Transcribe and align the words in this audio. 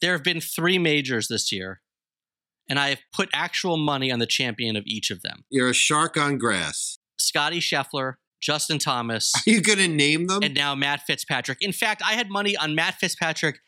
There 0.00 0.12
have 0.12 0.24
been 0.24 0.40
three 0.40 0.78
majors 0.78 1.28
this 1.28 1.52
year, 1.52 1.80
and 2.68 2.78
I 2.78 2.88
have 2.90 3.00
put 3.12 3.28
actual 3.32 3.76
money 3.76 4.10
on 4.10 4.18
the 4.18 4.26
champion 4.26 4.76
of 4.76 4.84
each 4.86 5.10
of 5.10 5.22
them. 5.22 5.44
You're 5.50 5.68
a 5.70 5.74
shark 5.74 6.16
on 6.16 6.38
grass. 6.38 6.98
Scotty 7.18 7.60
Scheffler, 7.60 8.14
Justin 8.40 8.78
Thomas, 8.78 9.32
Are 9.46 9.50
you 9.50 9.60
going 9.60 9.78
to 9.78 9.88
name 9.88 10.26
them? 10.26 10.42
and 10.42 10.54
now 10.54 10.74
Matt 10.74 11.02
Fitzpatrick. 11.06 11.58
In 11.60 11.72
fact, 11.72 12.02
I 12.04 12.14
had 12.14 12.30
money 12.30 12.56
on 12.56 12.74
Matt 12.74 12.94
Fitzpatrick 12.94 13.58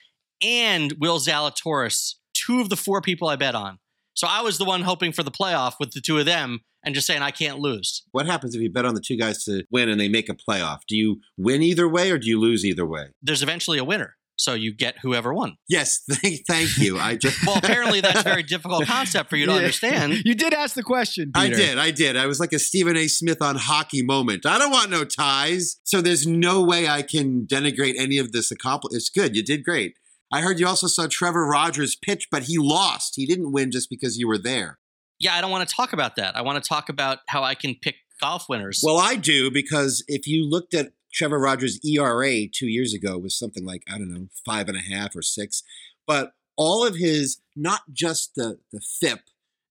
and 0.43 0.95
Will 0.99 1.19
Zalatoris, 1.19 2.15
two 2.35 2.61
of 2.61 2.69
the 2.69 2.77
four 2.77 3.01
people 3.03 3.29
I 3.29 3.37
bet 3.37 3.55
on. 3.55 3.79
So 4.15 4.27
I 4.29 4.41
was 4.43 4.59
the 4.59 4.65
one 4.65 4.83
hoping 4.83 5.13
for 5.13 5.23
the 5.23 5.31
playoff 5.31 5.75
with 5.81 5.93
the 5.93 6.01
two 6.01 6.19
of 6.19 6.27
them 6.27 6.61
and 6.85 6.95
just 6.95 7.07
saying 7.07 7.23
I 7.23 7.31
can't 7.31 7.59
lose. 7.61 8.03
what 8.13 8.27
happens 8.27 8.55
if 8.55 8.61
you 8.61 8.71
bet 8.71 8.85
on 8.85 8.95
the 8.95 9.01
two 9.01 9.17
guys 9.17 9.45
to 9.45 9.65
win 9.71 9.89
and 9.89 10.01
they 10.01 10.09
make 10.09 10.29
a 10.29 10.35
playoff? 10.35 10.81
Do 10.89 10.97
you 10.97 11.21
win 11.37 11.63
either 11.63 11.89
way 11.89 12.11
or 12.11 12.19
do 12.19 12.27
you 12.29 12.41
lose 12.41 12.65
either 12.65 12.85
way? 12.87 13.07
There's 13.23 13.43
eventually 13.43 13.79
a 13.79 13.85
winner. 13.85 14.17
So 14.43 14.55
you 14.55 14.75
get 14.75 14.97
whoever 15.03 15.33
won. 15.33 15.57
Yes, 15.69 16.03
thank, 16.11 16.41
thank 16.49 16.77
you. 16.79 16.99
I 16.99 17.15
just 17.17 17.39
Well, 17.47 17.57
apparently 17.59 18.01
that's 18.01 18.21
a 18.21 18.25
very 18.25 18.43
difficult 18.43 18.87
concept 18.87 19.31
for 19.31 19.37
you 19.37 19.47
to 19.47 19.53
Yeah. 19.53 19.59
understand. 19.59 20.13
You 20.25 20.35
did 20.35 20.53
ask 20.53 20.75
the 20.75 20.83
question. 20.83 21.31
I 21.35 21.49
did, 21.49 21.79
I 21.79 21.91
did. 21.91 22.17
I 22.17 22.27
was 22.27 22.41
like 22.41 22.53
a 22.53 22.59
Stephen 22.59 22.97
A. 22.97 23.07
Smith 23.09 23.41
on 23.41 23.57
hockey 23.57 24.03
moment. 24.03 24.45
I 24.47 24.59
don't 24.59 24.71
want 24.73 24.91
no 24.91 25.05
ties. 25.05 25.77
So 25.85 26.01
there's 26.01 26.27
no 26.27 26.63
way 26.63 26.89
I 26.89 27.03
can 27.03 27.47
denigrate 27.47 27.95
any 27.99 28.19
of 28.19 28.33
this 28.33 28.51
accomplishment. 28.51 28.97
It's 29.01 29.11
good. 29.11 29.37
You 29.37 29.43
did 29.45 29.65
great. 29.65 29.95
I 30.33 30.41
heard 30.41 30.59
you 30.59 30.67
also 30.67 30.87
saw 30.87 31.07
Trevor 31.11 31.47
Rogers 31.47 31.95
pitch, 31.95 32.29
but 32.31 32.45
he 32.45 32.57
lost. 32.59 33.15
He 33.17 33.27
didn't 33.27 33.53
win 33.53 33.71
just 33.71 33.89
because 33.91 34.17
you 34.19 34.27
were 34.27 34.39
there. 34.39 34.79
Yeah, 35.21 35.35
I 35.35 35.41
don't 35.41 35.51
want 35.51 35.69
to 35.69 35.75
talk 35.75 35.93
about 35.93 36.17
that. 36.17 36.37
I 36.37 36.43
want 36.43 36.63
to 36.63 36.67
talk 36.69 36.89
about 36.89 37.19
how 37.29 37.43
I 37.45 37.55
can 37.55 37.77
pick 37.81 37.97
golf 38.21 38.47
winners. 38.49 38.81
Well, 38.83 38.99
I 38.99 39.15
do 39.17 39.51
because 39.51 40.03
if 40.09 40.27
you 40.27 40.49
looked 40.49 40.75
at 40.75 40.93
Trevor 41.13 41.39
Rogers' 41.39 41.79
ERA 41.85 42.47
two 42.49 42.67
years 42.69 42.95
ago 42.95 43.19
was 43.19 43.39
something 43.39 43.65
like 43.65 43.83
I 43.93 43.99
don't 43.99 44.13
know 44.13 44.29
five 44.45 44.69
and 44.69 44.77
a 44.77 44.81
half 44.81 45.15
or 45.15 45.23
six, 45.23 45.63
but 46.07 46.33
all 46.57 46.87
of 46.87 46.97
his 46.97 47.41
not 47.57 47.83
just 47.93 48.35
the 48.37 48.59
the 48.73 48.81
FIP 49.01 49.21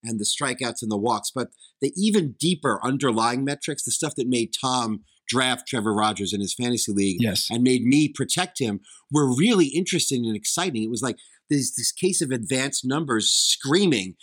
and 0.04 0.18
the 0.18 0.24
strikeouts 0.24 0.82
and 0.82 0.90
the 0.90 0.96
walks, 0.96 1.30
but 1.34 1.50
the 1.80 1.92
even 1.96 2.32
deeper 2.38 2.80
underlying 2.82 3.44
metrics, 3.44 3.84
the 3.84 3.90
stuff 3.92 4.14
that 4.16 4.26
made 4.28 4.52
Tom 4.58 5.04
draft 5.28 5.66
Trevor 5.66 5.94
Rogers 5.94 6.32
in 6.32 6.40
his 6.40 6.54
fantasy 6.54 6.92
league 6.92 7.18
Yes. 7.22 7.48
and 7.50 7.62
made 7.62 7.84
me 7.84 8.08
protect 8.08 8.58
him 8.58 8.80
were 9.10 9.34
really 9.34 9.66
interesting 9.66 10.26
and 10.26 10.36
exciting. 10.36 10.82
It 10.82 10.90
was 10.90 11.02
like 11.02 11.16
this 11.48 11.74
this 11.74 11.92
case 11.92 12.20
of 12.20 12.30
advanced 12.30 12.84
numbers 12.84 13.30
screaming 13.30 14.16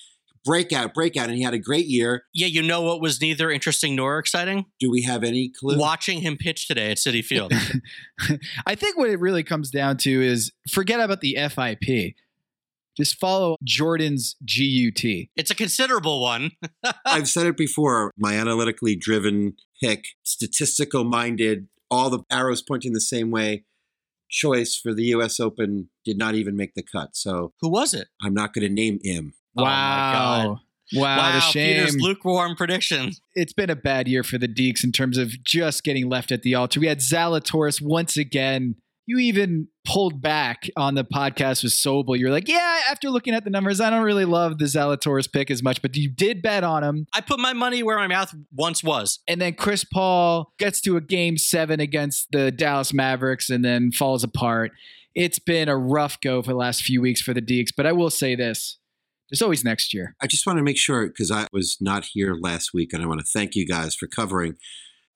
breakout, 0.43 0.93
breakout, 0.93 1.27
and 1.27 1.37
he 1.37 1.43
had 1.43 1.53
a 1.53 1.59
great 1.59 1.85
year. 1.87 2.23
yeah, 2.33 2.47
you 2.47 2.61
know 2.61 2.81
what 2.81 3.01
was 3.01 3.21
neither 3.21 3.51
interesting 3.51 3.95
nor 3.95 4.17
exciting? 4.19 4.65
Do 4.79 4.89
we 4.89 5.03
have 5.03 5.23
any 5.23 5.49
clue? 5.49 5.77
Watching 5.77 6.21
him 6.21 6.37
pitch 6.37 6.67
today 6.67 6.91
at 6.91 6.97
Citi 6.97 7.23
Field. 7.23 7.51
I 8.65 8.75
think 8.75 8.97
what 8.97 9.09
it 9.09 9.19
really 9.19 9.43
comes 9.43 9.69
down 9.69 9.97
to 9.97 10.21
is 10.21 10.51
forget 10.69 10.99
about 10.99 11.21
the 11.21 11.37
FIP. 11.49 12.15
Just 12.97 13.17
follow 13.19 13.55
Jordan's 13.63 14.35
GUT. 14.41 15.03
it's 15.37 15.51
a 15.51 15.55
considerable 15.55 16.21
one. 16.21 16.51
I've 17.05 17.29
said 17.29 17.47
it 17.47 17.55
before. 17.55 18.11
My 18.17 18.33
analytically 18.33 18.95
driven 18.97 19.53
pick, 19.81 20.03
statistical 20.23 21.05
minded, 21.05 21.69
all 21.89 22.09
the 22.09 22.23
arrows 22.29 22.61
pointing 22.61 22.91
the 22.93 22.99
same 22.99 23.31
way. 23.31 23.63
Choice 24.29 24.75
for 24.75 24.93
the 24.93 25.05
U.S. 25.05 25.39
Open 25.39 25.89
did 26.03 26.17
not 26.17 26.35
even 26.35 26.55
make 26.55 26.73
the 26.75 26.83
cut, 26.83 27.15
so 27.15 27.53
Who 27.61 27.69
was 27.69 27.93
it? 27.93 28.09
I'm 28.21 28.33
not 28.33 28.53
going 28.53 28.67
to 28.67 28.73
name 28.73 28.99
him. 29.01 29.33
Oh 29.57 29.63
Wow. 29.63 30.13
God. 30.13 30.59
Wow, 30.91 31.17
wow, 31.17 31.33
the 31.35 31.39
shame. 31.41 31.75
Peter's 31.85 31.97
lukewarm 31.99 32.55
prediction. 32.55 33.11
it's 33.35 33.53
been 33.53 33.69
a 33.69 33.75
bad 33.75 34.07
year 34.07 34.23
for 34.23 34.39
the 34.39 34.47
Deacs 34.47 34.83
in 34.83 34.91
terms 34.91 35.19
of 35.19 35.31
just 35.43 35.83
getting 35.83 36.09
left 36.09 36.31
at 36.31 36.41
the 36.41 36.55
altar. 36.55 36.79
We 36.79 36.87
had 36.87 36.97
Zalatoris 36.99 37.79
once 37.79 38.17
again. 38.17 38.73
You 39.05 39.19
even 39.19 39.67
pulled 39.85 40.19
back 40.19 40.67
on 40.75 40.95
the 40.95 41.03
podcast 41.03 41.61
with 41.63 41.73
Sobel. 41.73 42.17
You're 42.17 42.31
like, 42.31 42.47
yeah, 42.47 42.81
after 42.89 43.11
looking 43.11 43.35
at 43.35 43.43
the 43.43 43.51
numbers, 43.51 43.79
I 43.79 43.91
don't 43.91 44.01
really 44.03 44.25
love 44.25 44.57
the 44.57 44.65
Zalatoris 44.65 45.31
pick 45.31 45.51
as 45.51 45.61
much, 45.61 45.79
but 45.83 45.95
you 45.95 46.09
did 46.09 46.41
bet 46.41 46.63
on 46.63 46.83
him. 46.83 47.05
I 47.13 47.21
put 47.21 47.39
my 47.39 47.53
money 47.53 47.83
where 47.83 47.97
my 47.97 48.07
mouth 48.07 48.33
once 48.55 48.83
was. 48.83 49.19
And 49.27 49.39
then 49.39 49.53
Chris 49.53 49.83
Paul 49.83 50.53
gets 50.57 50.81
to 50.81 50.97
a 50.97 51.01
game 51.01 51.37
seven 51.37 51.79
against 51.79 52.29
the 52.31 52.51
Dallas 52.51 52.93
Mavericks 52.93 53.51
and 53.51 53.63
then 53.63 53.91
falls 53.91 54.23
apart. 54.23 54.71
It's 55.13 55.37
been 55.39 55.69
a 55.69 55.77
rough 55.77 56.19
go 56.19 56.41
for 56.41 56.51
the 56.51 56.57
last 56.57 56.81
few 56.81 56.99
weeks 56.99 57.21
for 57.21 57.35
the 57.35 57.41
Deacs, 57.43 57.69
but 57.77 57.85
I 57.85 57.91
will 57.91 58.09
say 58.11 58.33
this 58.35 58.78
there's 59.29 59.41
always 59.41 59.63
next 59.63 59.93
year. 59.93 60.15
I 60.21 60.27
just 60.27 60.45
want 60.45 60.57
to 60.57 60.63
make 60.63 60.77
sure 60.77 61.07
because 61.07 61.31
I 61.31 61.47
was 61.51 61.77
not 61.79 62.05
here 62.13 62.35
last 62.39 62.73
week, 62.73 62.93
and 62.93 63.03
I 63.03 63.05
want 63.05 63.19
to 63.19 63.25
thank 63.25 63.55
you 63.55 63.65
guys 63.65 63.95
for 63.95 64.07
covering. 64.07 64.55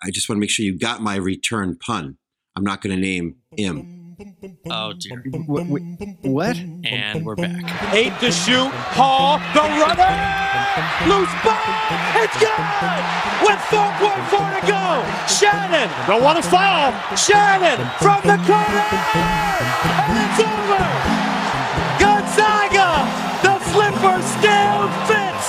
I 0.01 0.12
just 0.12 0.28
want 0.29 0.38
to 0.38 0.41
make 0.41 0.50
sure 0.50 0.66
you 0.66 0.78
got 0.78 1.01
my 1.01 1.16
return 1.16 1.78
pun. 1.78 2.18
I'm 2.56 2.63
not 2.63 2.81
going 2.81 2.96
to 2.96 3.02
name 3.02 3.38
him. 3.57 4.03
Oh 4.69 4.94
dear. 4.94 5.23
What? 5.47 5.66
what? 6.22 6.57
And 6.57 7.25
we're 7.25 7.35
back. 7.35 7.94
Eight 7.94 8.13
to 8.19 8.31
shoot. 8.31 8.69
Hall, 8.94 9.40
the 9.53 9.62
runner. 9.62 10.53
Loose 11.09 11.34
ball. 11.44 11.57
It's 12.22 12.38
good. 12.38 12.63
With 13.44 13.59
4.4 13.69 14.62
to 14.62 14.68
go. 14.68 15.03
Shannon. 15.28 15.90
Don't 16.07 16.23
want 16.23 16.41
to 16.41 16.50
foul. 16.50 16.94
Shannon 17.16 17.79
from 18.00 18.22
the 18.22 18.38
corner. 18.46 18.84
And 19.97 20.29
it's 20.29 20.40
over. 20.40 21.22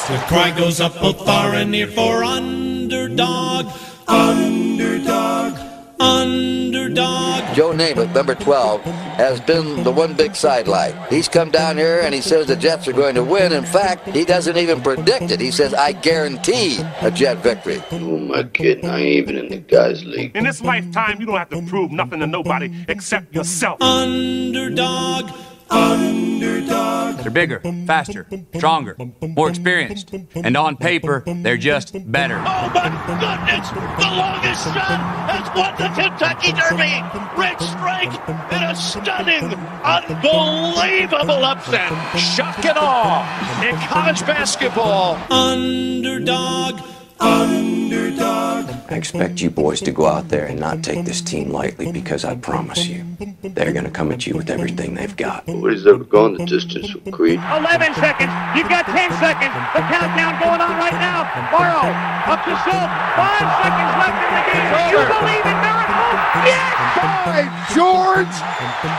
The 0.06 0.18
cry 0.28 0.50
goes 0.54 0.82
up 0.82 0.92
both 1.00 1.24
far 1.24 1.54
and 1.54 1.70
near 1.70 1.86
for 1.86 2.22
underdog. 2.22 3.72
Underdog. 4.06 5.58
Underdog. 5.98 7.54
Joe 7.54 7.72
Namath, 7.72 8.14
number 8.14 8.34
12, 8.34 8.82
has 8.82 9.40
been 9.40 9.82
the 9.82 9.90
one 9.90 10.12
big 10.12 10.36
sidelight. 10.36 10.94
He's 11.08 11.26
come 11.26 11.50
down 11.50 11.78
here 11.78 12.00
and 12.00 12.14
he 12.14 12.20
says 12.20 12.48
the 12.48 12.54
Jets 12.54 12.86
are 12.86 12.92
going 12.92 13.14
to 13.14 13.24
win. 13.24 13.54
In 13.54 13.64
fact, 13.64 14.06
he 14.08 14.26
doesn't 14.26 14.58
even 14.58 14.82
predict 14.82 15.30
it. 15.30 15.40
He 15.40 15.50
says, 15.50 15.72
I 15.72 15.92
guarantee 15.92 16.80
a 17.00 17.10
Jet 17.10 17.38
victory. 17.38 17.82
Oh, 17.90 18.18
my 18.18 18.40
I 18.40 18.42
kidding? 18.42 18.84
I 18.84 18.98
ain't 18.98 19.06
even 19.06 19.38
in 19.38 19.48
the 19.48 19.56
guys' 19.56 20.04
league. 20.04 20.36
In 20.36 20.44
this 20.44 20.60
lifetime, 20.60 21.18
you 21.18 21.24
don't 21.24 21.38
have 21.38 21.48
to 21.48 21.62
prove 21.62 21.90
nothing 21.90 22.20
to 22.20 22.26
nobody 22.26 22.70
except 22.88 23.34
yourself. 23.34 23.80
Underdog. 23.80 25.30
Underdog. 25.74 27.16
They're 27.18 27.30
bigger, 27.30 27.60
faster, 27.86 28.26
stronger, 28.54 28.96
more 29.20 29.48
experienced. 29.48 30.12
And 30.34 30.56
on 30.56 30.76
paper, 30.76 31.22
they're 31.26 31.56
just 31.56 31.94
better. 32.10 32.36
Oh 32.38 32.70
my 32.74 32.90
goodness! 33.06 33.70
The 33.70 34.10
longest 34.16 34.64
shot 34.64 35.00
has 35.30 35.46
won 35.56 35.74
the 35.78 35.88
Kentucky 36.00 36.52
Derby. 36.52 37.02
Rich 37.36 37.60
Strike 37.60 38.14
in 38.52 38.62
a 38.62 38.74
stunning, 38.76 39.54
unbelievable 39.82 41.44
upset. 41.44 41.90
Shock 42.18 42.64
and 42.64 42.78
awe 42.78 43.64
in 43.64 43.74
college 43.88 44.20
basketball. 44.20 45.18
Underdog. 45.30 46.93
Underdog. 47.24 48.70
I 48.90 48.96
expect 48.96 49.40
you 49.40 49.50
boys 49.50 49.80
to 49.80 49.92
go 49.92 50.06
out 50.06 50.28
there 50.28 50.44
and 50.44 50.60
not 50.60 50.84
take 50.84 51.04
this 51.04 51.20
team 51.22 51.50
lightly 51.50 51.90
because 51.90 52.24
I 52.24 52.36
promise 52.36 52.86
you, 52.86 53.04
they're 53.42 53.72
going 53.72 53.86
to 53.86 53.90
come 53.90 54.12
at 54.12 54.26
you 54.26 54.36
with 54.36 54.50
everything 54.50 54.94
they've 54.94 55.16
got. 55.16 55.48
Nobody's 55.48 55.86
ever 55.86 56.04
gone 56.04 56.34
the 56.34 56.44
distance 56.44 56.94
with 56.94 57.12
Creed. 57.12 57.40
11 57.40 57.94
seconds. 57.94 58.32
You've 58.54 58.68
got 58.68 58.84
10 58.84 59.10
seconds. 59.18 59.54
The 59.72 59.80
countdown 59.88 60.38
going 60.38 60.60
on 60.60 60.76
right 60.76 60.98
now. 61.00 61.24
Morrow 61.50 61.90
up 62.28 62.44
to 62.44 62.52
Schultz. 62.62 62.92
Five 63.16 63.48
seconds 63.64 63.92
left 64.00 64.20
in 64.20 64.30
the 64.36 64.44
game. 64.52 64.68
You 64.92 65.00
believe 65.08 65.44
in 65.48 65.58
miracles? 65.64 66.20
Yes! 66.44 66.84
By 67.24 67.42
George, 67.74 68.36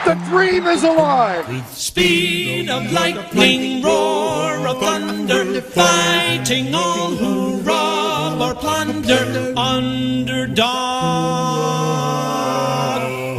the 0.06 0.16
dream 0.30 0.66
is 0.68 0.83
alive. 0.83 1.45
Speed 1.69 2.69
of 2.69 2.92
lightning, 2.92 3.83
roar 3.83 4.68
of 4.68 4.80
thunder, 4.80 5.62
fighting 5.62 6.74
all 6.74 7.12
who 7.12 7.62
rob 8.40 8.58
or 8.58 8.60
plunder. 8.60 9.54
Underdog. 9.58 10.66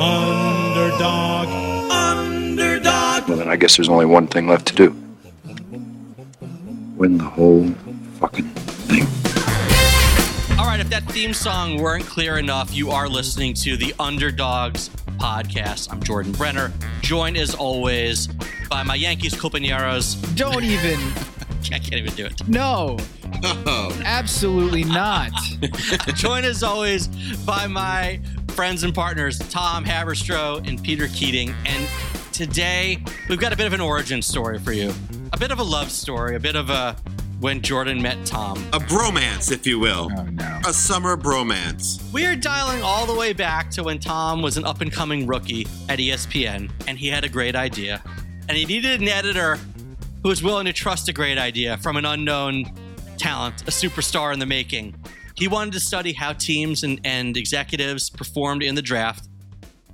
Underdog. 0.00 1.48
Underdog. 1.90 3.28
Well, 3.28 3.38
then 3.38 3.48
I 3.48 3.56
guess 3.56 3.76
there's 3.76 3.88
only 3.88 4.06
one 4.06 4.26
thing 4.26 4.48
left 4.48 4.66
to 4.69 4.75
do. 4.75 4.96
Win 6.96 7.19
the 7.19 7.25
whole 7.25 7.70
fucking 8.20 8.44
thing. 8.44 9.06
All 10.58 10.66
right, 10.66 10.81
if 10.81 10.88
that 10.90 11.04
theme 11.08 11.34
song 11.34 11.78
weren't 11.81 12.06
clear 12.06 12.38
enough, 12.38 12.75
you 12.75 12.90
are 12.90 13.08
listening 13.08 13.54
to 13.54 13.76
the 13.76 13.94
Underdogs 13.99 14.88
podcast. 15.19 15.92
I'm 15.92 16.02
Jordan 16.02 16.32
Brenner, 16.32 16.72
joined 17.02 17.37
as 17.37 17.54
always 17.54 18.28
by 18.70 18.82
my 18.82 18.94
Yankees 18.94 19.34
compañeros. 19.34 20.16
Don't 20.37 20.64
even. 20.64 20.99
I 21.72 21.78
can't 21.78 21.94
even 21.94 22.14
do 22.14 22.26
it. 22.26 22.46
No. 22.48 22.96
Oh. 23.68 24.00
Absolutely 24.04 24.84
not. 24.84 25.30
Joined 26.14 26.46
as 26.46 26.62
always 26.62 27.08
by 27.38 27.66
my 27.66 28.20
friends 28.48 28.82
and 28.82 28.94
partners, 28.94 29.38
Tom 29.38 29.84
Haberstroh 29.84 30.66
and 30.66 30.82
Peter 30.82 31.08
Keating. 31.08 31.54
And 31.66 31.86
today 32.32 33.02
we've 33.28 33.38
got 33.38 33.52
a 33.52 33.56
bit 33.56 33.66
of 33.66 33.72
an 33.72 33.80
origin 33.80 34.22
story 34.22 34.58
for 34.58 34.72
you, 34.72 34.92
a 35.32 35.38
bit 35.38 35.50
of 35.50 35.58
a 35.58 35.62
love 35.62 35.90
story, 35.90 36.34
a 36.34 36.40
bit 36.40 36.56
of 36.56 36.70
a 36.70 36.96
when 37.40 37.60
Jordan 37.60 38.00
met 38.00 38.24
Tom. 38.24 38.58
A 38.72 38.78
bromance, 38.78 39.52
if 39.52 39.66
you 39.66 39.78
will. 39.78 40.10
Oh, 40.16 40.24
no. 40.24 40.60
A 40.66 40.72
summer 40.72 41.16
bromance. 41.16 42.00
We 42.12 42.24
are 42.24 42.36
dialing 42.36 42.82
all 42.82 43.04
the 43.06 43.14
way 43.14 43.32
back 43.32 43.70
to 43.72 43.82
when 43.82 43.98
Tom 43.98 44.40
was 44.40 44.56
an 44.56 44.64
up 44.64 44.80
and 44.80 44.90
coming 44.90 45.26
rookie 45.26 45.66
at 45.88 45.98
ESPN, 45.98 46.70
and 46.88 46.98
he 46.98 47.08
had 47.08 47.24
a 47.24 47.28
great 47.28 47.54
idea. 47.54 48.02
And 48.48 48.56
he 48.56 48.64
needed 48.64 49.00
an 49.02 49.08
editor 49.08 49.58
who 50.26 50.31
was 50.31 50.43
willing 50.43 50.67
to 50.67 50.73
trust 50.73 51.08
a 51.08 51.12
great 51.12 51.38
idea 51.38 51.76
from 51.76 51.96
an 51.96 52.05
unknown 52.05 52.64
talent, 53.17 53.62
a 53.62 53.70
superstar 53.70 54.32
in 54.32 54.40
the 54.40 54.46
making. 54.46 54.93
He 55.37 55.46
wanted 55.46 55.73
to 55.75 55.78
study 55.78 56.12
how 56.12 56.32
teams 56.32 56.82
and, 56.82 57.00
and 57.05 57.37
executives 57.37 58.11
performed 58.11 58.64
in 58.64 58.75
the 58.75 58.82
draft, 58.82 59.28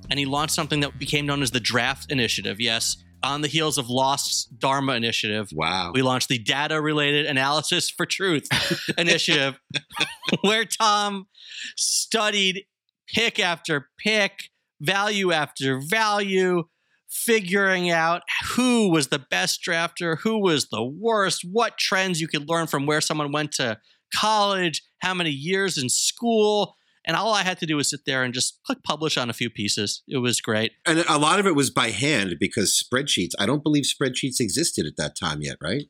and 0.09 0.19
he 0.19 0.25
launched 0.25 0.55
something 0.55 0.81
that 0.81 0.99
became 0.99 1.27
known 1.27 1.43
as 1.43 1.51
the 1.51 1.61
Draft 1.61 2.11
Initiative. 2.11 2.63
Yes, 2.63 2.97
on 3.23 3.43
the 3.43 3.47
heels 3.47 3.77
of 3.77 3.91
Lost's 3.91 4.47
Dharma 4.47 4.95
Initiative. 4.95 5.51
Wow. 5.53 5.93
We 5.93 6.01
launched 6.01 6.31
the 6.31 6.39
Data 6.39 6.81
Related 6.81 7.27
Analysis 7.27 7.91
for 7.91 8.07
Truth 8.07 8.49
Initiative, 8.97 9.61
where 10.41 10.65
Tom 10.65 11.27
studied 11.77 12.65
pick 13.07 13.39
after 13.39 13.91
pick, 13.99 14.45
value 14.81 15.31
after 15.31 15.79
value, 15.79 16.65
figuring 17.13 17.91
out 17.91 18.23
who 18.55 18.91
was 18.91 19.09
the 19.09 19.19
best 19.19 19.61
drafter, 19.67 20.19
who 20.21 20.41
was 20.41 20.69
the 20.69 20.83
worst, 20.83 21.43
what 21.51 21.77
trends 21.77 22.21
you 22.21 22.27
could 22.27 22.49
learn 22.49 22.67
from 22.67 22.87
where 22.87 23.03
someone 23.03 23.31
went 23.33 23.53
to 23.53 23.79
college, 24.15 24.83
how 25.03 25.13
many 25.13 25.31
years 25.31 25.77
in 25.77 25.89
school. 25.91 26.75
And 27.05 27.17
all 27.17 27.35
I 27.35 27.43
had 27.43 27.59
to 27.59 27.67
do 27.67 27.77
was 27.77 27.91
sit 27.91 28.01
there 28.07 28.23
and 28.23 28.33
just 28.33 28.61
click 28.65 28.79
publish 28.83 29.19
on 29.19 29.29
a 29.29 29.35
few 29.35 29.51
pieces. 29.51 30.03
It 30.09 30.19
was 30.19 30.41
great. 30.41 30.73
And 30.87 31.05
a 31.09 31.19
lot 31.19 31.39
of 31.39 31.47
it 31.47 31.55
was 31.55 31.69
by 31.69 31.91
hand 31.91 32.37
because 32.41 32.83
spreadsheets, 32.83 33.33
I 33.39 33.47
don't 33.47 33.63
believe 33.63 33.85
spreadsheets 33.85 34.41
existed 34.41 34.87
at 34.87 34.97
that 34.97 35.17
time 35.17 35.43
yet, 35.43 35.57
right? 35.61 35.85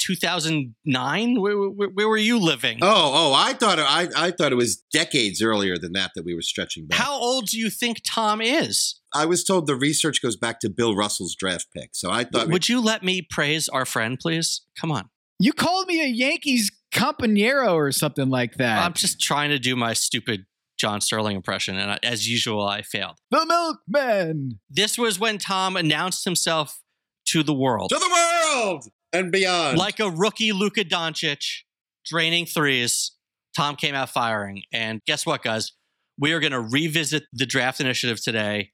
2009? 0.00 1.40
Where, 1.40 1.56
where, 1.56 1.88
where 1.88 2.08
were 2.08 2.16
you 2.16 2.38
living? 2.38 2.78
Oh, 2.82 3.12
oh, 3.14 3.34
I 3.34 3.52
thought 3.54 3.78
I, 3.78 4.08
I 4.16 4.30
thought 4.30 4.52
it 4.52 4.56
was 4.56 4.76
decades 4.92 5.42
earlier 5.42 5.76
than 5.76 5.92
that 5.92 6.12
that 6.14 6.24
we 6.24 6.34
were 6.34 6.42
stretching 6.42 6.86
back. 6.86 6.98
How 6.98 7.12
old 7.12 7.46
do 7.46 7.58
you 7.58 7.68
think 7.68 8.02
Tom 8.06 8.40
is? 8.40 9.00
I 9.14 9.26
was 9.26 9.44
told 9.44 9.66
the 9.66 9.76
research 9.76 10.20
goes 10.22 10.36
back 10.36 10.60
to 10.60 10.70
Bill 10.70 10.94
Russell's 10.94 11.34
draft 11.34 11.68
pick. 11.74 11.90
So 11.92 12.10
I 12.10 12.24
thought 12.24 12.48
Would 12.48 12.68
you 12.68 12.80
let 12.80 13.02
me 13.02 13.22
praise 13.22 13.68
our 13.68 13.84
friend, 13.86 14.18
please? 14.18 14.62
Come 14.78 14.90
on. 14.90 15.08
You 15.38 15.52
called 15.52 15.86
me 15.86 16.02
a 16.02 16.08
Yankees 16.08 16.70
compañero 16.92 17.74
or 17.74 17.92
something 17.92 18.28
like 18.28 18.54
that. 18.54 18.84
I'm 18.84 18.92
just 18.92 19.20
trying 19.20 19.50
to 19.50 19.58
do 19.58 19.76
my 19.76 19.92
stupid 19.92 20.46
John 20.78 21.00
Sterling 21.00 21.36
impression, 21.36 21.76
and 21.76 21.92
I, 21.92 21.98
as 22.02 22.28
usual, 22.28 22.66
I 22.66 22.82
failed. 22.82 23.18
the 23.30 23.44
milkman. 23.46 24.60
This 24.70 24.96
was 24.96 25.18
when 25.18 25.38
Tom 25.38 25.76
announced 25.76 26.24
himself 26.24 26.80
to 27.26 27.42
the 27.42 27.54
world, 27.54 27.90
to 27.90 27.98
the 27.98 28.10
world 28.54 28.84
and 29.12 29.32
beyond. 29.32 29.76
like 29.76 29.98
a 30.00 30.08
rookie 30.08 30.52
Luka 30.52 30.84
Doncic, 30.84 31.62
draining 32.04 32.46
threes. 32.46 33.12
Tom 33.56 33.74
came 33.74 33.94
out 33.94 34.10
firing, 34.10 34.62
and 34.72 35.00
guess 35.04 35.26
what, 35.26 35.42
guys? 35.42 35.72
We 36.16 36.32
are 36.32 36.40
going 36.40 36.52
to 36.52 36.60
revisit 36.60 37.24
the 37.32 37.46
draft 37.46 37.80
initiative 37.80 38.22
today 38.22 38.70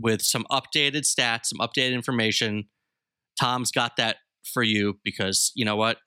with 0.00 0.22
some 0.22 0.44
updated 0.50 1.02
stats, 1.02 1.46
some 1.46 1.58
updated 1.58 1.92
information. 1.92 2.64
Tom's 3.38 3.70
got 3.70 3.96
that 3.96 4.16
for 4.44 4.62
you 4.62 4.98
because 5.04 5.52
you 5.54 5.64
know 5.64 5.76
what? 5.76 5.98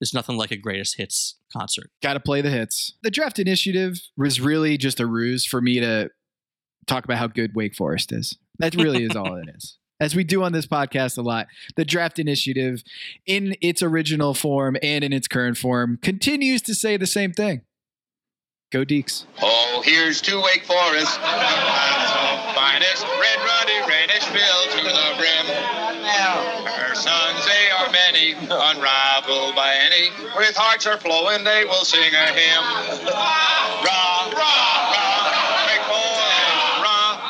There's 0.00 0.14
nothing 0.14 0.36
like 0.36 0.50
a 0.52 0.56
greatest 0.56 0.96
hits 0.96 1.36
concert. 1.52 1.90
Got 2.02 2.14
to 2.14 2.20
play 2.20 2.40
the 2.40 2.50
hits. 2.50 2.94
The 3.02 3.10
draft 3.10 3.38
initiative 3.38 4.00
was 4.16 4.40
really 4.40 4.76
just 4.76 5.00
a 5.00 5.06
ruse 5.06 5.44
for 5.44 5.60
me 5.60 5.80
to 5.80 6.10
talk 6.86 7.04
about 7.04 7.18
how 7.18 7.26
good 7.26 7.54
Wake 7.54 7.74
Forest 7.74 8.12
is. 8.12 8.36
That 8.58 8.74
really 8.74 9.04
is 9.04 9.16
all 9.16 9.36
it 9.36 9.48
is. 9.56 9.78
As 10.00 10.14
we 10.14 10.22
do 10.22 10.44
on 10.44 10.52
this 10.52 10.66
podcast 10.66 11.18
a 11.18 11.22
lot, 11.22 11.48
the 11.76 11.84
draft 11.84 12.20
initiative 12.20 12.84
in 13.26 13.56
its 13.60 13.82
original 13.82 14.32
form 14.32 14.76
and 14.80 15.02
in 15.02 15.12
its 15.12 15.26
current 15.26 15.58
form 15.58 15.98
continues 16.00 16.62
to 16.62 16.74
say 16.74 16.96
the 16.96 17.06
same 17.06 17.32
thing. 17.32 17.62
Go 18.70 18.84
Deacs. 18.84 19.24
Oh, 19.42 19.82
here's 19.84 20.20
to 20.22 20.40
Wake 20.40 20.64
Forest. 20.64 21.18
Finest 22.54 23.06
With 30.48 30.56
hearts 30.56 30.86
are 30.86 30.96
flowing, 30.96 31.44
they 31.44 31.66
will 31.66 31.84
sing 31.84 32.00
a 32.00 32.26
hymn. 32.32 32.64
Rah, 33.04 33.84
rah, 33.84 34.32
rah, 34.32 34.88
Wake 35.68 35.84
Forest, 35.84 36.80
rah. 36.80 37.20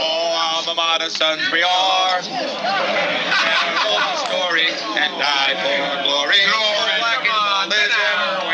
Oh, 0.00 0.64
alma 0.64 0.72
mater 0.74 1.10
sons 1.10 1.44
we 1.52 1.60
are. 1.60 2.24
And 2.24 2.24
a 2.24 3.76
golden 3.84 4.16
story, 4.16 4.72
and 4.96 5.12
die 5.20 5.52
for 5.60 5.76
glory. 6.08 6.40
Glory, 6.40 7.04
black 7.04 7.20
and 7.20 7.36
gold 7.36 7.68
is 7.76 7.92
ever 8.00 8.48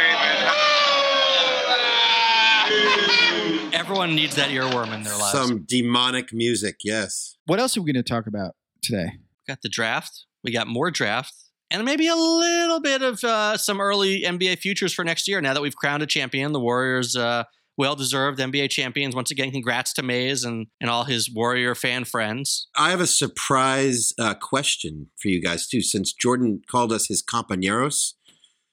waving. 3.55 3.79
Everyone 3.79 4.17
needs 4.17 4.35
that 4.35 4.49
earworm 4.51 4.93
in 4.93 5.05
their 5.05 5.17
lives. 5.17 5.31
Some 5.31 5.63
demonic 5.69 6.33
music, 6.33 6.79
yes. 6.83 7.37
What 7.47 7.61
else 7.61 7.77
are 7.77 7.83
we 7.83 7.93
going 7.93 8.03
to 8.05 8.11
talk 8.11 8.27
about 8.27 8.57
today? 8.83 9.13
We 9.13 9.47
got 9.47 9.63
the 9.63 9.69
draft. 9.69 10.27
We 10.43 10.51
got 10.51 10.67
more 10.67 10.91
draft. 10.91 11.33
And 11.71 11.85
maybe 11.85 12.09
a 12.09 12.17
little 12.17 12.81
bit 12.81 13.03
of 13.03 13.23
uh, 13.23 13.57
some 13.57 13.81
early 13.81 14.23
NBA 14.23 14.59
futures 14.59 14.93
for 14.93 15.05
next 15.05 15.29
year. 15.29 15.41
Now 15.41 15.55
that 15.55 15.63
we've 15.63 15.77
crowned 15.77 16.03
a 16.03 16.07
champion, 16.07 16.53
the 16.53 16.61
Warriors, 16.61 17.15
uh, 17.15 17.45
well 17.81 17.95
deserved 17.95 18.39
NBA 18.39 18.71
champions. 18.71 19.15
Once 19.15 19.31
again, 19.31 19.51
congrats 19.51 19.93
to 19.95 20.03
Mays 20.03 20.45
and, 20.45 20.67
and 20.81 20.91
all 20.91 21.05
his 21.05 21.33
Warrior 21.33 21.75
fan 21.75 22.05
friends. 22.05 22.69
I 22.77 22.91
have 22.91 23.01
a 23.01 23.07
surprise 23.07 24.13
uh, 24.19 24.35
question 24.35 25.11
for 25.17 25.29
you 25.29 25.41
guys 25.41 25.67
too. 25.67 25.81
Since 25.81 26.13
Jordan 26.13 26.61
called 26.71 26.93
us 26.93 27.07
his 27.07 27.23
compañeros, 27.23 28.15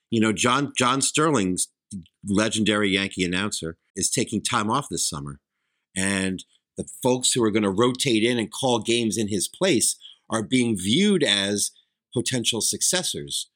you 0.09 0.19
know, 0.19 0.33
John 0.33 0.73
John 0.77 1.01
Sterling's 1.01 1.69
legendary 2.27 2.89
Yankee 2.89 3.23
announcer 3.23 3.77
is 3.95 4.09
taking 4.09 4.41
time 4.41 4.69
off 4.69 4.87
this 4.89 5.07
summer, 5.07 5.39
and 5.95 6.43
the 6.77 6.87
folks 7.01 7.31
who 7.31 7.43
are 7.43 7.51
going 7.51 7.63
to 7.63 7.69
rotate 7.69 8.23
in 8.23 8.37
and 8.37 8.51
call 8.51 8.79
games 8.79 9.17
in 9.17 9.29
his 9.29 9.47
place 9.47 9.97
are 10.29 10.43
being 10.43 10.77
viewed 10.77 11.23
as 11.23 11.71
potential 12.17 12.61
successors 12.61 13.49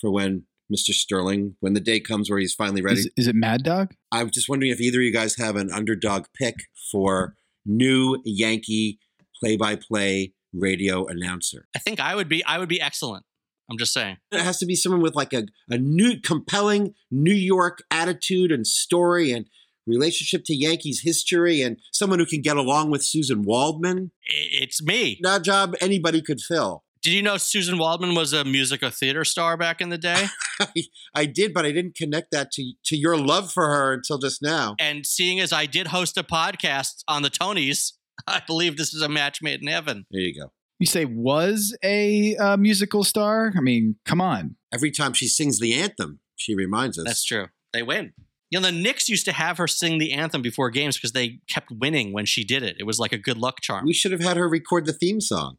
for 0.00 0.10
when 0.10 0.44
Mr. 0.72 0.92
Sterling, 0.92 1.56
when 1.60 1.74
the 1.74 1.80
day 1.80 2.00
comes 2.00 2.30
where 2.30 2.38
he's 2.38 2.54
finally 2.54 2.82
ready. 2.82 3.00
Is, 3.00 3.10
is 3.16 3.26
it 3.28 3.36
Mad 3.36 3.62
Dog? 3.62 3.94
I'm 4.10 4.30
just 4.30 4.48
wondering 4.48 4.72
if 4.72 4.80
either 4.80 4.98
of 4.98 5.04
you 5.04 5.12
guys 5.12 5.36
have 5.36 5.56
an 5.56 5.70
underdog 5.70 6.24
pick 6.34 6.56
for 6.90 7.34
new 7.64 8.20
Yankee 8.24 8.98
play-by-play 9.38 10.32
radio 10.52 11.06
announcer. 11.06 11.68
I 11.76 11.78
think 11.78 12.00
I 12.00 12.14
would 12.14 12.28
be 12.28 12.42
I 12.44 12.58
would 12.58 12.68
be 12.68 12.80
excellent. 12.80 13.24
I'm 13.70 13.78
just 13.78 13.92
saying. 13.92 14.16
It 14.30 14.40
has 14.40 14.58
to 14.58 14.66
be 14.66 14.76
someone 14.76 15.02
with 15.02 15.14
like 15.14 15.32
a, 15.32 15.44
a 15.68 15.76
new 15.76 16.20
compelling 16.20 16.94
New 17.10 17.34
York 17.34 17.82
attitude 17.90 18.52
and 18.52 18.66
story 18.66 19.32
and 19.32 19.46
relationship 19.86 20.44
to 20.46 20.54
Yankees 20.54 21.02
history 21.02 21.62
and 21.62 21.78
someone 21.92 22.18
who 22.18 22.26
can 22.26 22.42
get 22.42 22.56
along 22.56 22.90
with 22.90 23.02
Suzyn 23.02 23.44
Waldman. 23.44 24.12
It's 24.24 24.82
me. 24.82 25.18
That 25.22 25.42
job 25.42 25.74
anybody 25.80 26.22
could 26.22 26.40
fill. 26.40 26.84
Did 27.06 27.14
you 27.14 27.22
know 27.22 27.36
Suzyn 27.36 27.78
Waldman 27.78 28.16
was 28.16 28.32
a 28.32 28.44
musical 28.44 28.90
theater 28.90 29.24
star 29.24 29.56
back 29.56 29.80
in 29.80 29.90
the 29.90 29.96
day? 29.96 30.26
I, 30.60 30.66
I 31.14 31.26
did, 31.26 31.54
but 31.54 31.64
I 31.64 31.70
didn't 31.70 31.94
connect 31.94 32.32
that 32.32 32.50
to 32.54 32.72
to 32.86 32.96
your 32.96 33.16
love 33.16 33.52
for 33.52 33.68
her 33.68 33.92
until 33.92 34.18
just 34.18 34.42
now. 34.42 34.74
and 34.80 35.06
seeing 35.06 35.38
as 35.38 35.52
I 35.52 35.66
did 35.66 35.86
host 35.86 36.18
a 36.18 36.24
podcast 36.24 37.04
on 37.06 37.22
the 37.22 37.30
Tonys, 37.30 37.92
I 38.26 38.42
believe 38.44 38.76
this 38.76 38.92
is 38.92 39.02
a 39.02 39.08
match 39.08 39.40
made 39.40 39.60
in 39.60 39.68
heaven. 39.68 40.06
There 40.10 40.20
you 40.20 40.34
go. 40.34 40.50
You 40.80 40.88
say 40.88 41.04
was 41.04 41.78
a 41.84 42.34
uh, 42.38 42.56
musical 42.56 43.04
star? 43.04 43.52
I 43.56 43.60
mean, 43.60 43.94
come 44.04 44.20
on. 44.20 44.56
Every 44.74 44.90
time 44.90 45.12
she 45.12 45.28
sings 45.28 45.60
the 45.60 45.74
anthem, 45.74 46.18
she 46.34 46.56
reminds 46.56 46.98
us. 46.98 47.04
That's 47.06 47.24
true. 47.24 47.46
They 47.72 47.84
win. 47.84 48.14
You 48.50 48.58
know, 48.58 48.66
the 48.66 48.72
Knicks 48.72 49.08
used 49.08 49.26
to 49.26 49.32
have 49.32 49.58
her 49.58 49.68
sing 49.68 49.98
the 49.98 50.12
anthem 50.12 50.42
before 50.42 50.70
games 50.70 50.96
because 50.96 51.12
they 51.12 51.38
kept 51.48 51.70
winning 51.70 52.12
when 52.12 52.26
she 52.26 52.42
did 52.42 52.64
it. 52.64 52.74
It 52.80 52.84
was 52.84 52.98
like 52.98 53.12
a 53.12 53.18
good 53.18 53.38
luck 53.38 53.60
charm. 53.60 53.84
We 53.86 53.92
should 53.94 54.10
have 54.10 54.20
had 54.20 54.36
her 54.36 54.48
record 54.48 54.86
the 54.86 54.92
theme 54.92 55.20
song. 55.20 55.58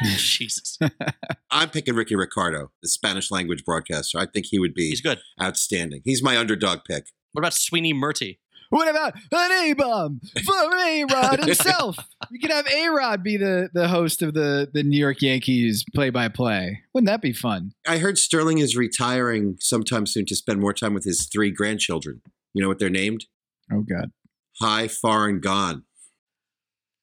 Jesus. 0.16 0.78
I'm 1.50 1.70
picking 1.70 1.94
Rickie 1.94 2.16
Ricardo, 2.16 2.70
the 2.82 2.88
Spanish 2.88 3.30
language 3.30 3.64
broadcaster. 3.64 4.18
I 4.18 4.26
think 4.26 4.46
he 4.46 4.58
would 4.58 4.74
be 4.74 4.88
He's 4.88 5.00
good. 5.00 5.20
outstanding. 5.40 6.02
He's 6.04 6.22
my 6.22 6.36
underdog 6.36 6.80
pick. 6.86 7.06
What 7.32 7.40
about 7.40 7.52
Sweeny 7.52 7.92
Murti? 7.92 8.38
What 8.70 8.88
about 8.88 9.14
an 9.30 9.52
A 9.52 9.72
bomb 9.74 10.20
for 10.44 10.76
A 10.76 11.04
Rod 11.04 11.44
himself? 11.44 11.96
you 12.30 12.40
could 12.40 12.50
have 12.50 12.66
A 12.66 12.88
Rod 12.88 13.22
be 13.22 13.36
the, 13.36 13.68
the 13.72 13.86
host 13.88 14.22
of 14.22 14.34
the, 14.34 14.68
the 14.72 14.82
New 14.82 14.98
York 14.98 15.22
Yankees 15.22 15.84
play 15.94 16.10
by 16.10 16.28
play. 16.28 16.80
Wouldn't 16.92 17.06
that 17.06 17.22
be 17.22 17.32
fun? 17.32 17.72
I 17.86 17.98
heard 17.98 18.18
Sterling 18.18 18.58
is 18.58 18.76
retiring 18.76 19.56
sometime 19.60 20.04
soon 20.06 20.26
to 20.26 20.34
spend 20.34 20.60
more 20.60 20.72
time 20.72 20.94
with 20.94 21.04
his 21.04 21.28
three 21.32 21.52
grandchildren. 21.52 22.22
You 22.54 22.62
know 22.62 22.68
what 22.68 22.78
they're 22.80 22.90
named? 22.90 23.26
Oh, 23.72 23.82
God. 23.82 24.10
High, 24.60 24.88
far, 24.88 25.26
and 25.28 25.40
gone. 25.40 25.84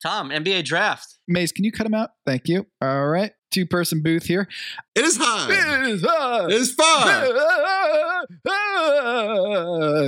Tom, 0.03 0.29
NBA 0.31 0.65
draft. 0.65 1.17
Maze, 1.29 1.53
can 1.53 1.63
you 1.63 1.71
cut 1.71 1.85
him 1.87 1.93
out? 1.93 2.09
Thank 2.25 2.49
you. 2.49 2.65
All 2.81 3.07
right. 3.07 3.31
two 3.51 3.65
person 3.65 4.01
booth 4.03 4.25
here. 4.25 4.49
It 4.95 5.05
is 5.05 5.17
high. 5.17 5.47
It 5.49 5.89
is 5.89 6.01
high. 6.05 6.45
It 6.45 6.51
is 6.51 6.73
fun. 6.73 7.29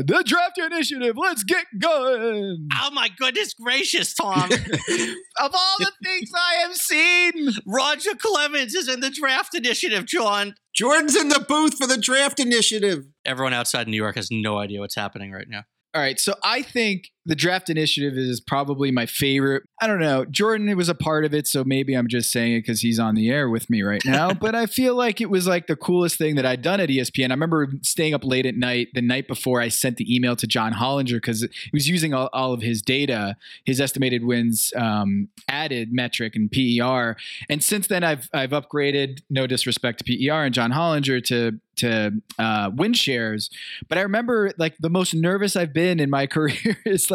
the 0.06 0.24
draft 0.26 0.58
initiative. 0.58 1.16
Let's 1.18 1.44
get 1.44 1.66
going. 1.80 2.68
Oh 2.82 2.92
my 2.92 3.10
goodness 3.18 3.54
gracious, 3.54 4.14
Tom. 4.14 4.52
of 4.52 5.52
all 5.54 5.76
the 5.80 5.92
things 6.04 6.30
I 6.36 6.54
have 6.64 6.76
seen, 6.76 7.50
Roger 7.66 8.16
Clemens 8.18 8.76
is 8.76 8.90
in 8.90 9.00
the 9.00 9.10
draft 9.10 9.56
initiative, 9.56 10.06
John. 10.06 10.56
Jordan's 10.76 11.16
in 11.16 11.30
the 11.30 11.46
booth 11.48 11.78
for 11.78 11.88
the 11.88 11.98
draft 11.98 12.42
initiative. 12.42 13.06
Everyone 13.26 13.54
outside 13.54 13.88
New 13.88 13.96
York 13.96 14.16
has 14.16 14.28
no 14.30 14.58
idea 14.58 14.82
what's 14.82 14.96
happening 14.96 15.32
right 15.32 15.48
now. 15.48 15.64
All 15.94 16.02
right, 16.02 16.20
so 16.20 16.34
I 16.44 16.62
think 16.62 17.08
the 17.26 17.36
draft 17.36 17.70
initiative 17.70 18.18
is 18.18 18.40
probably 18.40 18.92
my 18.92 19.06
favorite. 19.06 19.64
I 19.82 19.88
don't 19.88 20.00
know. 20.00 20.26
Jordan 20.26 20.76
was 20.78 20.90
a 20.90 20.96
part 20.96 21.26
of 21.26 21.34
it, 21.34 21.48
so 21.48 21.64
maybe 21.64 21.96
I'm 21.96 22.08
just 22.08 22.32
saying 22.32 22.54
it 22.54 22.60
because 22.60 22.82
he's 22.82 23.00
on 23.00 23.16
the 23.16 23.30
air 23.30 23.50
with 23.50 23.70
me 23.70 23.82
right 23.82 24.04
now. 24.06 24.34
but 24.46 24.54
I 24.54 24.68
feel 24.68 24.96
like 24.96 25.22
it 25.22 25.30
was 25.30 25.48
like 25.48 25.68
the 25.68 25.76
coolest 25.76 26.18
thing 26.18 26.36
that 26.36 26.46
I'd 26.46 26.62
done 26.62 26.80
at 26.80 26.90
ESPN. 26.90 27.30
I 27.30 27.34
remember 27.34 27.68
staying 27.82 28.14
up 28.14 28.24
late 28.24 28.46
at 28.46 28.56
night 28.56 28.90
the 28.94 29.02
night 29.02 29.28
before 29.28 29.60
I 29.60 29.70
sent 29.70 29.98
the 29.98 30.16
email 30.16 30.36
to 30.36 30.46
John 30.46 30.74
Hollinger 30.74 31.16
because 31.16 31.42
he 31.42 31.72
was 31.74 31.90
using 31.90 32.14
all, 32.14 32.30
all, 32.32 32.54
of 32.54 32.62
his 32.62 32.82
data, 32.82 33.36
his 33.66 33.82
estimated 33.82 34.24
wins 34.24 34.72
um, 34.76 35.30
added 35.50 35.92
metric 35.92 36.36
and 36.36 36.52
PER. 36.52 37.18
And 37.50 37.64
since 37.64 37.88
then, 37.88 38.04
I've 38.04 38.30
I've 38.34 38.52
upgraded. 38.52 39.22
No 39.30 39.48
disrespect 39.48 40.06
to 40.06 40.30
PER 40.30 40.46
and 40.46 40.54
John 40.54 40.72
Hollinger 40.72 41.24
to 41.26 41.60
to 41.78 42.12
uh, 42.40 42.72
win 42.74 42.94
shares. 42.94 43.50
But 43.88 43.98
I 43.98 44.02
remember 44.02 44.52
like 44.58 44.78
the 44.80 44.90
most 44.90 45.14
nervous 45.14 45.56
I've 45.56 45.74
been 45.74 46.00
in 46.00 46.10
my 46.10 46.28
career 46.36 46.78
is 46.86 47.12
like 47.12 47.15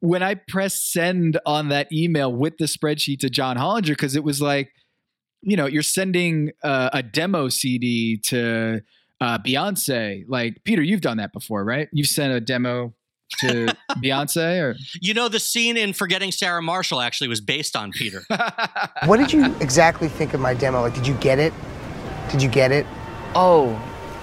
when 0.00 0.22
I 0.22 0.34
pressed 0.34 0.92
send 0.92 1.38
on 1.46 1.68
that 1.68 1.92
email 1.92 2.32
with 2.32 2.58
the 2.58 2.66
spreadsheet 2.66 3.20
to 3.20 3.30
John 3.30 3.56
Hollinger 3.56 3.88
because 3.88 4.16
it 4.16 4.24
was 4.24 4.40
like, 4.40 4.72
you 5.42 5.56
know, 5.56 5.66
you're 5.66 5.82
sending 5.82 6.52
uh, 6.62 6.90
a 6.92 7.02
demo 7.02 7.48
CD 7.48 8.18
to 8.24 8.80
uh, 9.20 9.38
Beyonce. 9.38 10.24
Like 10.28 10.62
Peter, 10.64 10.82
you've 10.82 11.00
done 11.00 11.18
that 11.18 11.32
before, 11.32 11.64
right? 11.64 11.88
You've 11.92 12.08
sent 12.08 12.32
a 12.32 12.40
demo 12.40 12.94
to 13.38 13.74
Beyonce 13.92 14.60
or 14.60 14.76
you 15.00 15.14
know 15.14 15.28
the 15.28 15.40
scene 15.40 15.76
in 15.76 15.92
Forgetting 15.92 16.32
Sarah 16.32 16.62
Marshall 16.62 17.00
actually 17.00 17.28
was 17.28 17.40
based 17.40 17.76
on 17.76 17.92
Peter. 17.92 18.24
what 19.06 19.18
did 19.18 19.32
you 19.32 19.54
exactly 19.60 20.08
think 20.08 20.34
of 20.34 20.40
my 20.40 20.54
demo? 20.54 20.80
Like, 20.82 20.94
did 20.94 21.06
you 21.06 21.14
get 21.14 21.38
it? 21.38 21.52
Did 22.30 22.42
you 22.42 22.48
get 22.48 22.72
it? 22.72 22.86
Oh, 23.34 23.80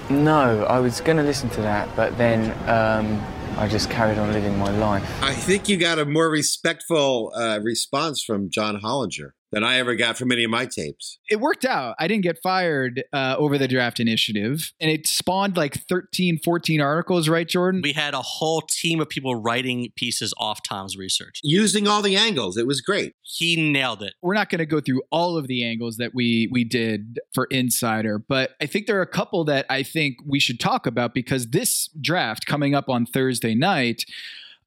no, 0.10 0.63
I 0.66 0.80
was 0.80 1.01
going 1.01 1.18
to 1.18 1.24
listen 1.24 1.50
to 1.51 1.62
that, 1.62 1.88
but 1.96 2.18
then 2.18 2.51
um, 2.70 3.24
I 3.60 3.68
just 3.68 3.89
carried 3.89 4.18
on 4.18 4.32
living 4.32 4.58
my 4.58 4.72
life. 4.72 5.04
I 5.22 5.34
think 5.34 5.68
you 5.68 5.75
got 5.75 6.00
a 6.00 6.06
more 6.06 6.30
respectful 6.30 7.34
uh, 7.36 7.60
response 7.62 8.24
from 8.24 8.50
John 8.50 8.80
Hollinger 8.80 9.32
than 9.51 9.63
I 9.63 9.77
ever 9.77 9.96
got 9.96 10.18
from 10.18 10.32
any 10.32 10.44
of 10.44 10.51
my 10.51 10.65
tapes. 10.65 11.20
It 11.29 11.39
worked 11.39 11.65
out. 11.65 11.96
I 12.00 12.08
didn't 12.08 12.24
get 12.24 12.39
fired 12.41 13.03
uh, 13.12 13.36
over 13.38 13.58
the 13.58 13.68
draft 13.68 14.00
initiative, 14.00 14.72
and 14.79 14.91
it 14.91 15.08
spawned 15.08 15.58
like 15.58 15.75
13, 15.88 16.39
14 16.44 16.82
articles, 16.82 17.27
right, 17.27 17.48
Jordan? 17.48 17.82
We 17.84 17.94
had 17.94 18.13
a 18.13 18.22
whole 18.22 18.62
team 18.62 19.00
of 19.00 19.10
people 19.10 19.36
writing 19.36 19.91
pieces 19.96 20.34
off 20.38 20.60
Tom's 20.68 20.98
research. 20.98 21.39
Using 21.44 21.88
all 21.88 22.01
the 22.01 22.15
angles. 22.15 22.58
It 22.58 22.68
was 22.68 22.82
great. 22.82 23.13
He 23.22 23.72
nailed 23.72 24.03
it. 24.03 24.13
We're 24.22 24.36
not 24.36 24.50
going 24.50 24.60
to 24.60 24.65
go 24.65 24.79
through 24.79 25.01
all 25.12 25.38
of 25.38 25.48
the 25.48 25.65
angles 25.65 25.98
that 25.98 26.12
we 26.13 26.50
we 26.51 26.63
did 26.63 27.20
for 27.34 27.46
Insider, 27.46 28.20
but 28.20 28.51
I 28.62 28.65
think 28.65 28.88
there 28.88 28.98
are 29.00 29.03
a 29.03 29.08
couple 29.08 29.44
that 29.46 29.65
I 29.70 29.84
think 29.84 30.18
we 30.27 30.39
should 30.39 30.60
talk 30.60 30.86
about 30.86 31.13
because 31.13 31.50
this 31.50 31.89
draft 32.00 32.46
coming 32.46 32.75
up 32.75 32.89
on 32.89 33.06
Thursday 33.06 33.56
night, 33.56 34.03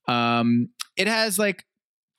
um, 0.08 0.68
it 0.96 1.06
has 1.06 1.38
like 1.38 1.64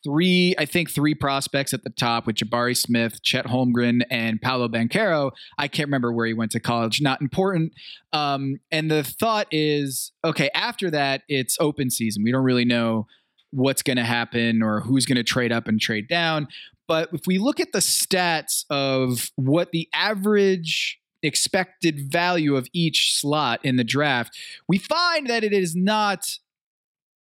three, 0.04 0.54
I 0.58 0.66
think 0.66 0.92
three 0.92 1.16
prospects 1.16 1.74
at 1.74 1.84
the 1.84 1.90
top 1.90 2.28
with 2.28 2.36
Jabari 2.36 2.76
Smith, 2.76 3.24
Chet 3.24 3.46
Holmgren, 3.46 4.04
and 4.10 4.42
Paolo 4.42 4.68
Banchero. 4.68 5.32
I 5.58 5.68
can't 5.68 5.88
remember 5.88 6.12
where 6.12 6.26
he 6.26 6.34
went 6.34 6.52
to 6.52 6.60
college. 6.60 7.02
Not 7.02 7.22
important. 7.22 7.74
Um, 8.12 8.60
and 8.72 8.92
the 8.92 9.04
thought 9.04 9.48
is, 9.52 10.12
okay, 10.24 10.50
after 10.54 10.92
that, 10.92 11.24
it's 11.28 11.58
open 11.60 11.90
season. 11.90 12.24
We 12.24 12.32
don't 12.32 12.44
really 12.44 12.66
know 12.66 13.08
what's 13.52 13.84
going 13.84 13.98
to 13.98 14.04
happen 14.04 14.62
or 14.62 14.82
who's 14.82 15.06
going 15.06 15.18
to 15.18 15.24
trade 15.24 15.52
up 15.52 15.68
and 15.68 15.80
trade 15.80 16.08
down. 16.08 16.48
But 16.88 17.10
if 17.14 17.22
we 17.26 17.38
look 17.38 17.60
at 17.60 17.72
the 17.72 17.80
stats 17.80 18.66
of 18.70 19.32
what 19.36 19.72
the 19.72 19.88
average 19.94 21.00
expected 21.22 22.12
value 22.12 22.58
of 22.58 22.68
each 22.74 23.14
slot 23.18 23.62
in 23.64 23.78
the 23.78 23.84
draft, 23.84 24.38
we 24.68 24.78
find 24.78 25.28
that 25.28 25.44
it 25.44 25.54
is 25.54 25.76
not 25.76 26.38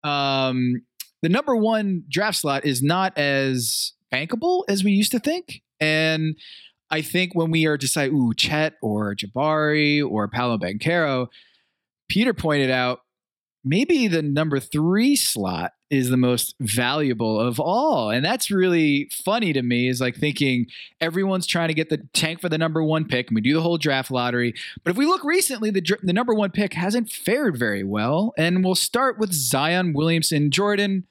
um, 0.05 0.83
the 1.23 1.29
number 1.29 1.57
one 1.57 2.05
draft 2.09 2.39
slot 2.39 2.65
is 2.65 2.83
not 2.83 3.17
as 3.17 3.93
bankable 4.13 4.65
as 4.69 4.85
we 4.85 4.93
used 4.93 5.13
to 5.13 5.19
think. 5.19 5.63
And 5.81 6.37
I 6.91 7.01
think 7.01 7.35
when 7.35 7.51
we 7.51 7.67
are 7.67 7.77
deciding, 7.77 8.15
ooh, 8.15 8.35
Chet 8.35 8.75
or 8.83 9.15
Jabari 9.15 10.05
or 10.07 10.29
Paolo 10.29 10.59
Banchero, 10.59 11.29
Peter 12.09 12.35
pointed 12.35 12.71
out 12.71 13.01
maybe 13.65 14.09
the 14.09 14.23
number 14.23 14.61
three 14.61 15.17
slot 15.17 15.73
is 15.91 16.09
the 16.09 16.17
most 16.17 16.55
valuable 16.59 17.39
of 17.39 17.61
all. 17.61 18.11
And 18.11 18.25
that's 18.25 18.51
really 18.51 19.11
funny 19.13 19.53
to 19.53 19.63
me 19.63 19.89
is 19.89 20.01
like 20.01 20.17
thinking 20.17 20.67
everyone's 21.01 21.47
trying 21.47 21.69
to 21.69 21.75
get 21.75 21.91
the 21.91 21.99
tank 22.15 22.41
for 22.41 22.49
the 22.49 22.59
number 22.59 22.83
one 22.83 23.07
pick 23.07 23.29
and 23.29 23.35
we 23.35 23.43
do 23.43 23.55
the 23.55 23.61
whole 23.61 23.79
draft 23.79 24.11
lottery. 24.11 24.55
But 24.83 24.93
if 24.93 24.97
we 24.97 25.07
look 25.07 25.23
recently, 25.23 25.71
the, 25.71 25.83
the 26.03 26.15
number 26.15 26.35
one 26.35 26.51
pick 26.51 26.73
hasn't 26.73 27.11
fared 27.11 27.59
very 27.59 27.85
well. 27.85 28.33
And 28.39 28.65
we'll 28.65 28.75
start 28.75 29.19
with 29.19 29.33
Zion 29.33 29.93
Williamson. 29.93 30.51
Jordan, 30.51 31.07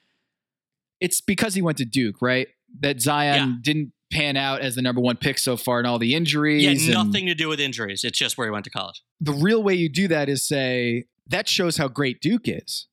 it's 1.02 1.20
because 1.20 1.56
he 1.56 1.62
went 1.62 1.78
to 1.80 1.86
Duke, 1.86 2.22
right? 2.22 2.48
That 2.80 3.02
Zion 3.02 3.36
yeah. 3.36 3.56
didn't 3.62 3.92
pan 4.12 4.38
out 4.38 4.62
as 4.62 4.76
the 4.76 4.82
number 4.82 5.02
one 5.02 5.18
pick 5.18 5.40
so 5.40 5.58
far 5.58 5.80
and 5.80 5.88
all 5.88 5.98
the 5.98 6.14
injuries. 6.14 6.88
Yeah, 6.88 6.94
nothing 6.94 7.26
to 7.26 7.34
do 7.34 7.50
with 7.50 7.60
injuries. 7.60 8.04
It's 8.04 8.18
just 8.18 8.38
where 8.38 8.48
he 8.48 8.52
went 8.52 8.66
to 8.66 8.72
college. 8.72 9.02
The 9.20 9.34
real 9.34 9.64
way 9.64 9.74
you 9.74 9.90
do 9.90 10.08
that 10.10 10.30
is 10.30 10.46
say 10.48 11.06
that 11.28 11.50
shows 11.50 11.78
how 11.78 11.88
great 11.88 12.22
Duke 12.22 12.44
is, 12.46 12.88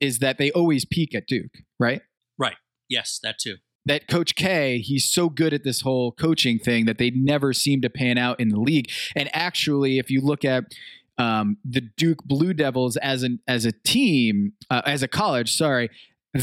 is 0.00 0.18
that 0.18 0.38
they 0.38 0.50
always 0.50 0.84
peak 0.84 1.14
at 1.14 1.26
Duke, 1.26 1.58
right? 1.78 2.02
Right. 2.38 2.56
Yes, 2.88 3.20
that 3.22 3.38
too. 3.38 3.56
That 3.86 4.08
Coach 4.08 4.34
K, 4.34 4.78
he's 4.78 5.08
so 5.08 5.28
good 5.28 5.54
at 5.54 5.64
this 5.64 5.82
whole 5.82 6.12
coaching 6.12 6.58
thing 6.58 6.84
that 6.86 6.98
they 6.98 7.10
never 7.10 7.52
seem 7.52 7.80
to 7.82 7.88
pan 7.88 8.18
out 8.18 8.38
in 8.40 8.48
the 8.48 8.60
league. 8.60 8.90
And 9.16 9.30
actually, 9.34 9.98
if 9.98 10.10
you 10.10 10.20
look 10.20 10.44
at 10.44 10.64
um, 11.16 11.56
the 11.64 11.80
Duke 11.80 12.22
Blue 12.24 12.52
Devils 12.52 12.96
as 12.98 13.22
an 13.22 13.40
as 13.48 13.64
a 13.64 13.72
team, 13.72 14.52
uh, 14.70 14.82
as 14.84 15.02
a 15.02 15.08
college, 15.08 15.54
sorry, 15.54 15.90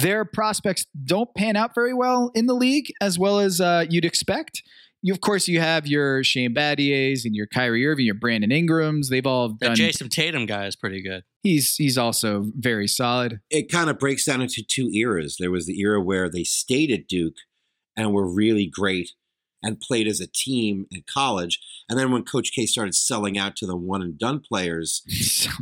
their 0.01 0.25
prospects 0.25 0.85
don't 1.03 1.33
pan 1.35 1.55
out 1.55 1.73
very 1.73 1.93
well 1.93 2.31
in 2.35 2.45
the 2.45 2.53
league 2.53 2.91
as 3.01 3.17
well 3.17 3.39
as 3.39 3.61
uh, 3.61 3.85
you'd 3.89 4.05
expect. 4.05 4.61
You, 5.01 5.13
of 5.13 5.21
course, 5.21 5.47
you 5.47 5.59
have 5.59 5.85
your 5.85 6.23
Shane 6.23 6.55
Battiers 6.55 7.25
and 7.25 7.35
your 7.35 7.45
Kyrie 7.45 7.85
Irving, 7.85 8.05
your 8.05 8.15
Brandon 8.15 8.51
Ingrams. 8.51 9.09
They've 9.09 9.25
all 9.25 9.49
done. 9.49 9.71
The 9.71 9.75
Jayson 9.75 10.09
Tatum 10.09 10.47
guy 10.47 10.65
is 10.65 10.75
pretty 10.75 11.01
good. 11.03 11.23
He's 11.43 11.75
he's 11.75 11.97
also 11.97 12.45
very 12.55 12.87
solid. 12.87 13.39
It 13.51 13.71
kind 13.71 13.89
of 13.89 13.99
breaks 13.99 14.25
down 14.25 14.41
into 14.41 14.63
two 14.67 14.89
eras. 14.89 15.37
There 15.39 15.51
was 15.51 15.67
the 15.67 15.79
era 15.79 16.01
where 16.01 16.27
they 16.29 16.43
stayed 16.43 16.91
at 16.91 17.07
Duke 17.07 17.35
and 17.95 18.13
were 18.13 18.27
really 18.27 18.65
great 18.65 19.11
and 19.61 19.79
played 19.79 20.07
as 20.07 20.19
a 20.19 20.27
team 20.27 20.85
in 20.91 21.03
college. 21.11 21.59
And 21.89 21.99
then 21.99 22.11
when 22.11 22.23
Coach 22.23 22.51
K 22.53 22.65
started 22.65 22.95
selling 22.95 23.37
out 23.37 23.55
to 23.57 23.67
the 23.67 23.75
one 23.75 24.01
and 24.01 24.17
done 24.17 24.39
players, 24.39 25.03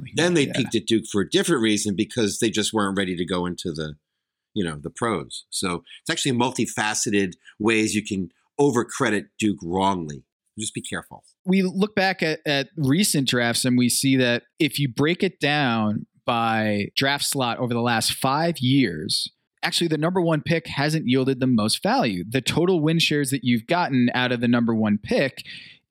then 0.16 0.34
they 0.34 0.48
yeah. 0.48 0.54
peaked 0.56 0.76
at 0.76 0.86
Duke 0.86 1.06
for 1.12 1.22
a 1.22 1.30
different 1.30 1.62
reason 1.62 1.96
because 1.96 2.40
they 2.40 2.50
just 2.50 2.74
weren't 2.74 2.98
ready 2.98 3.16
to 3.16 3.26
go 3.26 3.46
into 3.46 3.72
the 3.72 3.96
you 4.54 4.64
know 4.64 4.78
the 4.82 4.90
pros. 4.90 5.46
So 5.50 5.84
it's 6.02 6.10
actually 6.10 6.34
multifaceted 6.34 7.34
ways 7.60 7.96
you 7.96 8.04
can 8.04 8.30
overcredit 8.60 9.26
Duke 9.40 9.60
wrongly. 9.64 10.24
Just 10.58 10.74
be 10.74 10.82
careful. 10.82 11.24
We 11.46 11.64
look 11.64 11.96
back 11.96 12.22
at, 12.22 12.40
at 12.46 12.68
recent 12.78 13.28
drafts 13.28 13.66
and 13.66 13.78
we 13.78 13.90
see 13.90 14.16
that 14.18 14.44
if 14.60 14.78
you 14.78 14.88
break 14.88 15.24
it 15.24 15.40
down 15.40 16.06
by 16.26 16.90
draft 16.96 17.26
slot 17.26 17.58
over 17.58 17.74
the 17.74 17.82
last 17.82 18.14
five 18.14 18.60
years, 18.60 19.32
actually 19.64 19.88
the 19.88 19.98
number 19.98 20.22
one 20.22 20.42
pick 20.42 20.68
hasn't 20.68 21.08
yielded 21.08 21.40
the 21.40 21.48
most 21.48 21.82
value. 21.82 22.24
The 22.28 22.42
total 22.42 22.82
win 22.82 23.00
shares 23.00 23.32
that 23.32 23.44
you've 23.44 23.66
gotten 23.66 24.10
out 24.14 24.32
of 24.32 24.42
the 24.42 24.48
number 24.48 24.76
one 24.76 25.00
pick 25.02 25.44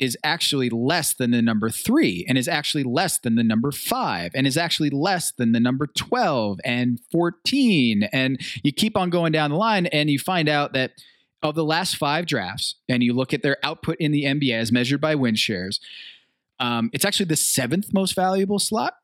is 0.03 0.19
actually 0.25 0.69
less 0.69 1.15
than 1.15 1.31
the 1.31 1.41
number 1.41 1.71
three 1.71 2.27
and 2.29 2.37
is 2.37 2.49
actually 2.49 2.83
less 2.83 3.19
than 3.19 3.37
the 3.37 3.45
number 3.45 3.71
five 3.71 4.33
and 4.35 4.49
is 4.49 4.57
actually 4.57 4.91
less 4.91 5.31
than 5.31 5.53
the 5.53 5.61
number 5.61 5.87
12 5.87 6.59
and 6.65 6.99
14. 7.13 8.09
And 8.13 8.41
you 8.65 8.73
keep 8.73 8.97
on 8.97 9.11
going 9.11 9.31
down 9.31 9.51
the 9.51 9.57
line 9.57 9.87
and 9.87 10.11
you 10.11 10.19
find 10.19 10.49
out 10.49 10.73
that 10.73 10.91
of 11.41 11.55
the 11.55 11.65
last 11.65 11.97
five 11.97 12.27
drafts, 12.27 12.77
and 12.89 13.03
you 13.03 13.13
look 13.13 13.35
at 13.35 13.43
their 13.43 13.57
output 13.65 13.97
in 13.99 14.13
the 14.13 14.25
NBA 14.25 14.55
as 14.55 14.71
measured 14.71 15.01
by 15.01 15.15
win 15.15 15.35
shares, 15.35 15.81
um, 16.61 16.89
it's 16.93 17.05
actually 17.05 17.27
the 17.27 17.37
seventh 17.37 17.93
most 17.93 18.15
valuable 18.15 18.61
slot. 18.61 18.95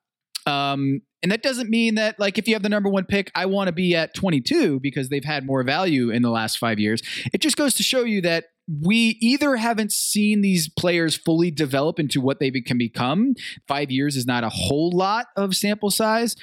Um, 0.47 1.03
and 1.21 1.33
that 1.33 1.43
doesn't 1.43 1.69
mean 1.69 1.97
that, 1.97 2.21
like, 2.21 2.39
if 2.39 2.47
you 2.47 2.55
have 2.55 2.63
the 2.63 2.69
number 2.69 2.89
one 2.89 3.05
pick, 3.05 3.33
I 3.35 3.47
want 3.47 3.67
to 3.67 3.73
be 3.73 3.97
at 3.97 4.15
22 4.15 4.79
because 4.79 5.09
they've 5.09 5.25
had 5.25 5.45
more 5.45 5.65
value 5.65 6.11
in 6.11 6.23
the 6.23 6.31
last 6.31 6.59
five 6.59 6.79
years. 6.79 7.03
It 7.33 7.41
just 7.41 7.57
goes 7.57 7.75
to 7.75 7.83
show 7.83 8.05
you 8.05 8.21
that 8.21 8.45
we 8.69 9.17
either 9.21 9.57
haven't 9.57 9.93
seen 9.93 10.43
these 10.43 10.69
players 10.69 11.17
fully 11.17 11.51
develop 11.51 11.99
into 11.99 12.21
what 12.21 12.39
they 12.39 12.51
can 12.51 12.77
become. 12.77 13.35
Five 13.67 13.91
years 13.91 14.15
is 14.15 14.27
not 14.27 14.45
a 14.45 14.51
whole 14.51 14.91
lot 14.91 15.27
of 15.37 15.57
sample 15.57 15.91
size, 15.91 16.37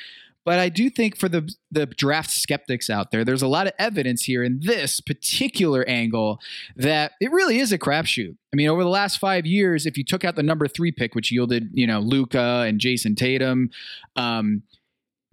But 0.46 0.60
I 0.60 0.70
do 0.70 0.92
think 0.92 1.18
for 1.18 1.28
the 1.28 1.52
the 1.72 1.88
draft 1.88 2.30
skeptics 2.30 2.88
out 2.88 3.10
there, 3.10 3.26
there's 3.26 3.42
a 3.42 3.48
lot 3.48 3.66
of 3.66 3.74
evidence 3.80 4.24
here 4.24 4.44
in 4.44 4.60
this 4.62 5.02
particular 5.02 5.84
angle 5.90 6.40
that 6.76 7.14
it 7.20 7.32
really 7.32 7.58
is 7.58 7.72
a 7.72 7.80
crapshoot. 7.80 8.38
I 8.54 8.56
mean, 8.56 8.70
over 8.70 8.84
the 8.84 8.90
last 8.90 9.18
five 9.18 9.48
years, 9.48 9.88
if 9.88 9.98
you 9.98 10.04
took 10.04 10.24
out 10.24 10.36
the 10.36 10.44
number 10.44 10.68
three 10.68 10.92
pick, 10.92 11.16
which 11.16 11.32
yielded 11.32 11.70
you 11.74 11.88
know 11.88 12.00
Luka 12.00 12.64
and 12.68 12.80
Jayson 12.80 13.16
Tatum, 13.16 13.72
um, 14.16 14.62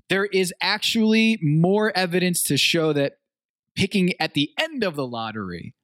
there 0.08 0.24
is 0.24 0.52
actually 0.62 1.38
more 1.42 1.92
evidence 1.94 2.42
to 2.44 2.56
show 2.56 2.94
that 2.94 3.18
picking 3.76 4.14
at 4.18 4.32
the 4.32 4.50
end 4.58 4.82
of 4.82 4.96
the 4.96 5.06
lottery, 5.06 5.74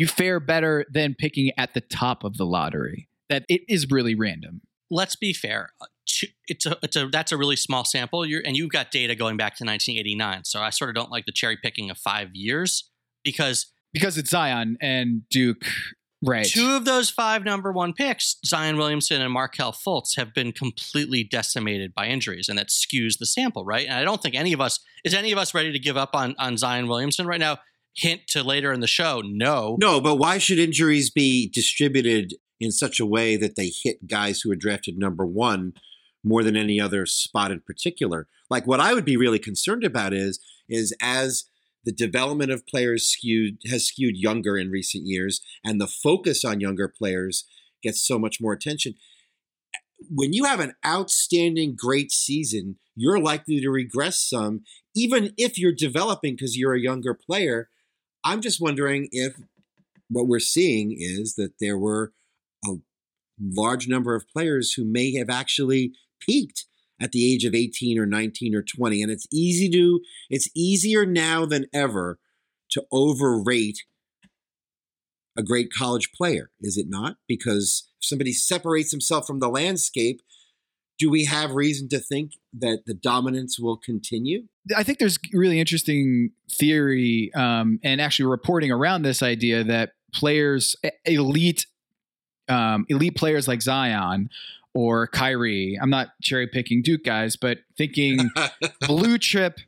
you 0.00 0.06
fare 0.06 0.40
better 0.40 0.86
than 0.90 1.14
picking 1.14 1.52
at 1.58 1.74
the 1.74 1.82
top 1.82 2.24
of 2.24 2.38
the 2.38 2.46
lottery. 2.46 3.06
That 3.28 3.44
it 3.50 3.60
is 3.68 3.90
really 3.90 4.14
random. 4.14 4.62
Let's 4.90 5.14
be 5.14 5.34
fair. 5.34 5.70
Uh, 5.78 5.86
It's 6.48 6.64
a, 6.66 6.76
it's 6.82 6.96
a 6.96 7.06
that's 7.06 7.32
a 7.32 7.36
really 7.36 7.54
small 7.54 7.84
sample. 7.84 8.24
You're, 8.26 8.42
and 8.44 8.56
you've 8.56 8.70
got 8.70 8.90
data 8.90 9.14
going 9.14 9.36
back 9.36 9.56
to 9.56 9.64
1989. 9.64 10.44
So 10.44 10.60
I 10.60 10.70
sort 10.70 10.88
of 10.88 10.96
don't 10.96 11.10
like 11.10 11.26
the 11.26 11.32
cherry 11.32 11.58
picking 11.62 11.90
of 11.90 11.98
five 11.98 12.30
years 12.32 12.90
because 13.22 13.66
because 13.92 14.16
it's 14.16 14.30
Zion 14.30 14.78
and 14.80 15.28
Duke, 15.28 15.66
right? 16.24 16.46
Two 16.46 16.70
of 16.70 16.86
those 16.86 17.10
five 17.10 17.44
number 17.44 17.70
one 17.70 17.92
picks, 17.92 18.38
Zion 18.44 18.78
Williamson 18.78 19.20
and 19.20 19.32
Markelle 19.32 19.72
Fultz, 19.72 20.16
have 20.16 20.32
been 20.34 20.50
completely 20.50 21.22
decimated 21.22 21.94
by 21.94 22.06
injuries, 22.06 22.48
and 22.48 22.58
that 22.58 22.68
skews 22.68 23.18
the 23.18 23.26
sample, 23.26 23.66
right? 23.66 23.86
And 23.86 23.94
I 23.94 24.02
don't 24.02 24.22
think 24.22 24.34
any 24.34 24.54
of 24.54 24.60
us 24.62 24.80
is 25.04 25.14
any 25.14 25.30
of 25.30 25.38
us 25.38 25.54
ready 25.54 25.72
to 25.72 25.78
give 25.78 25.98
up 25.98 26.14
on 26.14 26.34
on 26.38 26.56
Zion 26.56 26.88
Williamson 26.88 27.26
right 27.26 27.40
now. 27.40 27.58
Hint 27.94 28.22
to 28.28 28.42
later 28.42 28.72
in 28.72 28.80
the 28.80 28.86
show, 28.86 29.20
no, 29.24 29.76
No, 29.80 30.00
but 30.00 30.16
why 30.16 30.38
should 30.38 30.58
injuries 30.58 31.10
be 31.10 31.48
distributed 31.48 32.34
in 32.60 32.70
such 32.70 33.00
a 33.00 33.06
way 33.06 33.36
that 33.36 33.56
they 33.56 33.72
hit 33.82 34.06
guys 34.06 34.40
who 34.40 34.50
are 34.52 34.56
drafted 34.56 34.96
number 34.96 35.26
one 35.26 35.74
more 36.22 36.44
than 36.44 36.56
any 36.56 36.80
other 36.80 37.04
spot 37.06 37.50
in 37.50 37.60
particular? 37.60 38.28
Like 38.48 38.66
what 38.66 38.80
I 38.80 38.94
would 38.94 39.04
be 39.04 39.16
really 39.16 39.38
concerned 39.38 39.84
about 39.84 40.12
is 40.12 40.38
is 40.68 40.94
as 41.00 41.46
the 41.84 41.92
development 41.92 42.52
of 42.52 42.66
players 42.66 43.06
skewed 43.06 43.58
has 43.68 43.86
skewed 43.86 44.16
younger 44.16 44.56
in 44.56 44.70
recent 44.70 45.06
years, 45.06 45.40
and 45.64 45.80
the 45.80 45.86
focus 45.86 46.44
on 46.44 46.60
younger 46.60 46.88
players 46.88 47.44
gets 47.82 48.06
so 48.06 48.18
much 48.18 48.40
more 48.40 48.52
attention. 48.52 48.94
When 50.08 50.32
you 50.32 50.44
have 50.44 50.60
an 50.60 50.74
outstanding, 50.86 51.76
great 51.76 52.10
season, 52.12 52.76
you're 52.94 53.18
likely 53.18 53.60
to 53.60 53.70
regress 53.70 54.18
some, 54.20 54.62
even 54.94 55.32
if 55.36 55.58
you're 55.58 55.72
developing 55.72 56.34
because 56.34 56.56
you're 56.56 56.74
a 56.74 56.80
younger 56.80 57.14
player. 57.14 57.68
I'm 58.24 58.40
just 58.40 58.60
wondering 58.60 59.08
if 59.12 59.34
what 60.08 60.26
we're 60.26 60.40
seeing 60.40 60.94
is 60.98 61.34
that 61.36 61.54
there 61.60 61.78
were 61.78 62.12
a 62.66 62.74
large 63.40 63.88
number 63.88 64.14
of 64.14 64.28
players 64.28 64.72
who 64.72 64.84
may 64.84 65.14
have 65.14 65.30
actually 65.30 65.92
peaked 66.20 66.66
at 67.00 67.12
the 67.12 67.32
age 67.32 67.44
of 67.44 67.54
18 67.54 67.98
or 67.98 68.06
19 68.06 68.54
or 68.54 68.62
20 68.62 69.02
and 69.02 69.10
it's 69.10 69.26
easy 69.32 69.70
to 69.70 70.00
it's 70.28 70.50
easier 70.54 71.06
now 71.06 71.46
than 71.46 71.64
ever 71.72 72.18
to 72.70 72.84
overrate 72.92 73.84
a 75.36 75.42
great 75.42 75.72
college 75.72 76.12
player 76.12 76.50
is 76.60 76.76
it 76.76 76.86
not? 76.88 77.16
Because 77.26 77.88
if 77.98 78.06
somebody 78.06 78.32
separates 78.32 78.90
himself 78.90 79.26
from 79.26 79.38
the 79.38 79.48
landscape 79.48 80.20
do 81.00 81.10
we 81.10 81.24
have 81.24 81.50
reason 81.52 81.88
to 81.88 81.98
think 81.98 82.32
that 82.52 82.82
the 82.86 82.94
dominance 82.94 83.58
will 83.58 83.76
continue 83.76 84.42
I 84.76 84.82
think 84.82 84.98
there's 84.98 85.18
really 85.32 85.58
interesting 85.58 86.30
theory 86.50 87.30
um, 87.34 87.80
and 87.82 88.00
actually 88.00 88.26
reporting 88.26 88.70
around 88.70 89.02
this 89.02 89.22
idea 89.22 89.64
that 89.64 89.92
players, 90.12 90.76
elite, 91.04 91.66
um, 92.48 92.84
elite 92.88 93.16
players 93.16 93.48
like 93.48 93.62
Zion 93.62 94.28
or 94.74 95.06
Kyrie. 95.06 95.78
I'm 95.80 95.90
not 95.90 96.08
cherry 96.22 96.46
picking 96.46 96.82
Duke 96.82 97.04
guys, 97.04 97.36
but 97.36 97.58
thinking 97.76 98.30
blue 98.86 99.18
chip 99.18 99.58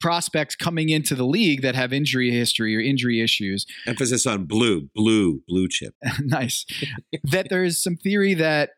prospects 0.00 0.54
coming 0.54 0.90
into 0.90 1.14
the 1.14 1.24
league 1.24 1.62
that 1.62 1.74
have 1.74 1.92
injury 1.92 2.30
history 2.30 2.76
or 2.76 2.80
injury 2.80 3.22
issues. 3.22 3.64
emphasis 3.86 4.26
on 4.26 4.44
blue 4.44 4.90
blue 4.94 5.42
blue 5.48 5.68
chip 5.68 5.94
nice. 6.20 6.66
that 7.24 7.48
there's 7.48 7.82
some 7.82 7.96
theory 7.96 8.34
that 8.34 8.70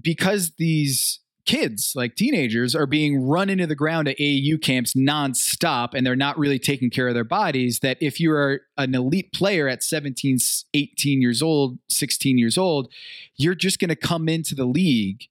because 0.00 0.52
these 0.56 1.20
kids, 1.46 1.92
like 1.94 2.14
teenagers, 2.14 2.74
are 2.74 2.86
being 2.86 3.20
run 3.20 3.50
into 3.50 3.66
the 3.66 3.74
ground 3.74 4.08
at 4.08 4.18
AAU 4.18 4.60
camps 4.60 4.94
nonstop 4.94 5.90
and 5.94 6.06
they're 6.06 6.16
not 6.16 6.38
really 6.38 6.58
taking 6.58 6.90
care 6.90 7.08
of 7.08 7.14
their 7.14 7.24
bodies, 7.24 7.80
that 7.80 7.98
if 8.00 8.20
you 8.20 8.32
are 8.32 8.62
an 8.76 8.94
elite 8.94 9.32
player 9.32 9.68
at 9.68 9.82
17, 9.82 10.38
18 10.74 11.22
years 11.22 11.42
old, 11.42 11.78
16 11.88 12.38
years 12.38 12.56
old, 12.56 12.92
you're 13.36 13.54
just 13.54 13.78
going 13.78 13.88
to 13.88 13.96
come 13.96 14.28
into 14.28 14.54
the 14.54 14.64
league 14.64 15.24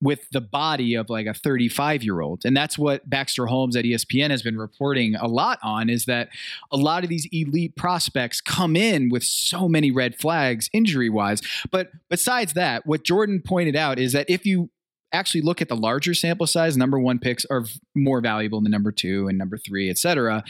with 0.00 0.28
the 0.30 0.40
body 0.40 0.94
of 0.94 1.10
like 1.10 1.26
a 1.26 1.34
35 1.34 2.02
year 2.02 2.20
old. 2.20 2.42
And 2.44 2.56
that's 2.56 2.78
what 2.78 3.08
Baxter 3.08 3.46
Holmes 3.46 3.76
at 3.76 3.84
ESPN 3.84 4.30
has 4.30 4.42
been 4.42 4.56
reporting 4.56 5.16
a 5.16 5.26
lot 5.26 5.58
on 5.62 5.90
is 5.90 6.04
that 6.04 6.28
a 6.70 6.76
lot 6.76 7.02
of 7.02 7.10
these 7.10 7.26
elite 7.32 7.74
prospects 7.76 8.40
come 8.40 8.76
in 8.76 9.08
with 9.08 9.24
so 9.24 9.68
many 9.68 9.90
red 9.90 10.16
flags 10.16 10.70
injury 10.72 11.10
wise. 11.10 11.40
But 11.70 11.90
besides 12.08 12.52
that, 12.52 12.86
what 12.86 13.04
Jordan 13.04 13.42
pointed 13.44 13.74
out 13.74 13.98
is 13.98 14.12
that 14.12 14.30
if 14.30 14.46
you 14.46 14.70
actually 15.12 15.42
look 15.42 15.62
at 15.62 15.68
the 15.68 15.76
larger 15.76 16.14
sample 16.14 16.46
size, 16.46 16.76
number 16.76 16.98
one 16.98 17.18
picks 17.18 17.44
are 17.46 17.64
more 17.94 18.20
valuable 18.20 18.60
than 18.60 18.70
number 18.70 18.92
two 18.92 19.28
and 19.28 19.38
number 19.38 19.56
three, 19.56 19.90
et 19.90 19.98
cetera. 19.98 20.42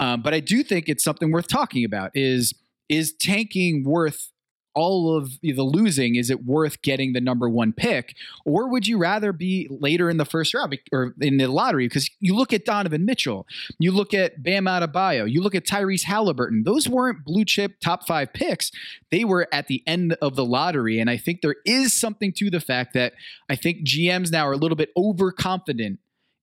Um, 0.00 0.22
but 0.22 0.34
I 0.34 0.40
do 0.40 0.62
think 0.62 0.88
it's 0.88 1.04
something 1.04 1.30
worth 1.30 1.48
talking 1.48 1.84
about 1.84 2.10
is 2.14 2.54
is 2.88 3.12
tanking 3.14 3.84
worth 3.84 4.31
all 4.74 5.16
of 5.16 5.40
the 5.42 5.62
losing 5.62 6.16
is 6.16 6.30
it 6.30 6.44
worth 6.44 6.82
getting 6.82 7.12
the 7.12 7.20
number 7.20 7.48
one 7.48 7.72
pick? 7.72 8.14
Or 8.44 8.68
would 8.68 8.86
you 8.86 8.98
rather 8.98 9.32
be 9.32 9.68
later 9.70 10.10
in 10.10 10.16
the 10.16 10.24
first 10.24 10.54
round 10.54 10.78
or 10.92 11.14
in 11.20 11.36
the 11.36 11.46
lottery? 11.46 11.86
Because 11.86 12.10
you 12.20 12.34
look 12.34 12.52
at 12.52 12.64
donovan 12.64 13.04
mitchell 13.04 13.46
you 13.78 13.92
look 13.92 14.14
at 14.14 14.42
bam 14.42 14.64
Adebayo, 14.64 15.30
you 15.30 15.42
look 15.42 15.54
at 15.54 15.66
tyrese 15.66 16.04
halliburton. 16.04 16.62
Those 16.64 16.88
weren't 16.88 17.24
blue 17.24 17.44
chip 17.44 17.80
top 17.80 18.06
five 18.06 18.32
picks. 18.32 18.70
They 19.10 19.24
were 19.24 19.48
at 19.52 19.66
the 19.66 19.82
end 19.86 20.16
of 20.22 20.36
the 20.36 20.44
lottery. 20.44 20.98
And 20.98 21.10
i 21.10 21.16
think 21.16 21.40
there 21.40 21.56
is 21.64 21.92
something 21.92 22.32
to 22.36 22.50
the 22.50 22.60
fact 22.60 22.94
that 22.94 23.14
i 23.48 23.56
think 23.56 23.86
gms 23.86 24.30
now 24.30 24.46
are 24.46 24.52
a 24.52 24.56
little 24.56 24.76
bit 24.76 24.90
overconfident 24.96 25.98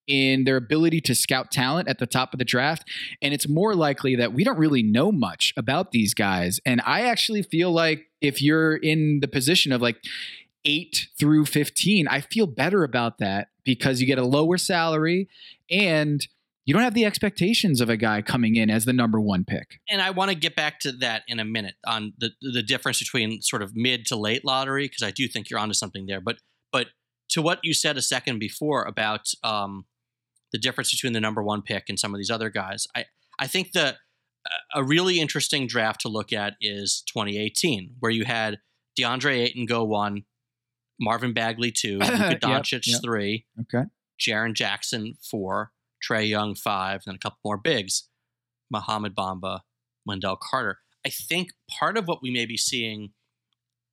in 0.09 0.43
their 0.43 0.57
ability 0.57 0.99
to 0.99 1.15
scout 1.15 1.51
talent 1.51 1.87
at 1.87 1.99
the 1.99 2.07
top 2.07 2.33
of 2.33 2.39
the 2.39 2.45
draft. 2.45 2.83
And 3.21 3.33
it's 3.33 3.47
more 3.47 3.75
likely 3.75 4.15
that 4.15 4.33
we 4.33 4.43
don't 4.43 4.57
really 4.57 4.83
know 4.83 5.11
much 5.11 5.53
about 5.55 5.91
these 5.91 6.13
guys. 6.13 6.59
And 6.65 6.81
I 6.85 7.01
actually 7.01 7.43
feel 7.43 7.71
like 7.71 8.07
if 8.19 8.41
you're 8.41 8.75
in 8.75 9.19
the 9.21 9.27
position 9.27 9.71
of 9.71 9.81
like 9.81 10.03
eight 10.65 11.07
through 11.17 11.45
15, 11.45 12.07
I 12.07 12.21
feel 12.21 12.47
better 12.47 12.83
about 12.83 13.19
that 13.19 13.49
because 13.63 14.01
you 14.01 14.07
get 14.07 14.17
a 14.17 14.25
lower 14.25 14.57
salary 14.57 15.29
and 15.69 16.27
you 16.65 16.73
don't 16.73 16.83
have 16.83 16.93
the 16.93 17.05
expectations 17.05 17.79
of 17.79 17.89
a 17.89 17.97
guy 17.97 18.21
coming 18.21 18.55
in 18.55 18.69
as 18.69 18.85
the 18.85 18.93
number 18.93 19.19
one 19.19 19.43
pick. 19.45 19.79
and 19.89 20.01
I 20.01 20.09
want 20.09 20.29
to 20.29 20.35
get 20.35 20.55
back 20.55 20.79
to 20.81 20.91
that 20.93 21.23
in 21.27 21.39
a 21.39 21.45
minute 21.45 21.75
on 21.85 22.13
the 22.19 22.31
the 22.41 22.61
difference 22.61 22.99
between 22.99 23.41
sort 23.41 23.63
of 23.63 23.75
mid 23.75 24.05
to 24.07 24.15
late 24.15 24.45
lottery 24.45 24.85
because 24.85 25.01
I 25.01 25.09
do 25.09 25.27
think 25.27 25.49
you're 25.49 25.59
onto 25.59 25.73
something 25.73 26.05
there. 26.05 26.21
But 26.21 26.37
but 26.71 26.87
to 27.29 27.41
what 27.41 27.59
you 27.63 27.73
said 27.73 27.97
a 27.97 28.01
second 28.01 28.37
before 28.39 28.83
about 28.83 29.31
um, 29.43 29.85
the 30.51 30.57
difference 30.57 30.91
between 30.91 31.13
the 31.13 31.19
number 31.19 31.43
one 31.43 31.61
pick 31.61 31.85
and 31.89 31.99
some 31.99 32.13
of 32.13 32.19
these 32.19 32.31
other 32.31 32.49
guys, 32.49 32.87
I 32.95 33.05
I 33.39 33.47
think 33.47 33.71
the 33.71 33.97
a 34.73 34.83
really 34.83 35.19
interesting 35.19 35.67
draft 35.67 36.01
to 36.01 36.07
look 36.09 36.31
at 36.33 36.55
is 36.61 37.03
2018, 37.07 37.95
where 37.99 38.11
you 38.11 38.25
had 38.25 38.59
DeAndre 38.99 39.37
Ayton 39.39 39.65
go 39.65 39.83
one, 39.83 40.23
Marvin 40.99 41.33
Bagley 41.33 41.71
two, 41.71 41.97
Luka 41.99 42.13
Yep, 42.31 42.41
Doncic 42.41 42.87
yep. 42.87 43.01
three, 43.03 43.45
Okay. 43.61 43.83
Jaren 44.19 44.53
Jackson 44.53 45.15
four, 45.29 45.71
Trae 46.07 46.27
Young 46.27 46.55
five, 46.55 47.03
and 47.05 47.15
a 47.15 47.19
couple 47.19 47.39
more 47.45 47.57
bigs, 47.57 48.09
Mohamed 48.71 49.15
Bamba, 49.15 49.61
Wendell 50.05 50.37
Carter. 50.37 50.79
I 51.05 51.09
think 51.09 51.49
part 51.69 51.97
of 51.97 52.07
what 52.07 52.21
we 52.21 52.31
may 52.31 52.45
be 52.45 52.57
seeing 52.57 53.11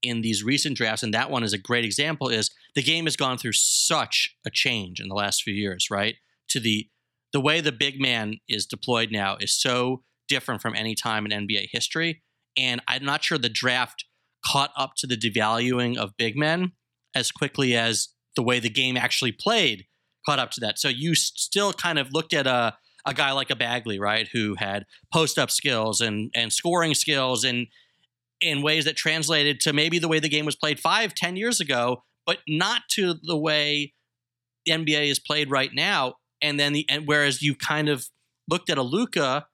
in 0.03 0.21
these 0.21 0.43
recent 0.45 0.77
drafts, 0.77 1.03
and 1.03 1.15
that 1.15 1.31
one 1.31 1.43
is 1.43 1.53
a 1.53 1.59
great 1.59 1.85
example, 1.85 2.29
is 2.29 2.51
the 2.75 2.83
game 2.83 3.05
has 3.07 3.17
gone 3.17 3.39
through 3.39 3.53
such 3.53 4.37
a 4.47 4.51
change 4.51 5.01
in 5.01 5.09
the 5.09 5.15
last 5.15 5.43
few 5.43 5.55
years, 5.55 5.89
right? 5.91 6.17
To 6.51 6.61
the 6.61 6.89
the 7.33 7.41
way 7.41 7.61
the 7.61 7.73
big 7.73 8.01
man 8.01 8.39
is 8.49 8.67
deployed 8.67 9.11
now 9.11 9.37
is 9.37 9.53
so 9.53 10.03
different 10.29 10.63
from 10.63 10.75
any 10.75 10.95
time 10.95 11.27
in 11.27 11.47
NBA 11.47 11.69
history. 11.71 12.23
And 12.57 12.81
I'm 12.89 13.05
not 13.05 13.23
sure 13.25 13.37
the 13.37 13.49
draft 13.49 14.05
caught 14.45 14.71
up 14.77 14.93
to 14.99 15.07
the 15.07 15.17
devaluing 15.17 15.97
of 15.97 16.17
big 16.17 16.37
men 16.37 16.73
as 17.15 17.31
quickly 17.31 17.77
as 17.77 18.09
the 18.37 18.43
way 18.43 18.61
the 18.61 18.71
game 18.71 18.97
actually 18.97 19.33
played 19.33 19.87
caught 20.27 20.39
up 20.39 20.51
to 20.53 20.61
that. 20.61 20.79
So 20.79 20.89
you 20.89 21.15
still 21.15 21.73
kind 21.73 21.99
of 21.99 22.13
looked 22.13 22.35
at 22.35 22.47
a 22.47 22.77
a 23.09 23.15
guy 23.15 23.31
like 23.31 23.51
a 23.51 23.57
Bagley, 23.57 24.01
right, 24.01 24.29
who 24.33 24.57
had 24.59 24.85
post 25.13 25.39
up 25.39 25.51
skills 25.51 26.01
and 26.01 26.31
and 26.35 26.53
scoring 26.53 26.95
skills 26.95 27.45
and 27.45 27.69
in 28.41 28.63
ways 28.63 28.85
that 28.85 28.97
translated 28.97 29.61
to 29.61 29.73
maybe 29.73 29.99
the 29.99 30.09
way 30.09 30.19
the 30.19 30.29
game 30.29 30.45
was 30.45 30.57
played 30.57 30.79
five, 30.79 31.15
ten 31.15 31.37
years 31.37 31.61
ago, 31.61 32.03
but 32.27 32.39
not 32.49 32.83
to 32.91 33.15
the 33.23 33.37
way 33.37 33.95
the 34.67 34.73
NBA 34.73 35.09
is 35.09 35.19
played 35.19 35.51
right 35.51 35.71
now. 35.73 36.15
And 36.43 36.59
then 36.61 36.73
the 36.73 36.87
and 36.89 37.07
whereas 37.07 37.43
you 37.43 37.55
kind 37.55 37.89
of 37.89 38.09
looked 38.49 38.71
at 38.71 38.79
a 38.79 38.83
Luka 38.83 39.47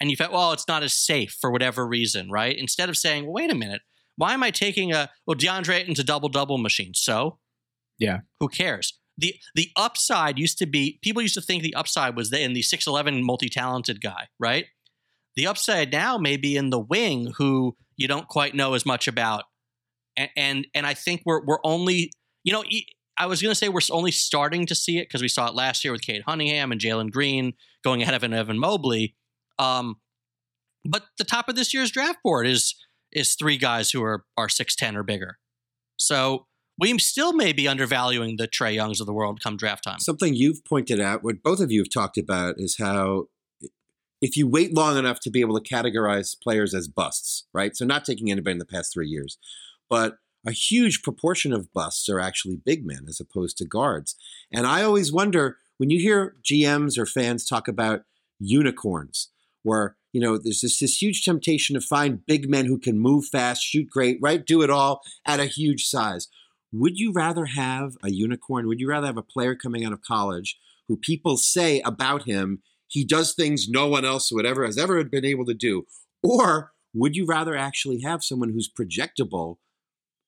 and 0.00 0.10
you 0.10 0.16
felt, 0.16 0.32
well, 0.32 0.52
it's 0.52 0.68
not 0.68 0.82
as 0.82 0.92
safe 0.92 1.36
for 1.40 1.50
whatever 1.50 1.86
reason, 1.86 2.30
right? 2.30 2.56
Instead 2.56 2.88
of 2.88 2.96
saying, 2.96 3.24
well, 3.24 3.32
wait 3.32 3.50
a 3.50 3.54
minute, 3.54 3.82
why 4.16 4.34
am 4.34 4.42
I 4.42 4.50
taking 4.50 4.92
a 4.92 5.10
well 5.26 5.36
DeAndre 5.36 5.74
Ayton's 5.80 5.98
a 5.98 6.04
double 6.04 6.28
double 6.28 6.58
machine? 6.58 6.92
So 6.94 7.38
Yeah. 7.98 8.20
who 8.40 8.48
cares? 8.48 8.98
the 9.18 9.34
the 9.54 9.70
upside 9.76 10.38
used 10.38 10.58
to 10.58 10.66
be 10.66 10.98
people 11.02 11.22
used 11.22 11.34
to 11.34 11.40
think 11.40 11.62
the 11.62 11.74
upside 11.74 12.16
was 12.16 12.32
in 12.32 12.52
the 12.52 12.60
6'11 12.62 13.22
multi-talented 13.22 14.00
guy, 14.00 14.28
right? 14.38 14.66
The 15.36 15.46
upside 15.46 15.92
now 15.92 16.18
may 16.18 16.36
be 16.36 16.56
in 16.56 16.70
the 16.70 16.78
wing 16.78 17.32
who 17.38 17.76
you 17.96 18.08
don't 18.08 18.28
quite 18.28 18.54
know 18.54 18.74
as 18.74 18.84
much 18.84 19.08
about. 19.08 19.44
And 20.16 20.30
and, 20.36 20.66
and 20.74 20.86
I 20.86 20.94
think 20.94 21.22
we're 21.24 21.44
we're 21.44 21.60
only, 21.64 22.12
you 22.44 22.52
know, 22.52 22.64
I 23.18 23.26
was 23.26 23.40
going 23.40 23.50
to 23.50 23.56
say 23.56 23.68
we're 23.68 23.80
only 23.90 24.10
starting 24.10 24.66
to 24.66 24.74
see 24.74 24.98
it 24.98 25.08
because 25.08 25.22
we 25.22 25.28
saw 25.28 25.48
it 25.48 25.54
last 25.54 25.84
year 25.84 25.92
with 25.92 26.02
Cade 26.02 26.24
Cunningham 26.24 26.72
and 26.72 26.80
Jalen 26.80 27.10
Green 27.10 27.54
going 27.82 28.02
ahead 28.02 28.14
of 28.14 28.22
an 28.22 28.34
Evan 28.34 28.58
Mobley. 28.58 29.14
Um, 29.58 29.96
but 30.84 31.04
the 31.18 31.24
top 31.24 31.48
of 31.48 31.56
this 31.56 31.72
year's 31.72 31.90
draft 31.90 32.18
board 32.22 32.46
is 32.46 32.74
is 33.12 33.34
three 33.34 33.56
guys 33.56 33.90
who 33.90 34.02
are 34.02 34.24
are 34.36 34.48
six 34.48 34.76
ten 34.76 34.96
or 34.96 35.02
bigger. 35.02 35.38
So 35.96 36.46
we 36.78 36.98
still 36.98 37.32
may 37.32 37.52
be 37.52 37.66
undervaluing 37.66 38.36
the 38.36 38.46
Trae 38.46 38.74
Youngs 38.74 39.00
of 39.00 39.06
the 39.06 39.12
world 39.12 39.40
come 39.42 39.56
draft 39.56 39.84
time. 39.84 39.98
Something 39.98 40.34
you've 40.34 40.64
pointed 40.64 41.00
out, 41.00 41.24
what 41.24 41.42
both 41.42 41.60
of 41.60 41.70
you 41.70 41.80
have 41.80 41.90
talked 41.90 42.18
about, 42.18 42.56
is 42.58 42.76
how 42.78 43.28
if 44.20 44.36
you 44.36 44.46
wait 44.46 44.74
long 44.74 44.96
enough 44.98 45.20
to 45.20 45.30
be 45.30 45.40
able 45.40 45.58
to 45.58 45.74
categorize 45.74 46.38
players 46.40 46.74
as 46.74 46.88
busts, 46.88 47.46
right? 47.52 47.76
So 47.76 47.84
not 47.84 48.04
taking 48.04 48.30
anybody 48.30 48.52
in 48.52 48.58
the 48.58 48.66
past 48.66 48.92
three 48.92 49.08
years, 49.08 49.38
but 49.88 50.16
a 50.46 50.52
huge 50.52 51.02
proportion 51.02 51.52
of 51.52 51.72
busts 51.72 52.08
are 52.08 52.20
actually 52.20 52.56
big 52.56 52.86
men 52.86 53.06
as 53.08 53.20
opposed 53.20 53.58
to 53.58 53.64
guards. 53.64 54.14
And 54.52 54.66
I 54.66 54.82
always 54.82 55.12
wonder 55.12 55.56
when 55.78 55.90
you 55.90 56.00
hear 56.00 56.36
GMs 56.42 56.96
or 56.96 57.06
fans 57.06 57.44
talk 57.44 57.68
about 57.68 58.02
unicorns, 58.38 59.30
where 59.62 59.96
you 60.12 60.20
know 60.20 60.38
there's 60.38 60.60
this, 60.60 60.78
this 60.78 61.02
huge 61.02 61.24
temptation 61.24 61.74
to 61.74 61.80
find 61.80 62.24
big 62.26 62.48
men 62.48 62.66
who 62.66 62.78
can 62.78 62.98
move 62.98 63.26
fast, 63.26 63.62
shoot 63.62 63.90
great, 63.90 64.18
right, 64.22 64.46
do 64.46 64.62
it 64.62 64.70
all 64.70 65.00
at 65.26 65.40
a 65.40 65.46
huge 65.46 65.86
size. 65.86 66.28
Would 66.72 66.98
you 66.98 67.12
rather 67.12 67.46
have 67.46 67.94
a 68.02 68.10
unicorn? 68.10 68.66
Would 68.68 68.80
you 68.80 68.88
rather 68.88 69.06
have 69.06 69.16
a 69.16 69.22
player 69.22 69.54
coming 69.54 69.84
out 69.84 69.92
of 69.92 70.02
college 70.02 70.58
who 70.88 70.96
people 70.96 71.36
say 71.36 71.80
about 71.80 72.24
him 72.24 72.62
he 72.88 73.04
does 73.04 73.34
things 73.34 73.68
no 73.68 73.88
one 73.88 74.04
else 74.04 74.30
would 74.30 74.46
ever 74.46 74.64
has 74.64 74.78
ever 74.78 75.02
been 75.04 75.24
able 75.24 75.44
to 75.46 75.54
do? 75.54 75.86
Or 76.22 76.72
would 76.94 77.16
you 77.16 77.26
rather 77.26 77.56
actually 77.56 78.00
have 78.02 78.24
someone 78.24 78.50
who's 78.50 78.70
projectable, 78.72 79.56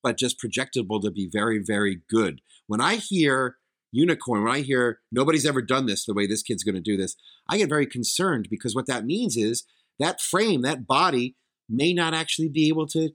but 0.03 0.19
just 0.19 0.41
projectable 0.41 1.01
to 1.03 1.11
be 1.11 1.29
very, 1.31 1.63
very 1.65 2.01
good? 2.09 2.41
When 2.67 2.81
I 2.81 2.97
hear 2.97 3.57
unicorn, 3.91 4.45
when 4.45 4.53
I 4.53 4.61
hear 4.61 5.01
nobody's 5.11 5.47
ever 5.47 5.63
done 5.63 5.87
this 5.87 6.05
the 6.05 6.15
way 6.15 6.27
this 6.27 6.43
kid's 6.43 6.65
going 6.65 6.75
to 6.75 6.81
do 6.81 6.97
this, 6.97 7.17
I 7.49 7.59
get 7.59 7.69
very 7.69 7.87
concerned 7.87 8.49
because 8.51 8.75
what 8.75 8.87
that 8.87 9.05
means 9.05 9.37
is 9.37 9.65
that 9.99 10.21
frame, 10.21 10.63
that 10.63 10.87
body 10.87 11.37
may 11.69 11.93
not 11.93 12.15
actually 12.15 12.49
be 12.49 12.69
able 12.69 12.87
to 12.89 13.11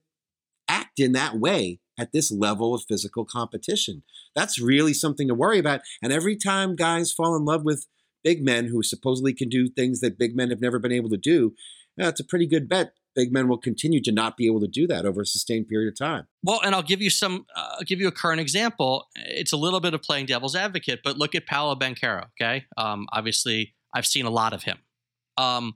act 0.68 1.00
in 1.00 1.12
that 1.14 1.36
way 1.36 1.80
at 1.98 2.12
this 2.12 2.32
level 2.32 2.74
of 2.74 2.84
physical 2.88 3.26
competition. 3.26 4.04
That's 4.36 4.60
really 4.60 4.94
something 4.94 5.28
to 5.28 5.36
worry 5.36 5.60
about. 5.60 5.82
And 6.02 6.12
every 6.12 6.36
time 6.36 6.76
guys 6.76 7.12
fall 7.12 7.36
in 7.36 7.46
love 7.46 7.64
with 7.64 7.88
big 8.24 8.44
men 8.44 8.68
who 8.68 8.82
supposedly 8.82 9.34
can 9.34 9.50
do 9.50 9.68
things 9.68 10.00
that 10.00 10.18
big 10.18 10.36
men 10.36 10.50
have 10.50 10.62
never 10.62 10.80
been 10.80 10.92
able 10.92 11.10
to 11.10 11.18
do, 11.18 11.54
that's 11.98 12.20
a 12.20 12.26
pretty 12.26 12.48
good 12.48 12.68
bet. 12.68 12.94
Big 13.16 13.32
men 13.32 13.48
will 13.48 13.58
continue 13.58 14.02
to 14.02 14.12
not 14.12 14.38
be 14.38 14.48
able 14.48 14.60
to 14.60 14.68
do 14.68 14.88
that 14.88 15.06
over 15.06 15.22
a 15.22 15.26
sustained 15.26 15.68
period 15.68 15.88
of 15.88 15.98
time. 15.98 16.26
Well, 16.42 16.62
and 16.64 16.74
I'll 16.74 16.82
give 16.82 17.02
you 17.02 17.10
some. 17.10 17.46
Uh, 17.56 17.76
I'll 17.80 17.86
give 17.86 18.00
you 18.00 18.08
a 18.08 18.12
current 18.12 18.42
example. 18.42 19.08
It's 19.16 19.54
a 19.54 19.58
little 19.58 19.80
bit 19.80 19.94
of 19.94 20.02
playing 20.02 20.26
devil's 20.26 20.56
advocate, 20.56 21.02
but 21.04 21.18
look 21.18 21.36
at 21.36 21.46
Paolo 21.46 21.76
Banchero. 21.76 22.26
Okay, 22.40 22.66
um, 22.78 23.08
obviously 23.14 23.76
I've 23.94 24.06
seen 24.06 24.26
a 24.26 24.32
lot 24.32 24.54
of 24.54 24.64
him. 24.64 24.80
Um, 25.38 25.74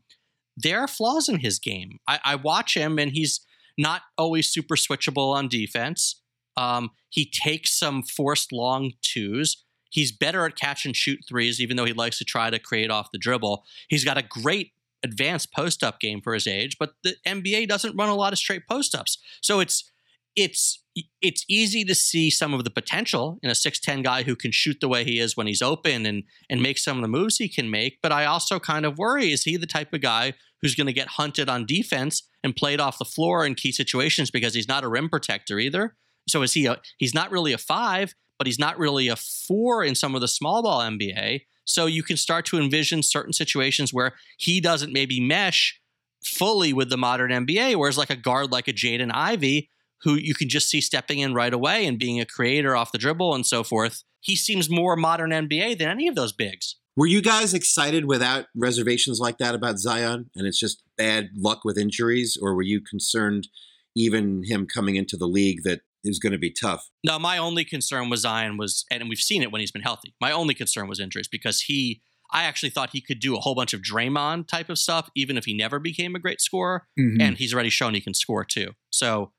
there 0.56 0.80
are 0.80 0.88
flaws 0.88 1.30
in 1.30 1.40
his 1.40 1.60
game. 1.60 2.00
I, 2.08 2.20
I 2.24 2.36
watch 2.36 2.76
him, 2.76 2.98
and 2.98 3.12
he's 3.12 3.42
not 3.78 4.02
always 4.18 4.50
super 4.50 4.76
switchable 4.76 5.34
on 5.34 5.48
defense. 5.48 6.22
Um, 6.58 6.90
he 7.10 7.30
takes 7.30 7.78
some 7.78 8.02
forced 8.02 8.52
long 8.52 8.94
twos. 9.04 9.64
He's 9.90 10.12
better 10.12 10.46
at 10.46 10.56
catch 10.56 10.86
and 10.86 10.96
shoot 10.96 11.20
threes, 11.28 11.62
even 11.62 11.78
though 11.78 11.86
he 11.86 11.94
likes 11.94 12.18
to 12.18 12.26
try 12.26 12.50
to 12.50 12.60
create 12.60 12.90
off 12.90 13.12
the 13.12 13.20
dribble. 13.20 13.64
He's 13.88 14.04
got 14.04 14.18
a 14.18 14.24
great 14.24 14.72
advanced 15.04 15.54
post 15.54 15.84
up 15.84 16.00
game 16.00 16.22
for 16.22 16.34
his 16.34 16.48
age, 16.48 16.78
but 16.80 16.94
the 17.04 17.16
NBA 17.26 17.68
doesn't 17.68 17.96
run 17.96 18.10
a 18.10 18.16
lot 18.16 18.34
of 18.34 18.40
straight 18.40 18.68
post 18.68 18.96
ups. 18.96 19.18
So 19.42 19.60
it's 19.60 19.92
it's 20.36 20.84
it's 21.22 21.46
easy 21.48 21.84
to 21.84 21.94
see 21.94 22.30
some 22.30 22.54
of 22.54 22.64
the 22.64 22.70
potential 22.70 23.38
in 23.44 23.50
a 23.50 23.54
6'10 23.54 24.04
guy 24.04 24.24
who 24.24 24.36
can 24.36 24.52
shoot 24.52 24.78
the 24.82 24.88
way 24.88 25.04
he 25.04 25.20
is 25.20 25.38
when 25.38 25.48
he's 25.48 25.62
open 25.62 26.06
and 26.06 26.24
and 26.50 26.62
make 26.62 26.78
some 26.78 26.98
of 26.98 27.02
the 27.02 27.08
moves 27.08 27.38
he 27.38 27.50
can 27.50 27.70
make. 27.70 28.00
But 28.02 28.12
I 28.12 28.26
also 28.26 28.60
kind 28.60 28.86
of 28.86 28.98
worry 28.98 29.32
is 29.32 29.44
he 29.44 29.58
the 29.58 29.66
type 29.68 29.94
of 29.94 30.02
guy 30.02 30.34
who's 30.62 30.76
going 30.76 30.88
to 30.88 30.94
get 30.94 31.08
hunted 31.10 31.50
on 31.50 31.66
defense 31.66 32.28
and 32.44 32.56
played 32.56 32.80
off 32.80 32.98
the 32.98 33.06
floor 33.06 33.46
in 33.46 33.56
key 33.56 33.72
situations 33.72 34.32
because 34.32 34.54
he's 34.54 34.68
not 34.68 34.84
a 34.84 34.88
rim 34.88 35.10
protector 35.10 35.60
either? 35.60 35.96
So 36.28 36.42
is 36.42 36.54
he 36.54 36.66
a 36.66 36.80
he's 36.98 37.14
not 37.14 37.32
really 37.32 37.54
a 37.54 37.58
five, 37.58 38.14
but 38.38 38.48
he's 38.48 38.60
not 38.60 38.78
really 38.78 39.08
a 39.08 39.16
four 39.16 39.84
in 39.84 39.96
some 39.96 40.16
of 40.16 40.22
the 40.22 40.28
small 40.28 40.64
ball 40.64 40.82
NBA. 40.82 41.42
So 41.68 41.86
you 41.86 42.02
can 42.02 42.18
start 42.18 42.46
to 42.46 42.58
envision 42.58 43.04
certain 43.04 43.34
situations 43.34 43.94
where 43.94 44.14
he 44.38 44.62
doesn't 44.62 44.94
maybe 44.94 45.20
mesh 45.20 45.80
fully 46.24 46.74
with 46.74 46.90
the 46.90 46.98
modern 46.98 47.30
NBA, 47.30 47.76
whereas 47.76 47.98
like 47.98 48.10
a 48.10 48.16
guard 48.16 48.52
like 48.52 48.68
a 48.68 48.74
Jaden 48.74 49.12
Ivey, 49.14 49.70
who 50.02 50.16
you 50.16 50.34
can 50.34 50.48
just 50.48 50.70
see 50.70 50.80
stepping 50.80 51.20
in 51.20 51.34
right 51.34 51.54
away 51.54 51.86
and 51.86 52.00
being 52.00 52.20
a 52.20 52.26
creator 52.26 52.76
off 52.76 52.92
the 52.92 52.98
dribble 52.98 53.36
and 53.36 53.46
so 53.46 53.64
forth, 53.64 54.04
he 54.22 54.36
seems 54.36 54.70
more 54.70 54.96
modern 54.96 55.32
NBA 55.32 55.78
than 55.78 55.90
any 55.90 56.08
of 56.08 56.16
those 56.16 56.32
bigs. 56.32 56.76
Were 56.96 57.06
you 57.06 57.22
guys 57.22 57.54
excited 57.54 58.06
without 58.06 58.46
reservations 58.56 59.20
like 59.20 59.38
that 59.38 59.54
about 59.54 59.78
Zion 59.78 60.30
and 60.36 60.48
it's 60.48 60.60
just 60.60 60.84
bad 60.98 61.30
luck 61.36 61.66
with 61.66 61.78
injuries? 61.78 62.38
Or 62.42 62.56
were 62.56 62.64
you 62.64 62.82
concerned, 62.82 63.50
even 63.96 64.44
him 64.46 64.66
coming 64.66 64.96
into 64.96 65.18
the 65.18 65.28
league, 65.28 65.64
that 65.64 65.82
is 66.08 66.20
going 66.20 66.34
to 66.34 66.38
be 66.40 66.52
tough? 66.52 66.90
No, 67.04 67.20
my 67.20 67.38
only 67.38 67.66
concern 67.66 68.10
was 68.10 68.22
Zion 68.22 68.58
was, 68.58 68.86
and 68.92 69.08
we've 69.10 69.20
seen 69.20 69.42
it 69.42 69.52
when 69.52 69.60
he's 69.62 69.72
been 69.72 69.82
healthy. 69.82 70.14
My 70.22 70.32
only 70.32 70.54
concern 70.54 70.88
was 70.88 71.00
injuries 71.00 71.28
because 71.28 71.62
he, 71.62 72.02
I 72.32 72.44
actually 72.44 72.70
thought 72.70 72.90
he 72.92 73.02
could 73.02 73.20
do 73.20 73.36
a 73.36 73.40
whole 73.40 73.56
bunch 73.56 73.74
of 73.74 73.82
Draymond 73.82 74.48
type 74.48 74.70
of 74.70 74.78
stuff, 74.78 75.10
even 75.16 75.38
if 75.38 75.46
he 75.46 75.54
never 75.56 75.80
became 75.80 76.16
a 76.16 76.20
great 76.20 76.42
scorer. 76.42 76.88
Mhm. 77.00 77.22
And 77.22 77.38
he's 77.38 77.54
already 77.54 77.70
shown 77.70 77.94
he 77.94 78.02
can 78.02 78.14
score 78.14 78.44
too. 78.44 78.72
So 78.90 79.32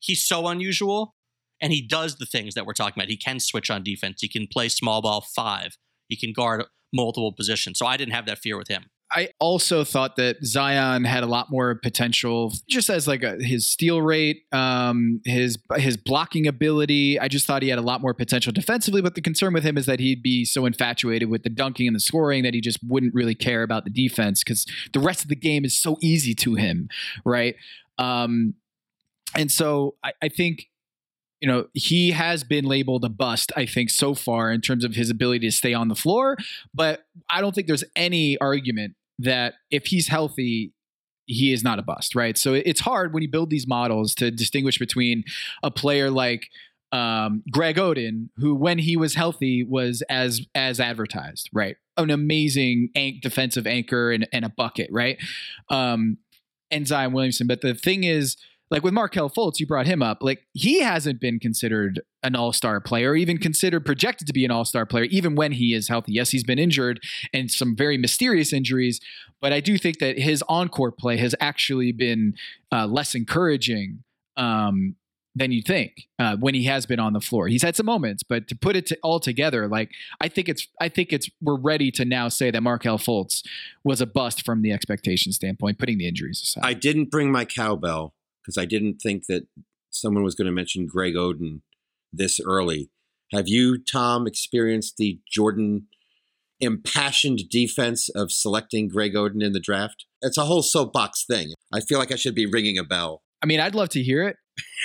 he's 0.00 0.26
so 0.26 0.46
unusual. 0.48 1.14
And 1.60 1.72
he 1.72 1.82
does 1.84 2.16
the 2.18 2.26
things 2.26 2.54
that 2.54 2.66
we're 2.66 2.72
talking 2.72 3.00
about. 3.00 3.10
He 3.10 3.16
can 3.16 3.40
switch 3.40 3.68
on 3.68 3.82
defense. 3.82 4.20
He 4.20 4.28
can 4.28 4.46
play 4.46 4.68
small 4.68 5.02
ball 5.02 5.26
five. 5.34 5.76
He 6.08 6.16
can 6.16 6.32
guard 6.32 6.64
multiple 6.94 7.32
positions. 7.32 7.78
So 7.78 7.86
I 7.86 7.96
didn't 7.96 8.14
have 8.14 8.26
that 8.26 8.38
fear 8.38 8.56
with 8.56 8.68
him. 8.68 8.86
I 9.10 9.30
also 9.38 9.84
thought 9.84 10.16
that 10.16 10.44
Zion 10.44 11.04
had 11.04 11.22
a 11.22 11.26
lot 11.26 11.50
more 11.50 11.74
potential, 11.74 12.52
just 12.68 12.90
as 12.90 13.08
like 13.08 13.22
a, 13.22 13.36
his 13.42 13.66
steal 13.66 14.02
rate, 14.02 14.42
um, 14.52 15.20
his 15.24 15.56
his 15.76 15.96
blocking 15.96 16.46
ability. 16.46 17.18
I 17.18 17.28
just 17.28 17.46
thought 17.46 17.62
he 17.62 17.70
had 17.70 17.78
a 17.78 17.82
lot 17.82 18.02
more 18.02 18.12
potential 18.12 18.52
defensively. 18.52 19.00
But 19.00 19.14
the 19.14 19.22
concern 19.22 19.54
with 19.54 19.64
him 19.64 19.78
is 19.78 19.86
that 19.86 19.98
he'd 19.98 20.22
be 20.22 20.44
so 20.44 20.66
infatuated 20.66 21.30
with 21.30 21.42
the 21.42 21.48
dunking 21.48 21.86
and 21.86 21.96
the 21.96 22.00
scoring 22.00 22.42
that 22.42 22.52
he 22.52 22.60
just 22.60 22.78
wouldn't 22.86 23.14
really 23.14 23.34
care 23.34 23.62
about 23.62 23.84
the 23.84 23.90
defense 23.90 24.44
because 24.44 24.66
the 24.92 25.00
rest 25.00 25.22
of 25.22 25.28
the 25.28 25.36
game 25.36 25.64
is 25.64 25.78
so 25.78 25.96
easy 26.02 26.34
to 26.34 26.56
him, 26.56 26.88
right? 27.24 27.56
Um, 27.96 28.54
and 29.34 29.50
so 29.50 29.94
I, 30.04 30.12
I 30.22 30.28
think 30.28 30.68
you 31.40 31.46
know, 31.46 31.66
he 31.72 32.10
has 32.10 32.42
been 32.42 32.64
labeled 32.64 33.04
a 33.04 33.08
bust, 33.08 33.52
I 33.56 33.64
think, 33.64 33.90
so 33.90 34.14
far 34.14 34.50
in 34.50 34.60
terms 34.60 34.84
of 34.84 34.94
his 34.94 35.08
ability 35.08 35.46
to 35.46 35.52
stay 35.52 35.72
on 35.72 35.88
the 35.88 35.94
floor. 35.94 36.36
But 36.74 37.04
I 37.30 37.40
don't 37.40 37.54
think 37.54 37.68
there's 37.68 37.84
any 37.94 38.36
argument 38.38 38.94
that 39.18 39.54
if 39.70 39.86
he's 39.86 40.08
healthy, 40.08 40.72
he 41.26 41.52
is 41.52 41.62
not 41.62 41.78
a 41.78 41.82
bust, 41.82 42.14
right? 42.14 42.38
So 42.38 42.54
it's 42.54 42.80
hard 42.80 43.12
when 43.12 43.22
you 43.22 43.30
build 43.30 43.50
these 43.50 43.66
models 43.66 44.14
to 44.16 44.30
distinguish 44.30 44.78
between 44.78 45.24
a 45.62 45.70
player 45.70 46.10
like 46.10 46.48
um, 46.90 47.42
Greg 47.50 47.76
Oden, 47.76 48.30
who 48.36 48.54
when 48.54 48.78
he 48.78 48.96
was 48.96 49.14
healthy 49.14 49.62
was 49.62 50.02
as 50.08 50.40
as 50.54 50.80
advertised, 50.80 51.50
right? 51.52 51.76
An 51.96 52.10
amazing 52.10 52.90
defensive 53.20 53.66
anchor 53.66 54.10
and, 54.10 54.26
and 54.32 54.44
a 54.44 54.48
bucket, 54.48 54.88
right? 54.90 55.18
Um, 55.68 56.18
and 56.70 56.86
Zion 56.86 57.12
Williamson. 57.12 57.46
But 57.46 57.60
the 57.60 57.74
thing 57.74 58.04
is, 58.04 58.36
like 58.70 58.82
with 58.82 58.92
Markelle 58.92 59.30
Fultz, 59.30 59.58
you 59.58 59.66
brought 59.66 59.86
him 59.86 60.02
up. 60.02 60.18
Like 60.20 60.46
he 60.52 60.80
hasn't 60.80 61.20
been 61.20 61.38
considered 61.38 62.00
an 62.22 62.34
all-star 62.36 62.80
player, 62.80 63.14
even 63.14 63.38
considered 63.38 63.86
projected 63.86 64.26
to 64.26 64.32
be 64.32 64.44
an 64.44 64.50
all-star 64.50 64.84
player, 64.86 65.04
even 65.04 65.34
when 65.34 65.52
he 65.52 65.72
is 65.74 65.88
healthy. 65.88 66.12
Yes, 66.12 66.30
he's 66.30 66.44
been 66.44 66.58
injured 66.58 67.00
and 67.32 67.50
some 67.50 67.76
very 67.76 67.96
mysterious 67.96 68.52
injuries, 68.52 69.00
but 69.40 69.52
I 69.52 69.60
do 69.60 69.78
think 69.78 69.98
that 70.00 70.18
his 70.18 70.42
on-court 70.48 70.98
play 70.98 71.16
has 71.18 71.34
actually 71.40 71.92
been 71.92 72.34
uh, 72.72 72.86
less 72.86 73.14
encouraging 73.14 74.02
um, 74.36 74.96
than 75.34 75.52
you 75.52 75.62
think 75.62 76.08
uh, 76.18 76.36
when 76.36 76.54
he 76.54 76.64
has 76.64 76.84
been 76.84 76.98
on 76.98 77.12
the 77.12 77.20
floor. 77.20 77.46
He's 77.46 77.62
had 77.62 77.76
some 77.76 77.86
moments, 77.86 78.24
but 78.24 78.48
to 78.48 78.56
put 78.56 78.74
it 78.74 78.86
to, 78.86 78.98
all 79.04 79.20
together, 79.20 79.68
like 79.68 79.90
I 80.20 80.26
think 80.26 80.48
it's, 80.48 80.66
I 80.80 80.88
think 80.88 81.12
it's, 81.12 81.30
we're 81.40 81.60
ready 81.60 81.92
to 81.92 82.04
now 82.04 82.28
say 82.28 82.50
that 82.50 82.60
Markelle 82.60 82.98
Fultz 82.98 83.44
was 83.84 84.00
a 84.00 84.06
bust 84.06 84.44
from 84.44 84.62
the 84.62 84.72
expectation 84.72 85.30
standpoint, 85.32 85.78
putting 85.78 85.98
the 85.98 86.08
injuries 86.08 86.42
aside. 86.42 86.64
I 86.64 86.74
didn't 86.74 87.10
bring 87.10 87.30
my 87.30 87.44
cowbell 87.44 88.14
because 88.48 88.56
I 88.56 88.64
didn't 88.64 89.00
think 89.02 89.26
that 89.26 89.46
someone 89.90 90.24
was 90.24 90.34
going 90.34 90.46
to 90.46 90.52
mention 90.52 90.86
Greg 90.86 91.14
Oden 91.14 91.60
this 92.10 92.40
early. 92.40 92.88
Have 93.30 93.46
you, 93.46 93.76
Tom, 93.76 94.26
experienced 94.26 94.96
the 94.96 95.20
Jordan 95.30 95.86
impassioned 96.60 97.42
defense 97.50 98.08
of 98.08 98.32
selecting 98.32 98.88
Greg 98.88 99.12
Oden 99.12 99.42
in 99.44 99.52
the 99.52 99.60
draft? 99.60 100.06
It's 100.22 100.38
a 100.38 100.46
whole 100.46 100.62
soapbox 100.62 101.26
thing. 101.26 101.52
I 101.70 101.80
feel 101.80 101.98
like 101.98 102.10
I 102.10 102.16
should 102.16 102.34
be 102.34 102.46
ringing 102.46 102.78
a 102.78 102.84
bell. 102.84 103.20
I 103.42 103.46
mean, 103.46 103.60
I'd 103.60 103.74
love 103.74 103.90
to 103.90 104.02
hear 104.02 104.26
it, 104.26 104.36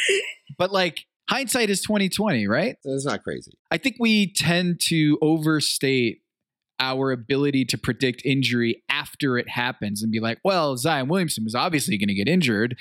but 0.57 0.73
like 0.73 1.05
hindsight 1.29 1.69
is 1.69 1.81
2020, 1.83 2.45
right? 2.47 2.75
It's 2.83 3.05
not 3.05 3.23
crazy. 3.23 3.53
I 3.71 3.77
think 3.77 3.95
we 3.97 4.33
tend 4.33 4.81
to 4.87 5.17
overstate 5.21 6.19
our 6.81 7.13
ability 7.13 7.63
to 7.63 7.77
predict 7.77 8.23
injury 8.25 8.83
after 8.89 9.37
it 9.37 9.47
happens 9.47 10.03
and 10.03 10.11
be 10.11 10.19
like, 10.19 10.39
well, 10.43 10.75
Zion 10.75 11.07
Williamson 11.07 11.45
was 11.45 11.55
obviously 11.55 11.97
going 11.97 12.09
to 12.09 12.13
get 12.13 12.27
injured, 12.27 12.77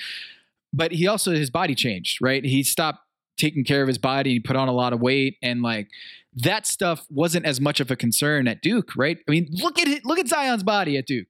but 0.73 0.91
he 0.91 1.07
also 1.07 1.31
his 1.31 1.49
body 1.49 1.75
changed, 1.75 2.17
right? 2.21 2.43
He 2.43 2.63
stopped 2.63 2.99
taking 3.37 3.63
care 3.63 3.81
of 3.81 3.87
his 3.87 3.97
body, 3.97 4.31
he 4.33 4.39
put 4.39 4.55
on 4.55 4.67
a 4.67 4.73
lot 4.73 4.93
of 4.93 4.99
weight 5.01 5.37
and 5.41 5.61
like 5.61 5.87
that 6.35 6.65
stuff 6.67 7.05
wasn't 7.09 7.45
as 7.45 7.61
much 7.61 7.79
of 7.79 7.89
a 7.91 7.95
concern 7.95 8.47
at 8.47 8.61
Duke, 8.61 8.95
right? 8.95 9.17
I 9.27 9.31
mean, 9.31 9.47
look 9.51 9.79
at 9.79 9.87
it, 9.87 10.03
look 10.05 10.19
at 10.19 10.27
Zion's 10.27 10.63
body 10.63 10.97
at 10.97 11.05
Duke. 11.05 11.27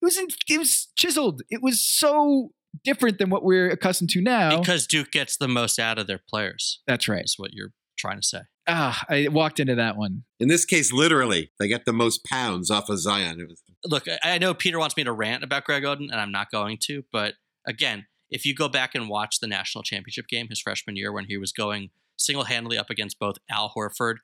It 0.00 0.04
was 0.04 0.16
in, 0.18 0.26
it 0.48 0.58
was 0.58 0.88
chiseled. 0.96 1.42
It 1.50 1.62
was 1.62 1.80
so 1.80 2.50
different 2.84 3.18
than 3.18 3.30
what 3.30 3.44
we're 3.44 3.70
accustomed 3.70 4.10
to 4.10 4.20
now. 4.22 4.58
Because 4.58 4.86
Duke 4.86 5.10
gets 5.10 5.36
the 5.36 5.48
most 5.48 5.78
out 5.78 5.98
of 5.98 6.06
their 6.06 6.20
players. 6.28 6.80
That's 6.86 7.08
right. 7.08 7.18
That's 7.18 7.38
what 7.38 7.52
you're 7.52 7.72
trying 7.98 8.20
to 8.20 8.26
say. 8.26 8.40
Ah, 8.66 9.02
I 9.08 9.28
walked 9.28 9.60
into 9.60 9.74
that 9.74 9.96
one. 9.96 10.24
In 10.40 10.48
this 10.48 10.64
case, 10.64 10.92
literally, 10.92 11.50
they 11.58 11.68
get 11.68 11.84
the 11.84 11.92
most 11.92 12.24
pounds 12.24 12.70
off 12.70 12.88
of 12.88 12.98
Zion. 12.98 13.40
It 13.40 13.48
was, 13.48 13.62
Look, 13.84 14.08
I- 14.08 14.34
I 14.34 14.38
know 14.38 14.54
Peter 14.54 14.78
wants 14.78 14.96
me 14.96 15.04
to 15.04 15.12
rant 15.12 15.44
about 15.44 15.64
Greg 15.64 15.82
Oden, 15.82 16.10
and 16.10 16.14
I'm 16.14 16.32
not 16.32 16.50
going 16.50 16.78
to. 16.86 17.04
But 17.12 17.34
again, 17.66 18.06
if 18.32 18.46
you 18.46 18.54
go 18.54 18.68
back 18.68 18.94
and 18.94 19.08
watch 19.08 19.38
the 19.40 19.46
national 19.46 19.84
championship 19.84 20.26
game 20.26 20.48
his 20.48 20.60
freshman 20.60 20.96
year 20.96 21.12
when 21.12 21.26
he 21.26 21.36
was 21.36 21.52
going 21.52 21.90
single 22.16 22.44
handedly 22.44 22.78
up 22.78 22.88
against 22.90 23.18
both 23.18 23.36
Al 23.50 23.72
Horford 23.76 24.16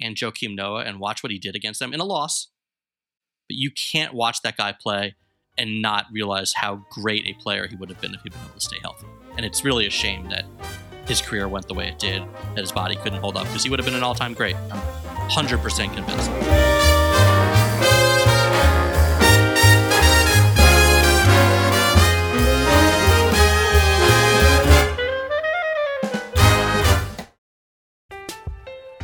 and 0.00 0.14
Joakim 0.14 0.54
Noah 0.54 0.84
and 0.84 1.00
watch 1.00 1.22
what 1.22 1.32
he 1.32 1.38
did 1.38 1.56
against 1.56 1.80
them 1.80 1.92
in 1.92 2.00
a 2.00 2.04
loss, 2.04 2.48
but 3.48 3.56
you 3.56 3.70
can't 3.70 4.14
watch 4.14 4.40
that 4.42 4.56
guy 4.56 4.72
play 4.72 5.16
and 5.58 5.82
not 5.82 6.06
realize 6.12 6.52
how 6.54 6.84
great 6.90 7.26
a 7.26 7.32
player 7.42 7.66
he 7.66 7.76
would 7.76 7.88
have 7.88 8.00
been 8.00 8.14
if 8.14 8.20
he'd 8.22 8.32
been 8.32 8.42
able 8.42 8.54
to 8.54 8.60
stay 8.60 8.78
healthy. 8.80 9.06
And 9.36 9.44
it's 9.44 9.64
really 9.64 9.86
a 9.86 9.90
shame 9.90 10.28
that 10.28 10.44
his 11.06 11.20
career 11.20 11.48
went 11.48 11.66
the 11.66 11.74
way 11.74 11.88
it 11.88 11.98
did, 11.98 12.22
that 12.54 12.60
his 12.60 12.72
body 12.72 12.94
couldn't 12.96 13.20
hold 13.20 13.36
up 13.36 13.46
because 13.46 13.64
he 13.64 13.70
would 13.70 13.78
have 13.78 13.86
been 13.86 13.94
an 13.96 14.02
all 14.02 14.14
time 14.14 14.34
great. 14.34 14.56
I'm 14.70 14.80
100% 15.30 15.94
convinced. 15.94 16.75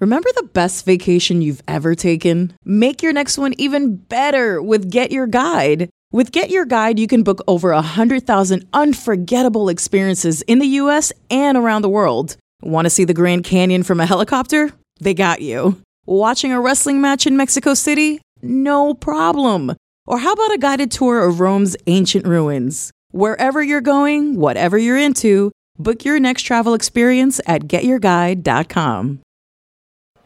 Remember 0.00 0.28
the 0.36 0.44
best 0.52 0.84
vacation 0.84 1.42
you've 1.42 1.62
ever 1.66 1.96
taken? 1.96 2.52
Make 2.64 3.02
your 3.02 3.12
next 3.12 3.36
one 3.36 3.52
even 3.58 3.96
better 3.96 4.62
with 4.62 4.92
Get 4.92 5.10
Your 5.10 5.26
Guide. 5.26 5.90
With 6.12 6.30
Get 6.30 6.50
Your 6.50 6.64
Guide, 6.64 7.00
you 7.00 7.08
can 7.08 7.24
book 7.24 7.42
over 7.48 7.72
100,000 7.72 8.64
unforgettable 8.72 9.68
experiences 9.68 10.42
in 10.42 10.60
the 10.60 10.68
US 10.82 11.12
and 11.30 11.58
around 11.58 11.82
the 11.82 11.88
world. 11.88 12.36
Want 12.62 12.86
to 12.86 12.90
see 12.90 13.02
the 13.02 13.12
Grand 13.12 13.42
Canyon 13.42 13.82
from 13.82 13.98
a 13.98 14.06
helicopter? 14.06 14.70
They 15.00 15.14
got 15.14 15.42
you. 15.42 15.82
Watching 16.06 16.52
a 16.52 16.60
wrestling 16.60 17.00
match 17.00 17.26
in 17.26 17.36
Mexico 17.36 17.74
City? 17.74 18.20
No 18.40 18.94
problem. 18.94 19.74
Or 20.06 20.18
how 20.18 20.32
about 20.32 20.54
a 20.54 20.58
guided 20.58 20.92
tour 20.92 21.26
of 21.26 21.40
Rome's 21.40 21.76
ancient 21.88 22.24
ruins? 22.24 22.92
Wherever 23.10 23.60
you're 23.64 23.80
going, 23.80 24.36
whatever 24.36 24.78
you're 24.78 24.96
into, 24.96 25.50
book 25.76 26.04
your 26.04 26.20
next 26.20 26.42
travel 26.42 26.74
experience 26.74 27.40
at 27.48 27.62
getyourguide.com. 27.62 29.22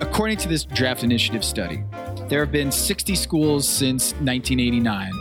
According 0.03 0.39
to 0.39 0.49
this 0.49 0.65
draft 0.65 1.05
initiative 1.05 1.45
study, 1.45 1.85
there 2.29 2.41
have 2.41 2.51
been 2.51 2.73
60 2.73 3.15
schools 3.15 3.69
since 3.69 4.15
1989 4.15 5.13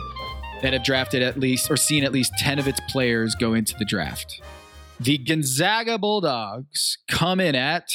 that 0.60 0.72
have 0.72 0.82
drafted 0.82 1.22
at 1.22 1.38
least 1.38 1.70
or 1.70 1.76
seen 1.76 2.02
at 2.02 2.10
least 2.10 2.32
10 2.38 2.58
of 2.58 2.66
its 2.66 2.80
players 2.88 3.36
go 3.36 3.54
into 3.54 3.76
the 3.78 3.84
draft. 3.84 4.42
The 4.98 5.18
Gonzaga 5.18 5.98
Bulldogs 5.98 6.98
come 7.06 7.38
in 7.38 7.54
at, 7.54 7.94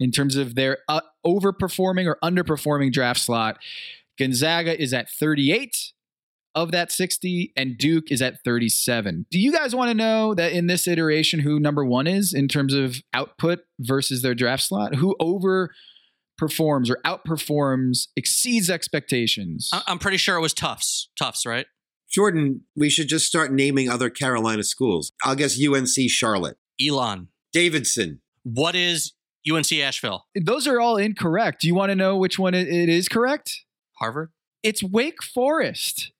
in 0.00 0.12
terms 0.12 0.36
of 0.36 0.54
their 0.54 0.78
uh, 0.88 1.02
overperforming 1.26 2.06
or 2.06 2.16
underperforming 2.24 2.90
draft 2.90 3.20
slot, 3.20 3.58
Gonzaga 4.18 4.80
is 4.80 4.94
at 4.94 5.10
38 5.10 5.92
of 6.54 6.70
that 6.72 6.92
60, 6.92 7.52
and 7.56 7.78
Duke 7.78 8.10
is 8.10 8.20
at 8.20 8.38
37. 8.44 9.26
Do 9.30 9.38
you 9.40 9.52
guys 9.52 9.74
want 9.74 9.88
to 9.90 9.94
know 9.94 10.34
that 10.34 10.52
in 10.52 10.66
this 10.66 10.86
iteration 10.86 11.40
who 11.40 11.58
number 11.58 11.84
one 11.84 12.06
is 12.06 12.34
in 12.34 12.46
terms 12.48 12.74
of 12.74 12.96
output 13.14 13.60
versus 13.80 14.22
their 14.22 14.34
draft 14.34 14.62
slot? 14.64 14.96
Who 14.96 15.16
overperforms 15.20 16.90
or 16.90 16.98
outperforms, 17.04 18.08
exceeds 18.16 18.68
expectations? 18.70 19.70
I- 19.72 19.82
I'm 19.86 19.98
pretty 19.98 20.16
sure 20.18 20.36
it 20.36 20.40
was 20.40 20.54
Tufts. 20.54 21.08
Tufts, 21.18 21.46
right? 21.46 21.66
Jordan, 22.10 22.62
we 22.76 22.90
should 22.90 23.08
just 23.08 23.26
start 23.26 23.52
naming 23.52 23.88
other 23.88 24.10
Carolina 24.10 24.62
schools. 24.64 25.12
I'll 25.24 25.34
guess 25.34 25.58
UNC 25.58 26.10
Charlotte. 26.10 26.58
Elon. 26.84 27.28
Davidson. 27.54 28.20
What 28.42 28.74
is 28.74 29.12
UNC 29.50 29.72
Asheville? 29.80 30.26
Those 30.34 30.66
are 30.66 30.80
all 30.80 30.96
incorrect. 30.98 31.62
Do 31.62 31.68
you 31.68 31.74
want 31.74 31.90
to 31.90 31.94
know 31.96 32.16
which 32.18 32.38
one 32.38 32.52
it- 32.54 32.68
it 32.68 32.88
is 32.90 33.08
correct? 33.08 33.60
Harvard? 33.98 34.30
It's 34.62 34.82
Wake 34.82 35.22
Forest. 35.22 36.11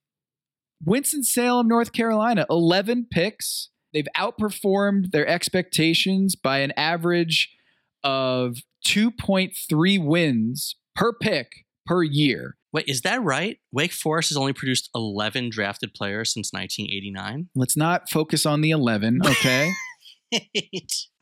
Winston-Salem, 0.85 1.69
North 1.69 1.93
Carolina, 1.93 2.47
11 2.51 3.07
picks. 3.11 3.71
They've 3.93 4.09
outperformed 4.17 5.11
their 5.11 5.27
expectations 5.27 6.35
by 6.35 6.59
an 6.59 6.73
average 6.77 7.51
of 8.03 8.59
2.3 8.87 10.05
wins 10.05 10.77
per 10.95 11.13
pick 11.13 11.49
per 11.87 12.03
year. 12.03 12.57
Wait, 12.73 12.89
is 12.89 13.03
that 13.03 13.23
right? 13.23 13.59
Wake 13.71 13.93
Forest 13.93 14.31
has 14.31 14.37
only 14.37 14.55
produced 14.55 14.89
11 14.95 15.51
drafted 15.51 15.93
players 15.95 16.33
since 16.33 16.53
1989. 16.53 17.49
Let's 17.55 17.77
not 17.77 18.09
focus 18.09 18.47
on 18.47 18.63
the 18.63 18.71
11, 18.71 19.21
okay? 19.25 19.71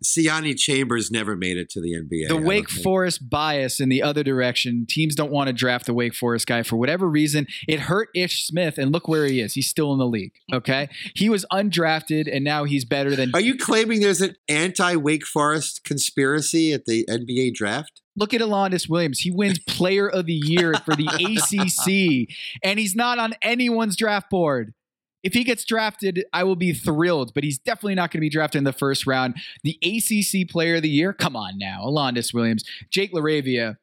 Siani 0.05 0.57
Chambers 0.57 1.11
never 1.11 1.37
made 1.37 1.59
it 1.59 1.68
to 1.70 1.81
the 1.81 1.92
NBA. 1.92 2.29
the 2.29 2.37
Wake. 2.37 2.70
Forest 2.70 3.29
bias 3.29 3.81
in 3.81 3.88
the 3.88 4.03
other 4.03 4.23
direction. 4.23 4.87
Teams 4.88 5.14
don't 5.14 5.31
want 5.31 5.49
to 5.49 5.53
draft 5.53 5.87
the 5.87 5.94
Wake 5.94 6.14
Forest 6.14 6.46
guy 6.46 6.62
for 6.62 6.77
whatever 6.77 7.09
reason. 7.09 7.46
It 7.68 7.81
hurt 7.81 8.09
Ish 8.14 8.46
Smith, 8.46 8.79
and 8.79 8.92
look 8.92 9.09
where 9.09 9.27
he 9.27 9.40
is. 9.40 9.55
He's 9.55 9.68
still 9.68 9.92
in 9.92 9.99
the 9.99 10.07
league. 10.07 10.33
Okay, 10.53 10.88
he 11.14 11.29
was 11.29 11.44
undrafted, 11.53 12.33
and 12.33 12.44
now 12.44 12.64
he's 12.64 12.85
better 12.85 13.14
than. 13.14 13.31
Are 13.35 13.40
you 13.40 13.57
claiming 13.57 14.01
there's 14.01 14.20
an 14.20 14.37
anti-Wake 14.49 15.27
Forest 15.27 15.85
conspiracy 15.85 16.73
at 16.73 16.87
the 16.87 17.05
NBA 17.09 17.55
draft? 17.55 18.01
Look 18.16 18.35
at 18.35 18.40
Alondes 18.40 18.88
Williams. 18.88 19.20
He 19.20 19.31
wins 19.31 19.59
Player 19.61 20.09
of 20.09 20.27
the 20.27 20.35
Year 20.35 20.75
for 20.85 20.94
the 20.94 21.07
ACC, 22.29 22.37
and 22.62 22.79
he's 22.79 22.94
not 22.94 23.18
on 23.18 23.35
anyone's 23.42 23.96
draft 23.96 24.31
board. 24.31 24.75
If 25.22 25.35
he 25.35 25.44
gets 25.44 25.64
drafted, 25.64 26.24
I 26.33 26.44
will 26.44 26.56
be 26.56 26.72
thrilled, 26.72 27.33
but 27.35 27.44
he's 27.44 27.59
definitely 27.59 27.94
not 27.94 28.11
going 28.11 28.18
to 28.18 28.24
be 28.24 28.30
drafted 28.30 28.59
in 28.59 28.64
the 28.64 28.72
first 28.72 29.06
round. 29.06 29.37
The 29.62 29.78
ACC 29.83 30.48
Player 30.48 30.76
of 30.76 30.83
the 30.83 30.88
Year, 30.88 31.12
come 31.12 31.37
on 31.37 31.59
now, 31.59 31.83
Alondes 31.85 32.33
Williams, 32.33 32.64
Jake 32.90 33.12
Laravia, 33.12 33.76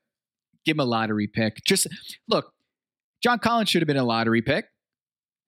give 0.65 0.75
him 0.75 0.79
a 0.79 0.85
lottery 0.85 1.27
pick. 1.27 1.63
Just 1.63 1.87
look, 2.27 2.53
John 3.21 3.39
Collins 3.39 3.69
should 3.69 3.81
have 3.81 3.87
been 3.87 3.97
a 3.97 4.03
lottery 4.03 4.41
pick. 4.41 4.65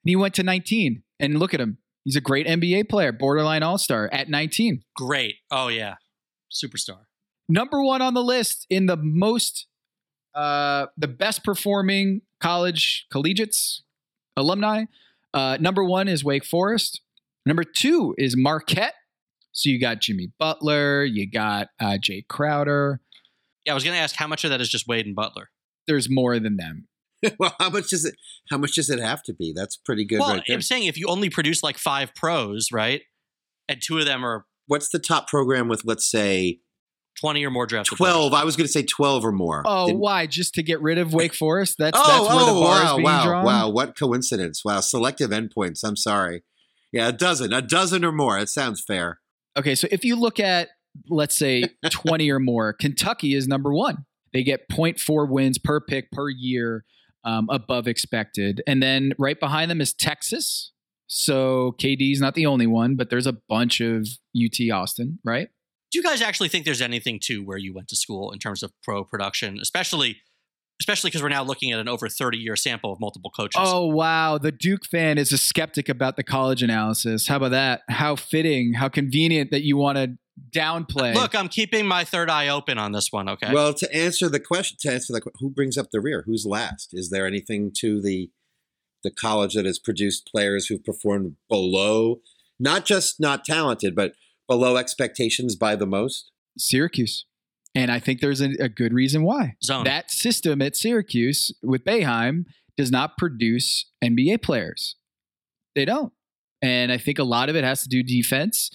And 0.04 0.10
he 0.10 0.16
went 0.16 0.36
to 0.36 0.44
19, 0.44 1.04
and 1.20 1.40
look 1.40 1.54
at 1.54 1.60
him. 1.60 1.80
He's 2.06 2.16
a 2.16 2.22
great 2.22 2.48
NBA 2.48 2.90
player, 2.90 3.12
borderline 3.12 3.64
All 3.64 3.78
Star 3.78 4.10
at 4.12 4.30
19. 4.30 4.84
Great. 4.96 5.36
Oh, 5.52 5.68
yeah. 5.68 5.96
Superstar. 6.52 7.02
Number 7.50 7.84
one 7.84 8.02
on 8.02 8.14
the 8.14 8.24
list 8.24 8.66
in 8.70 8.86
the 8.86 8.96
most, 8.96 9.68
uh, 10.34 10.88
the 10.98 11.08
best 11.08 11.44
performing 11.44 12.22
college 12.40 13.08
collegiates, 13.12 13.84
alumni. 14.38 14.86
Uh, 15.34 15.58
number 15.60 15.84
one 15.84 16.08
is 16.08 16.24
Wake 16.24 16.46
Forest. 16.46 17.02
Number 17.46 17.64
two 17.64 18.16
is 18.18 18.36
Marquette. 18.38 18.96
So 19.52 19.70
you 19.70 19.80
got 19.80 20.00
Jimmy 20.00 20.32
Butler, 20.40 21.04
you 21.04 21.30
got 21.30 21.68
uh, 21.80 21.98
Jae 22.00 22.28
Crowder. 22.28 23.02
Yeah, 23.66 23.74
I 23.74 23.76
was 23.76 23.84
going 23.84 23.96
to 23.96 24.02
ask 24.02 24.16
how 24.16 24.28
much 24.28 24.44
of 24.44 24.52
that 24.52 24.62
is 24.62 24.70
just 24.70 24.88
Wade 24.88 25.06
and 25.06 25.16
Butler. 25.16 25.50
There's 25.88 26.10
more 26.10 26.40
than 26.40 26.58
them. 26.58 26.88
well, 27.40 27.56
how 27.60 27.70
much 27.70 27.90
does 27.90 28.06
it? 28.06 28.16
How 28.50 28.58
much 28.58 28.76
does 28.76 28.90
it 28.90 29.00
have 29.00 29.22
to 29.24 29.34
be? 29.34 29.54
That's 29.54 29.76
pretty 29.76 30.06
good, 30.06 30.20
well, 30.20 30.36
right 30.36 30.44
there. 30.48 30.56
I'm 30.56 30.62
saying 30.62 30.86
if 30.86 30.98
you 30.98 31.08
only 31.08 31.30
produce 31.30 31.62
like 31.64 31.78
five 31.78 32.16
pros, 32.16 32.70
right? 32.72 33.02
And 33.68 33.82
two 33.82 33.98
of 33.98 34.06
them 34.06 34.24
are 34.24 34.46
What's 34.70 34.90
the 34.90 35.00
top 35.00 35.28
program 35.28 35.68
with, 35.68 35.82
let's 35.84 36.08
say, 36.10 36.60
20 37.20 37.46
or 37.46 37.52
more 37.52 37.66
drafted. 37.66 37.98
twelve? 37.98 38.34
I 38.34 38.44
was 38.44 38.56
going 38.56 38.68
to 38.68 38.72
say 38.72 38.84
twelve 38.84 39.26
or 39.26 39.32
more. 39.32 39.64
Oh, 39.66 39.88
Didn't- 39.88 40.00
why? 40.00 40.26
Just 40.26 40.54
to 40.56 40.64
get 40.64 40.82
rid 40.82 40.98
of 40.98 41.14
Wake 41.14 41.34
Forest? 41.34 41.76
That's 41.78 41.98
oh, 42.00 42.08
that's 42.08 42.36
where 42.36 42.46
the 42.46 42.52
oh, 42.52 42.62
bar 42.62 42.84
wow, 42.84 42.86
is 42.86 42.96
being 42.96 43.04
wow, 43.04 43.26
drawn. 43.26 43.46
wow! 43.46 43.70
What 43.70 43.98
coincidence! 43.98 44.64
Wow, 44.64 44.80
selective 44.80 45.32
endpoints. 45.32 45.84
I'm 45.84 45.98
sorry. 45.98 46.44
Yeah, 46.92 47.10
a 47.10 47.12
dozen, 47.12 47.54
a 47.54 47.62
dozen 47.62 48.04
or 48.04 48.12
more. 48.12 48.38
It 48.38 48.50
sounds 48.50 48.82
fair. 48.82 49.20
Okay, 49.58 49.76
so 49.76 49.88
if 49.92 50.04
you 50.04 50.16
look 50.16 50.40
at 50.40 50.70
let's 51.10 51.38
say 51.38 51.64
20 51.90 52.30
or 52.32 52.40
more. 52.40 52.74
Kentucky 52.74 53.34
is 53.34 53.48
number 53.48 53.74
one. 53.74 54.06
They 54.34 54.44
get 54.44 54.70
0.4 54.70 55.30
wins 55.30 55.58
per 55.58 55.80
pick 55.80 56.12
per 56.12 56.30
year 56.30 56.86
um, 57.24 57.48
above 57.50 57.88
expected. 57.88 58.62
And 58.68 58.82
then 58.82 59.14
right 59.18 59.40
behind 59.40 59.72
them 59.72 59.82
is 59.82 59.94
Texas. 59.94 60.72
So 61.08 61.76
KD 61.80 62.12
is 62.12 62.22
not 62.22 62.36
the 62.36 62.46
only 62.46 62.68
one, 62.68 62.96
but 62.96 63.10
there's 63.10 63.28
a 63.28 63.38
bunch 63.50 63.82
of 63.82 64.08
UT 64.36 64.72
Austin, 64.72 65.20
right? 65.26 65.50
Do 65.92 65.98
you 65.98 66.04
guys 66.04 66.22
actually 66.22 66.50
think 66.50 66.66
there's 66.66 66.82
anything 66.82 67.20
to 67.24 67.44
where 67.44 67.58
you 67.58 67.74
went 67.74 67.88
to 67.90 67.96
school 67.96 68.32
in 68.32 68.40
terms 68.40 68.64
of 68.64 68.72
pro 68.84 69.04
production, 69.04 69.60
especially 69.62 70.18
especially 70.80 71.10
because 71.10 71.22
we're 71.22 71.30
now 71.30 71.44
looking 71.44 71.72
at 71.72 71.80
an 71.80 71.90
over 71.90 72.08
30 72.08 72.38
year 72.38 72.56
sample 72.56 72.94
of 72.94 73.00
multiple 73.00 73.32
coaches? 73.32 73.62
Oh, 73.62 73.88
wow. 73.88 74.38
The 74.38 74.52
Duke 74.52 74.86
fan 74.86 75.18
is 75.18 75.34
a 75.34 75.38
skeptic 75.38 75.90
about 75.90 76.16
the 76.16 76.24
college 76.24 76.64
analysis. 76.64 77.28
How 77.28 77.38
about 77.38 77.52
that? 77.52 77.82
How 77.90 78.16
fitting, 78.16 78.74
how 78.74 78.88
convenient 78.88 79.52
that 79.52 79.64
you 79.64 79.76
want 79.76 79.98
to 79.98 80.04
uh, 80.04 80.08
downplay. 80.52 81.14
Look, 81.16 81.36
I'm 81.36 81.50
keeping 81.50 81.86
my 81.86 82.04
third 82.04 82.30
eye 82.30 82.48
open 82.48 82.78
on 82.78 82.92
this 82.92 83.12
one, 83.12 83.30
okay? 83.30 83.54
Well, 83.54 83.74
to 83.74 83.94
answer 83.94 84.30
the 84.30 84.40
question, 84.40 84.78
to 84.82 84.94
answer 84.94 85.14
the 85.14 85.22
who 85.40 85.50
brings 85.50 85.78
up 85.78 85.88
the 85.92 86.00
rear? 86.00 86.24
Who's 86.26 86.46
last? 86.46 86.90
Is 86.94 87.10
there 87.10 87.28
anything 87.28 87.72
to 87.80 88.02
the 88.02 88.30
the 89.04 89.12
college 89.12 89.54
that 89.54 89.66
has 89.66 89.80
produced 89.80 90.30
players 90.30 90.68
who've 90.68 90.84
performed 90.84 91.36
below, 91.48 92.20
not 92.60 92.86
just 92.86 93.20
not 93.20 93.46
talented, 93.46 93.96
but 93.96 94.14
below 94.50 94.76
expectations 94.76 95.56
by 95.56 95.78
the 95.78 95.86
most? 95.86 96.32
Syracuse. 96.58 97.26
And 97.76 97.92
I 97.92 98.00
think 98.00 98.20
there's 98.20 98.42
a, 98.42 98.50
a 98.60 98.68
good 98.68 98.94
reason 98.94 99.24
why. 99.24 99.56
Zone. 99.64 99.86
That 99.86 100.12
system 100.12 100.62
at 100.62 100.76
Syracuse 100.76 101.52
with 101.64 101.86
Boeheim 101.86 102.46
does 102.76 102.92
not 102.92 103.18
produce 103.18 103.86
NBA 104.04 104.42
players. 104.42 104.96
They 105.76 105.86
don't. 105.86 106.12
And 106.62 106.92
I 106.92 106.98
think 106.98 107.20
a 107.20 107.24
lot 107.24 107.48
of 107.48 107.56
it 107.56 107.64
has 107.64 107.84
to 107.84 107.90
do 107.90 108.04
defense. 108.04 108.72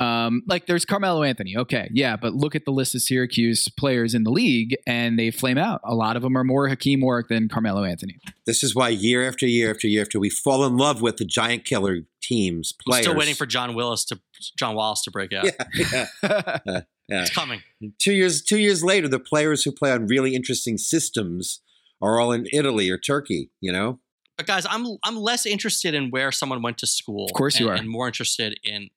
Um, 0.00 0.42
like 0.48 0.66
there's 0.66 0.84
Carmelo 0.84 1.22
Anthony. 1.22 1.56
Okay, 1.56 1.88
yeah, 1.92 2.16
but 2.16 2.34
look 2.34 2.54
at 2.56 2.64
the 2.64 2.72
list 2.72 2.94
of 2.96 3.02
Syracuse 3.02 3.68
players 3.68 4.12
in 4.14 4.24
the 4.24 4.30
league 4.30 4.76
and 4.86 5.16
they 5.18 5.30
flame 5.30 5.56
out. 5.58 5.80
A 5.84 5.94
lot 5.94 6.16
of 6.16 6.22
them 6.22 6.36
are 6.36 6.42
more 6.42 6.68
Hakim 6.68 7.00
Warrick 7.00 7.28
than 7.28 7.48
Carmelo 7.48 7.84
Anthony. 7.84 8.18
This 8.44 8.64
is 8.64 8.74
why 8.74 8.88
year 8.88 9.26
after 9.26 9.46
year 9.46 9.70
after 9.70 9.86
year 9.86 10.02
after 10.02 10.18
we 10.18 10.30
fall 10.30 10.64
in 10.64 10.76
love 10.76 11.00
with 11.00 11.18
the 11.18 11.24
giant 11.24 11.64
killer 11.64 12.00
teams, 12.20 12.74
I'm 12.90 13.02
still 13.02 13.14
waiting 13.14 13.34
for 13.36 13.46
John 13.46 13.74
Willis 13.74 14.04
to 14.06 14.20
John 14.58 14.74
Wallace 14.74 15.02
to 15.02 15.10
break 15.10 15.32
out. 15.32 15.44
Yeah, 15.74 16.06
yeah. 16.22 16.58
Uh, 16.66 16.80
yeah. 17.08 17.20
It's 17.22 17.34
coming. 17.34 17.60
Two 17.98 18.14
years 18.14 18.42
two 18.42 18.58
years 18.58 18.82
later, 18.82 19.08
the 19.08 19.20
players 19.20 19.62
who 19.62 19.70
play 19.72 19.92
on 19.92 20.06
really 20.06 20.34
interesting 20.34 20.78
systems 20.78 21.60
are 22.00 22.18
all 22.18 22.32
in 22.32 22.46
Italy 22.50 22.88
or 22.88 22.96
Turkey. 22.96 23.50
You 23.60 23.72
know, 23.72 24.00
But 24.38 24.46
guys, 24.46 24.66
I'm 24.68 24.86
I'm 25.04 25.16
less 25.16 25.44
interested 25.44 25.94
in 25.94 26.10
where 26.10 26.32
someone 26.32 26.62
went 26.62 26.78
to 26.78 26.86
school. 26.86 27.26
Of 27.26 27.34
course 27.34 27.60
you 27.60 27.68
are. 27.68 27.74
And 27.74 27.90
more 27.90 28.06
interested 28.06 28.58
in 28.64 28.88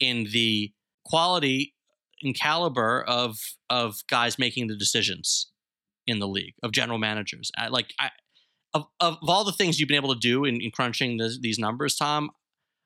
in 0.00 0.28
the 0.32 0.72
quality 1.04 1.74
and 2.22 2.38
caliber 2.38 3.02
of 3.02 3.36
of 3.70 3.96
guys 4.08 4.38
making 4.38 4.68
the 4.68 4.76
decisions 4.76 5.50
in 6.06 6.18
the 6.18 6.28
league, 6.28 6.54
of 6.62 6.72
general 6.72 6.98
managers. 6.98 7.50
I, 7.56 7.68
like 7.68 7.94
I, 7.98 8.10
of, 8.74 8.86
of 9.00 9.18
all 9.22 9.44
the 9.44 9.52
things 9.52 9.78
you've 9.78 9.88
been 9.88 9.96
able 9.96 10.12
to 10.12 10.20
do 10.20 10.44
in, 10.44 10.60
in 10.60 10.70
crunching 10.70 11.18
these 11.40 11.58
numbers, 11.58 11.96
Tom, 11.96 12.30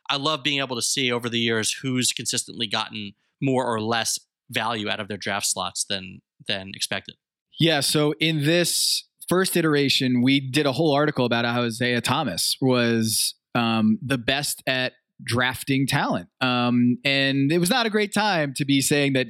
I 0.09 0.17
love 0.17 0.43
being 0.43 0.61
able 0.61 0.77
to 0.77 0.83
see 0.83 1.11
over 1.11 1.29
the 1.29 1.39
years 1.39 1.73
who's 1.83 2.13
consistently 2.13 2.67
gotten 2.67 3.13
more 3.43 3.67
or 3.67 3.81
less 3.81 4.19
value 4.51 4.89
out 4.89 5.01
of 5.01 5.09
their 5.09 5.17
draft 5.17 5.47
slots 5.47 5.85
than 5.85 6.21
than 6.47 6.73
expected. 6.75 7.17
Yeah. 7.59 7.81
So 7.81 8.15
in 8.21 8.45
this 8.45 9.05
first 9.29 9.57
iteration, 9.57 10.23
we 10.23 10.41
did 10.41 10.67
a 10.67 10.73
whole 10.73 10.95
article 10.95 11.27
about 11.27 11.45
how 11.45 11.65
Isiah 11.65 12.01
Thomas 12.01 12.57
was 12.61 13.35
um, 13.55 13.99
the 14.01 14.19
best 14.19 14.63
at 14.67 14.93
drafting 15.25 15.87
talent. 15.87 16.29
Um, 16.41 16.99
and 17.05 17.51
it 17.51 17.59
was 17.59 17.71
not 17.71 17.87
a 17.87 17.91
great 17.91 18.13
time 18.15 18.55
to 18.57 18.65
be 18.65 18.81
saying 18.81 19.15
that 19.15 19.29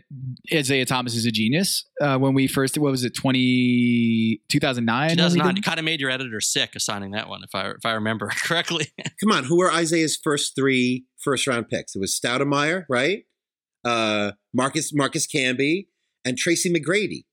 Isiah 0.52 0.84
Thomas 0.84 1.14
is 1.14 1.24
a 1.26 1.30
genius 1.30 1.84
uh, 2.00 2.18
when 2.18 2.34
we 2.34 2.46
first, 2.46 2.76
what 2.78 2.90
was 2.90 3.04
it, 3.04 3.14
20, 3.16 4.40
2009? 4.48 5.10
She 5.10 5.16
does 5.16 5.32
when 5.32 5.40
we 5.40 5.44
not. 5.46 5.54
did- 5.54 5.64
It 5.64 5.66
kind 5.66 5.78
of 5.78 5.84
made 5.84 6.00
your 6.00 6.10
editor 6.10 6.40
sick 6.40 6.74
assigning 6.76 7.12
that 7.12 7.28
one, 7.28 7.42
if 7.42 7.54
I 7.54 7.70
if 7.70 7.84
I 7.84 7.92
remember 7.92 8.28
correctly. 8.44 8.86
come 9.20 9.32
on, 9.32 9.44
who 9.44 9.58
were 9.58 9.70
Isiah's 9.72 10.18
first 10.22 10.54
three 10.56 11.06
first 11.22 11.46
round 11.46 11.68
picks? 11.68 11.94
It 11.96 12.00
was 12.00 12.18
Stoudamire, 12.18 12.84
right? 12.88 13.24
Uh, 13.84 14.32
Marcus 14.52 14.92
Marcus 14.94 15.26
Camby 15.26 15.86
and 16.24 16.36
Tracy 16.36 16.72
McGrady, 16.72 17.24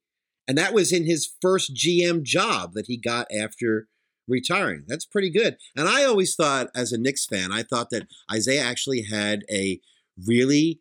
and 0.48 0.58
that 0.58 0.74
was 0.74 0.92
in 0.94 1.06
his 1.06 1.34
first 1.42 1.74
GM 1.76 2.24
job 2.24 2.72
that 2.74 2.86
he 2.88 2.98
got 2.98 3.28
after 3.38 3.88
retiring. 4.28 4.84
That's 4.88 5.06
pretty 5.06 5.30
good. 5.30 5.58
And 5.76 5.88
I 5.88 6.04
always 6.04 6.36
thought, 6.36 6.70
as 6.76 6.92
a 6.92 6.98
Knicks 6.98 7.26
fan, 7.26 7.52
I 7.52 7.64
thought 7.64 7.90
that 7.92 8.08
Isiah 8.34 8.62
actually 8.62 9.04
had 9.04 9.44
a 9.52 9.80
really 10.28 10.80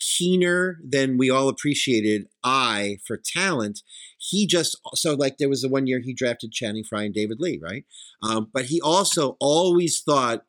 keener 0.00 0.78
than 0.82 1.18
we 1.18 1.30
all 1.30 1.48
appreciated 1.48 2.26
eye 2.42 2.98
for 3.06 3.18
talent. 3.18 3.82
He 4.18 4.46
just 4.46 4.76
so 4.94 5.14
like 5.14 5.36
there 5.38 5.48
was 5.48 5.62
the 5.62 5.68
one 5.68 5.86
year 5.86 6.00
he 6.00 6.14
drafted 6.14 6.52
Channing 6.52 6.84
Frye 6.84 7.04
and 7.04 7.14
David 7.14 7.38
Lee, 7.40 7.60
right? 7.62 7.84
Um, 8.22 8.48
but 8.52 8.66
he 8.66 8.80
also 8.80 9.36
always 9.40 10.00
thought 10.00 10.44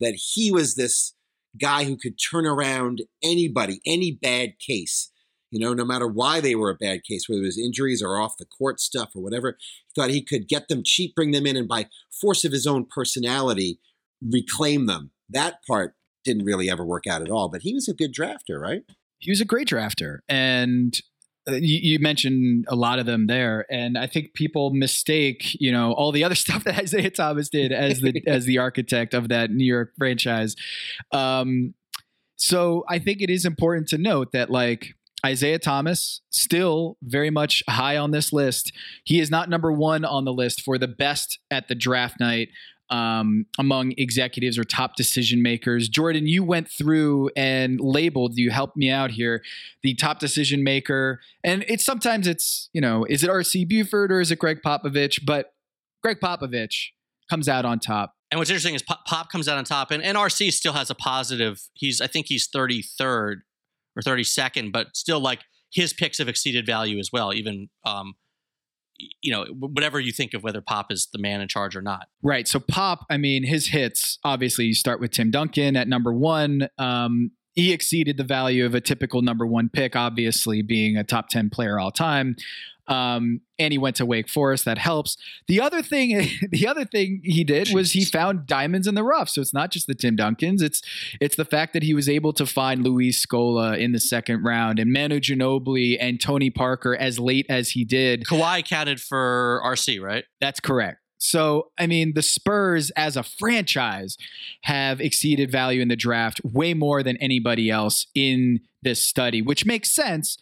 that 0.00 0.14
he 0.14 0.50
was 0.50 0.74
this 0.74 1.14
guy 1.60 1.84
who 1.84 1.96
could 1.96 2.18
turn 2.18 2.46
around 2.46 3.02
anybody, 3.22 3.80
any 3.86 4.12
bad 4.12 4.58
case. 4.58 5.10
You 5.50 5.60
know, 5.60 5.72
no 5.74 5.84
matter 5.84 6.06
why 6.06 6.40
they 6.40 6.54
were 6.54 6.70
a 6.70 6.74
bad 6.74 7.04
case, 7.04 7.28
whether 7.28 7.42
it 7.42 7.46
was 7.46 7.58
injuries 7.58 8.02
or 8.02 8.20
off 8.20 8.36
the 8.38 8.44
court 8.44 8.80
stuff 8.80 9.10
or 9.14 9.22
whatever, 9.22 9.56
he 9.58 10.00
thought 10.00 10.10
he 10.10 10.22
could 10.22 10.48
get 10.48 10.68
them 10.68 10.82
cheap, 10.84 11.14
bring 11.14 11.30
them 11.30 11.46
in, 11.46 11.56
and 11.56 11.68
by 11.68 11.86
force 12.20 12.44
of 12.44 12.52
his 12.52 12.66
own 12.66 12.84
personality, 12.84 13.80
reclaim 14.22 14.86
them. 14.86 15.10
That 15.28 15.60
part 15.66 15.94
didn't 16.24 16.44
really 16.44 16.68
ever 16.68 16.84
work 16.84 17.06
out 17.06 17.22
at 17.22 17.30
all, 17.30 17.48
but 17.48 17.62
he 17.62 17.72
was 17.72 17.88
a 17.88 17.94
good 17.94 18.14
drafter, 18.14 18.60
right? 18.60 18.82
he 19.18 19.30
was 19.30 19.40
a 19.40 19.44
great 19.44 19.68
drafter 19.68 20.18
and 20.28 20.98
uh, 21.48 21.52
you, 21.52 21.78
you 21.82 21.98
mentioned 21.98 22.64
a 22.68 22.76
lot 22.76 22.98
of 22.98 23.06
them 23.06 23.26
there 23.26 23.66
and 23.70 23.98
i 23.98 24.06
think 24.06 24.32
people 24.34 24.70
mistake 24.72 25.56
you 25.60 25.70
know 25.70 25.92
all 25.92 26.12
the 26.12 26.24
other 26.24 26.34
stuff 26.34 26.64
that 26.64 26.82
isiah 26.82 27.10
thomas 27.10 27.48
did 27.48 27.72
as 27.72 28.00
the 28.00 28.22
as 28.26 28.44
the 28.44 28.58
architect 28.58 29.14
of 29.14 29.28
that 29.28 29.50
new 29.50 29.64
york 29.64 29.92
franchise 29.98 30.54
um 31.12 31.74
so 32.36 32.84
i 32.88 32.98
think 32.98 33.20
it 33.20 33.30
is 33.30 33.44
important 33.44 33.88
to 33.88 33.98
note 33.98 34.32
that 34.32 34.50
like 34.50 34.94
Isiah 35.26 35.58
Thomas, 35.58 36.20
still 36.30 36.96
very 37.02 37.30
much 37.30 37.62
high 37.68 37.96
on 37.96 38.12
this 38.12 38.32
list. 38.32 38.72
He 39.04 39.20
is 39.20 39.30
not 39.30 39.48
number 39.48 39.72
one 39.72 40.04
on 40.04 40.24
the 40.24 40.32
list 40.32 40.62
for 40.62 40.78
the 40.78 40.88
best 40.88 41.38
at 41.50 41.68
the 41.68 41.74
draft 41.74 42.20
night 42.20 42.48
um, 42.90 43.46
among 43.58 43.92
executives 43.98 44.58
or 44.58 44.64
top 44.64 44.96
decision 44.96 45.42
makers. 45.42 45.88
Jordan, 45.88 46.26
you 46.26 46.42
went 46.42 46.70
through 46.70 47.30
and 47.36 47.80
labeled. 47.80 48.36
You 48.36 48.50
helped 48.50 48.76
me 48.76 48.90
out 48.90 49.10
here. 49.10 49.42
The 49.82 49.94
top 49.94 50.18
decision 50.18 50.62
maker, 50.64 51.20
and 51.44 51.64
it's 51.68 51.84
sometimes 51.84 52.26
it's 52.26 52.70
you 52.72 52.80
know 52.80 53.04
is 53.08 53.22
it 53.22 53.30
R.C. 53.30 53.64
Buford 53.64 54.12
or 54.12 54.20
is 54.20 54.30
it 54.30 54.38
Gregg 54.38 54.60
Popovich? 54.64 55.24
But 55.24 55.52
Gregg 56.02 56.18
Popovich 56.20 56.88
comes 57.28 57.48
out 57.48 57.64
on 57.64 57.78
top. 57.78 58.14
And 58.30 58.38
what's 58.38 58.50
interesting 58.50 58.74
is 58.74 58.82
Pop, 58.82 59.04
Pop 59.06 59.30
comes 59.30 59.48
out 59.48 59.56
on 59.56 59.64
top, 59.64 59.90
and, 59.90 60.02
and 60.02 60.16
RC 60.16 60.52
still 60.52 60.74
has 60.74 60.90
a 60.90 60.94
positive. 60.94 61.68
He's 61.74 62.00
I 62.00 62.06
think 62.06 62.26
he's 62.28 62.48
33rd 62.48 63.40
or 63.98 64.02
32nd, 64.02 64.72
but 64.72 64.96
still 64.96 65.20
like 65.20 65.40
his 65.70 65.92
picks 65.92 66.18
have 66.18 66.28
exceeded 66.28 66.64
value 66.64 66.98
as 66.98 67.10
well. 67.12 67.34
Even 67.34 67.68
um, 67.84 68.14
you 69.20 69.30
know 69.32 69.44
whatever 69.58 70.00
you 70.00 70.12
think 70.12 70.34
of 70.34 70.42
whether 70.42 70.60
Pop 70.60 70.90
is 70.90 71.08
the 71.12 71.18
man 71.18 71.40
in 71.40 71.48
charge 71.48 71.76
or 71.76 71.82
not. 71.82 72.08
Right. 72.22 72.48
So 72.48 72.60
Pop, 72.60 73.04
I 73.10 73.16
mean, 73.16 73.44
his 73.44 73.68
hits, 73.68 74.18
obviously 74.24 74.66
you 74.66 74.74
start 74.74 75.00
with 75.00 75.10
Tim 75.10 75.30
Duncan 75.30 75.76
at 75.76 75.88
number 75.88 76.12
one. 76.12 76.68
Um, 76.78 77.32
he 77.54 77.72
exceeded 77.72 78.16
the 78.16 78.24
value 78.24 78.64
of 78.64 78.74
a 78.74 78.80
typical 78.80 79.20
number 79.20 79.44
one 79.44 79.68
pick, 79.68 79.96
obviously 79.96 80.62
being 80.62 80.96
a 80.96 81.02
top 81.02 81.28
10 81.28 81.50
player 81.50 81.78
all 81.78 81.90
time. 81.90 82.36
Um, 82.88 83.42
and 83.58 83.72
he 83.72 83.78
went 83.78 83.96
to 83.96 84.06
Wake 84.06 84.28
Forest. 84.28 84.64
That 84.64 84.78
helps. 84.78 85.16
The 85.46 85.60
other 85.60 85.82
thing, 85.82 86.28
the 86.50 86.66
other 86.66 86.84
thing 86.84 87.20
he 87.22 87.44
did 87.44 87.70
was 87.72 87.92
he 87.92 88.04
found 88.04 88.46
diamonds 88.46 88.86
in 88.86 88.94
the 88.94 89.04
rough. 89.04 89.28
So 89.28 89.40
it's 89.40 89.54
not 89.54 89.70
just 89.70 89.86
the 89.86 89.94
Tim 89.94 90.16
Duncans. 90.16 90.62
It's 90.62 90.82
it's 91.20 91.36
the 91.36 91.44
fact 91.44 91.72
that 91.74 91.82
he 91.82 91.94
was 91.94 92.08
able 92.08 92.32
to 92.34 92.46
find 92.46 92.82
Luis 92.82 93.24
Scola 93.24 93.78
in 93.78 93.92
the 93.92 94.00
second 94.00 94.42
round 94.42 94.78
and 94.78 94.92
Manu 94.92 95.20
Ginobili 95.20 95.96
and 96.00 96.20
Tony 96.20 96.50
Parker 96.50 96.96
as 96.96 97.18
late 97.18 97.46
as 97.48 97.70
he 97.70 97.84
did. 97.84 98.24
Kawhi 98.24 98.64
counted 98.64 99.00
for 99.00 99.62
RC, 99.64 100.00
right? 100.00 100.24
That's 100.40 100.60
correct. 100.60 100.98
So, 101.18 101.72
I 101.78 101.86
mean, 101.86 102.12
the 102.14 102.22
Spurs 102.22 102.90
as 102.90 103.16
a 103.16 103.24
franchise 103.24 104.16
have 104.62 105.00
exceeded 105.00 105.50
value 105.50 105.82
in 105.82 105.88
the 105.88 105.96
draft 105.96 106.40
way 106.44 106.74
more 106.74 107.02
than 107.02 107.16
anybody 107.16 107.70
else 107.70 108.06
in 108.14 108.60
this 108.82 109.02
study, 109.02 109.42
which 109.42 109.66
makes 109.66 109.90
sense. 109.90 110.38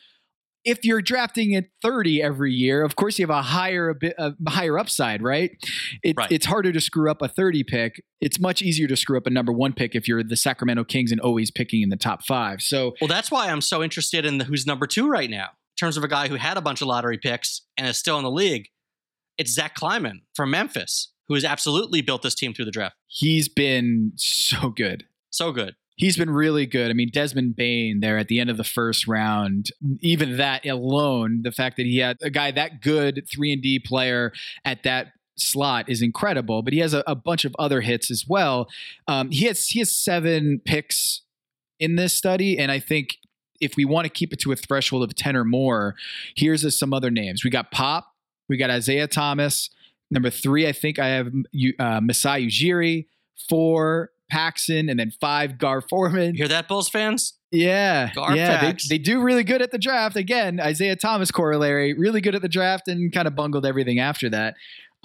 If 0.66 0.84
you're 0.84 1.00
drafting 1.00 1.54
at 1.54 1.66
30 1.80 2.20
every 2.22 2.52
year, 2.52 2.82
of 2.84 2.96
course 2.96 3.18
you 3.18 3.22
have 3.22 3.30
a 3.30 3.40
higher 3.40 3.88
a 3.88 3.94
bit 3.94 4.14
a 4.18 4.34
higher 4.48 4.78
upside, 4.78 5.22
right? 5.22 5.52
It, 6.02 6.16
Right. 6.18 6.30
It's 6.30 6.44
harder 6.44 6.72
to 6.72 6.80
screw 6.80 7.10
up 7.10 7.22
a 7.22 7.28
30 7.28 7.62
pick. 7.64 8.02
It's 8.20 8.40
much 8.40 8.60
easier 8.60 8.88
to 8.88 8.96
screw 8.96 9.16
up 9.16 9.26
a 9.26 9.30
number 9.30 9.52
one 9.52 9.72
pick 9.72 9.94
if 9.94 10.08
you're 10.08 10.22
the 10.22 10.36
Sacramento 10.36 10.84
Kings 10.84 11.12
and 11.12 11.20
always 11.20 11.50
picking 11.50 11.82
in 11.82 11.88
the 11.88 11.96
top 11.96 12.24
five. 12.26 12.60
So, 12.60 12.94
Well, 13.00 13.08
that's 13.08 13.30
why 13.30 13.48
I'm 13.48 13.60
so 13.60 13.82
interested 13.82 14.26
in 14.26 14.38
the 14.38 14.44
who's 14.44 14.66
number 14.66 14.86
two 14.86 15.08
right 15.08 15.30
now. 15.30 15.44
In 15.46 15.78
terms 15.78 15.96
of 15.96 16.04
a 16.04 16.08
guy 16.08 16.28
who 16.28 16.34
had 16.34 16.56
a 16.56 16.60
bunch 16.60 16.80
of 16.82 16.88
lottery 16.88 17.18
picks 17.18 17.62
and 17.76 17.86
is 17.86 17.96
still 17.96 18.18
in 18.18 18.24
the 18.24 18.30
league, 18.30 18.68
it's 19.38 19.52
Zach 19.52 19.74
Kleiman 19.74 20.22
from 20.34 20.50
Memphis, 20.50 21.12
who 21.28 21.34
has 21.34 21.44
absolutely 21.44 22.00
built 22.00 22.22
this 22.22 22.34
team 22.34 22.54
through 22.54 22.64
the 22.64 22.70
draft. 22.70 22.96
he's 23.06 23.48
been 23.48 24.12
so 24.16 24.70
good. 24.70 25.04
So 25.30 25.52
good. 25.52 25.74
He's 25.96 26.16
been 26.16 26.30
really 26.30 26.66
good. 26.66 26.90
I 26.90 26.94
mean, 26.94 27.10
Desmond 27.10 27.56
Bane 27.56 28.00
there 28.00 28.18
at 28.18 28.28
the 28.28 28.38
end 28.38 28.50
of 28.50 28.58
the 28.58 28.64
first 28.64 29.06
round, 29.06 29.70
even 30.00 30.36
that 30.36 30.66
alone, 30.66 31.40
the 31.42 31.52
fact 31.52 31.76
that 31.78 31.86
he 31.86 31.98
had 31.98 32.18
a 32.22 32.30
guy 32.30 32.50
that 32.50 32.82
good, 32.82 33.26
3 33.32 33.54
and 33.54 33.62
D 33.62 33.78
player 33.78 34.32
at 34.64 34.82
that 34.82 35.12
slot 35.36 35.88
is 35.88 36.02
incredible, 36.02 36.62
but 36.62 36.72
he 36.72 36.80
has 36.80 36.94
a, 36.94 37.02
a 37.06 37.14
bunch 37.14 37.44
of 37.44 37.54
other 37.58 37.80
hits 37.80 38.10
as 38.10 38.26
well. 38.28 38.68
Um, 39.08 39.30
he 39.30 39.46
has 39.46 39.66
he 39.68 39.78
has 39.78 39.94
seven 39.94 40.60
picks 40.64 41.22
in 41.78 41.96
this 41.96 42.12
study, 42.12 42.58
and 42.58 42.70
I 42.70 42.78
think 42.78 43.16
if 43.60 43.76
we 43.76 43.84
want 43.84 44.04
to 44.04 44.10
keep 44.10 44.32
it 44.32 44.38
to 44.40 44.52
a 44.52 44.56
threshold 44.56 45.02
of 45.02 45.14
10 45.14 45.34
or 45.34 45.44
more, 45.44 45.94
here's 46.34 46.78
some 46.78 46.92
other 46.92 47.10
names. 47.10 47.42
We 47.44 47.50
got 47.50 47.70
Pop, 47.70 48.06
we 48.48 48.56
got 48.56 48.70
Isiah 48.70 49.08
Thomas. 49.08 49.70
Number 50.10 50.30
three, 50.30 50.68
I 50.68 50.72
think 50.72 50.98
I 50.98 51.08
have 51.08 51.28
uh, 51.78 52.00
Masai 52.00 52.46
Ujiri. 52.46 53.06
Four, 53.50 54.10
Paxson, 54.30 54.88
and 54.88 54.98
then 54.98 55.10
five, 55.20 55.58
Gar 55.58 55.80
Forman. 55.80 56.34
Hear 56.34 56.48
that, 56.48 56.68
Bulls 56.68 56.88
fans? 56.88 57.34
Yeah, 57.50 58.12
Gar 58.14 58.36
yeah, 58.36 58.72
they, 58.72 58.78
they 58.88 58.98
do 58.98 59.20
really 59.20 59.44
good 59.44 59.62
at 59.62 59.70
the 59.70 59.78
draft. 59.78 60.16
Again, 60.16 60.60
Isiah 60.60 60.96
Thomas 60.96 61.30
corollary, 61.30 61.94
really 61.94 62.20
good 62.20 62.34
at 62.34 62.42
the 62.42 62.48
draft, 62.48 62.88
and 62.88 63.12
kind 63.12 63.28
of 63.28 63.34
bungled 63.34 63.64
everything 63.64 63.98
after 63.98 64.28
that. 64.30 64.54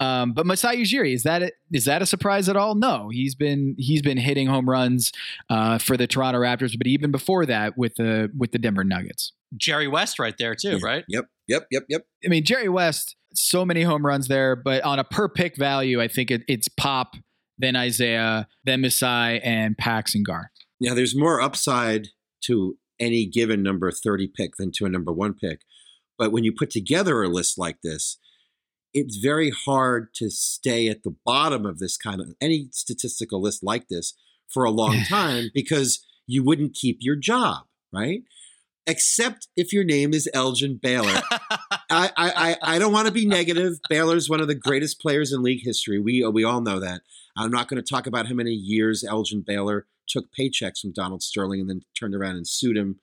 Um, 0.00 0.32
but 0.32 0.46
Masai 0.46 0.78
Ujiri 0.78 1.14
is 1.14 1.22
that 1.22 1.42
a, 1.42 1.52
is 1.70 1.84
that 1.84 2.02
a 2.02 2.06
surprise 2.06 2.48
at 2.48 2.56
all? 2.56 2.74
No, 2.74 3.08
he's 3.10 3.36
been 3.36 3.76
he's 3.78 4.02
been 4.02 4.18
hitting 4.18 4.48
home 4.48 4.68
runs 4.68 5.12
uh, 5.48 5.78
for 5.78 5.96
the 5.96 6.08
Toronto 6.08 6.40
Raptors, 6.40 6.76
but 6.76 6.88
even 6.88 7.12
before 7.12 7.46
that 7.46 7.78
with 7.78 7.94
the 7.94 8.28
with 8.36 8.50
the 8.50 8.58
Denver 8.58 8.82
Nuggets. 8.82 9.32
Jerry 9.56 9.86
West 9.86 10.18
right 10.18 10.34
there 10.38 10.54
too, 10.54 10.78
right? 10.78 11.04
Yep, 11.08 11.26
yep, 11.46 11.66
yep, 11.70 11.84
yep. 11.88 12.06
I 12.24 12.28
mean, 12.28 12.42
Jerry 12.44 12.68
West, 12.68 13.16
so 13.34 13.64
many 13.64 13.82
home 13.82 14.04
runs 14.04 14.26
there, 14.26 14.56
but 14.56 14.82
on 14.82 14.98
a 14.98 15.04
per 15.04 15.28
pick 15.28 15.56
value, 15.56 16.00
I 16.00 16.08
think 16.08 16.30
it, 16.30 16.42
it's 16.48 16.68
Pop, 16.68 17.14
then 17.58 17.76
Isiah, 17.76 18.48
then 18.64 18.80
Masai, 18.80 19.40
and 19.40 19.76
Pax 19.76 20.14
and 20.14 20.24
Gar. 20.24 20.50
Now, 20.80 20.94
there's 20.94 21.16
more 21.16 21.40
upside 21.40 22.08
to 22.44 22.76
any 22.98 23.26
given 23.26 23.62
number 23.62 23.90
30 23.90 24.28
pick 24.34 24.56
than 24.56 24.70
to 24.72 24.86
a 24.86 24.88
number 24.88 25.12
one 25.12 25.34
pick. 25.34 25.60
But 26.18 26.32
when 26.32 26.44
you 26.44 26.52
put 26.52 26.70
together 26.70 27.22
a 27.22 27.28
list 27.28 27.58
like 27.58 27.82
this, 27.82 28.18
it's 28.94 29.16
very 29.16 29.50
hard 29.50 30.12
to 30.14 30.30
stay 30.30 30.88
at 30.88 31.02
the 31.02 31.14
bottom 31.24 31.64
of 31.64 31.78
this 31.78 31.96
kind 31.96 32.20
of 32.20 32.34
any 32.40 32.68
statistical 32.70 33.40
list 33.40 33.62
like 33.62 33.88
this 33.88 34.14
for 34.48 34.64
a 34.64 34.70
long 34.70 35.02
time 35.08 35.50
because 35.54 36.04
you 36.26 36.44
wouldn't 36.44 36.74
keep 36.74 36.98
your 37.00 37.16
job, 37.16 37.64
right? 37.92 38.22
Except 38.86 39.48
if 39.56 39.72
your 39.72 39.84
name 39.84 40.12
is 40.12 40.28
Elgin 40.34 40.78
Baylor. 40.82 41.22
I, 41.30 41.78
I, 41.88 42.12
I, 42.16 42.56
I 42.62 42.78
don't 42.78 42.92
want 42.92 43.06
to 43.06 43.12
be 43.12 43.26
negative. 43.26 43.74
Baylor's 43.88 44.28
one 44.28 44.40
of 44.40 44.48
the 44.48 44.54
greatest 44.54 45.00
players 45.00 45.32
in 45.32 45.42
league 45.42 45.62
history. 45.62 46.00
We 46.00 46.26
we 46.26 46.42
all 46.42 46.60
know 46.60 46.80
that. 46.80 47.02
I'm 47.36 47.50
not 47.50 47.68
going 47.68 47.82
to 47.82 47.88
talk 47.88 48.06
about 48.06 48.26
how 48.26 48.34
many 48.34 48.52
years 48.52 49.04
Elgin 49.04 49.42
Baylor 49.46 49.86
took 50.06 50.26
paychecks 50.38 50.80
from 50.80 50.92
Donald 50.92 51.22
Sterling 51.22 51.60
and 51.60 51.70
then 51.70 51.82
turned 51.98 52.14
around 52.14 52.36
and 52.36 52.46
sued 52.46 52.76
him 52.76 53.00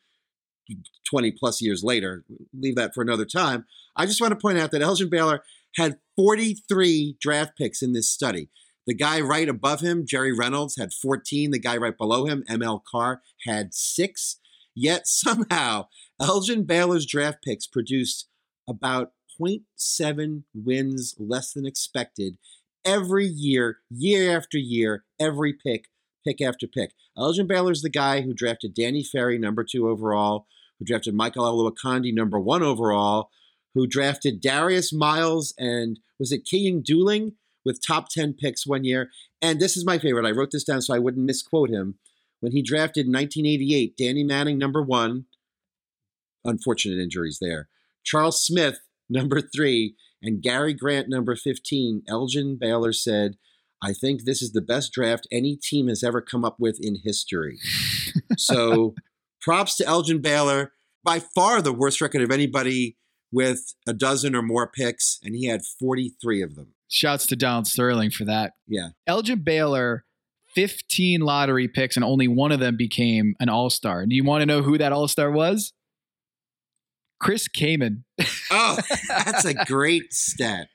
20 1.09 1.32
plus 1.32 1.61
years 1.61 1.84
later. 1.84 2.23
Leave 2.53 2.75
that 2.75 2.93
for 2.93 3.01
another 3.01 3.25
time. 3.25 3.65
I 3.95 4.05
just 4.05 4.21
want 4.21 4.32
to 4.32 4.39
point 4.39 4.59
out 4.59 4.71
that 4.71 4.82
Elgin 4.82 5.09
Baylor 5.09 5.43
had 5.75 5.97
43 6.15 7.17
draft 7.19 7.57
picks 7.57 7.82
in 7.82 7.93
this 7.93 8.09
study. 8.09 8.49
The 8.86 8.93
guy 8.95 9.21
right 9.21 9.47
above 9.47 9.82
him, 9.82 10.05
Jerry 10.05 10.34
Reynolds, 10.34 10.77
had 10.77 10.93
14. 10.93 11.51
The 11.51 11.59
guy 11.59 11.77
right 11.77 11.97
below 11.97 12.25
him, 12.25 12.43
ML 12.49 12.82
Carr, 12.89 13.21
had 13.45 13.73
six. 13.73 14.39
Yet 14.75 15.07
somehow, 15.07 15.88
Elgin 16.21 16.63
Baylor's 16.63 17.05
draft 17.05 17.43
picks 17.43 17.67
produced 17.67 18.27
about 18.67 19.11
0.7 19.39 20.43
wins 20.53 21.15
less 21.17 21.53
than 21.53 21.65
expected 21.65 22.38
every 22.86 23.25
year, 23.25 23.80
year 23.89 24.36
after 24.36 24.57
year, 24.57 25.03
every 25.19 25.53
pick, 25.53 25.86
pick 26.25 26.41
after 26.41 26.67
pick. 26.67 26.93
Elgin 27.17 27.47
Baylor's 27.47 27.82
the 27.82 27.89
guy 27.89 28.21
who 28.21 28.34
drafted 28.34 28.73
Danny 28.73 29.03
Ferry, 29.03 29.38
number 29.38 29.63
two 29.63 29.89
overall, 29.89 30.45
who 30.77 30.86
drafted 30.86 31.13
Michael 31.13 31.45
Olowokandi, 31.45 32.13
number 32.13 32.39
one 32.39 32.63
overall, 32.63 33.30
who 33.73 33.86
drafted 33.86 34.41
Darius 34.41 34.93
Miles 34.93 35.53
and 35.57 35.99
was 36.17 36.32
it 36.32 36.45
Keyon 36.45 36.84
Dooling 36.84 37.34
with 37.65 37.86
top 37.86 38.09
10 38.09 38.34
picks 38.34 38.65
one 38.65 38.84
year. 38.84 39.09
And 39.41 39.59
this 39.59 39.77
is 39.77 39.86
my 39.86 39.99
favorite. 39.99 40.25
I 40.25 40.32
wrote 40.32 40.51
this 40.51 40.63
down 40.63 40.82
so 40.82 40.93
I 40.93 40.99
wouldn't 40.99 41.25
misquote 41.25 41.69
him. 41.69 41.95
When 42.39 42.53
he 42.53 42.61
drafted 42.61 43.05
in 43.05 43.11
1988, 43.11 43.97
Danny 43.97 44.23
Manning, 44.23 44.57
number 44.57 44.82
one, 44.82 45.25
unfortunate 46.45 47.01
injuries 47.01 47.38
there. 47.41 47.67
Charles 48.03 48.43
Smith, 48.43 48.80
number 49.09 49.41
three, 49.41 49.95
and 50.22 50.41
Gary 50.41 50.74
Grant, 50.74 51.07
number 51.09 51.36
15. 51.36 52.03
Elgin 52.07 52.57
Baylor 52.59 52.93
said, 52.93 53.36
I 53.82 53.93
think 53.93 54.24
this 54.24 54.41
is 54.41 54.51
the 54.51 54.61
best 54.61 54.91
draft 54.91 55.28
any 55.32 55.55
team 55.55 55.88
has 55.88 56.03
ever 56.03 56.22
come 56.22 56.43
up 56.43 56.57
with 56.59 56.78
in 56.82 56.97
history. 57.03 57.59
so 58.38 58.93
props 59.41 59.76
to 59.78 59.86
Elgin 59.86 60.22
Baylor. 60.22 60.74
By 61.01 61.20
far 61.20 61.61
the 61.61 61.72
worst 61.72 62.01
record 62.01 62.22
of 62.22 62.30
anybody 62.30 62.97
with 63.32 63.74
a 63.88 63.93
dozen 63.93 64.36
or 64.36 64.41
more 64.41 64.67
picks, 64.67 65.20
and 65.24 65.34
he 65.34 65.47
had 65.47 65.61
43 65.80 66.41
of 66.41 66.55
them. 66.55 66.74
Shouts 66.89 67.26
to 67.28 67.36
Donald 67.36 67.67
Sterling 67.67 68.11
for 68.11 68.26
that. 68.26 68.53
Yeah. 68.67 68.89
Elgin 69.07 69.39
Baylor, 69.39 70.03
15 70.55 71.22
lottery 71.22 71.67
picks, 71.70 71.95
and 71.95 72.03
only 72.03 72.28
one 72.28 72.51
of 72.51 72.59
them 72.59 72.76
became 72.76 73.36
an 73.39 73.47
all 73.47 73.70
star. 73.70 74.05
Do 74.05 74.15
you 74.15 74.26
want 74.26 74.41
to 74.41 74.45
know 74.45 74.61
who 74.61 74.78
that 74.78 74.91
all 74.91 75.07
star 75.07 75.32
was? 75.32 75.72
Chris 77.20 77.47
Kaman. 77.47 78.05
Oh, 78.51 78.78
that's 79.09 79.45
a 79.45 79.53
great 79.65 80.13
stat. 80.13 80.67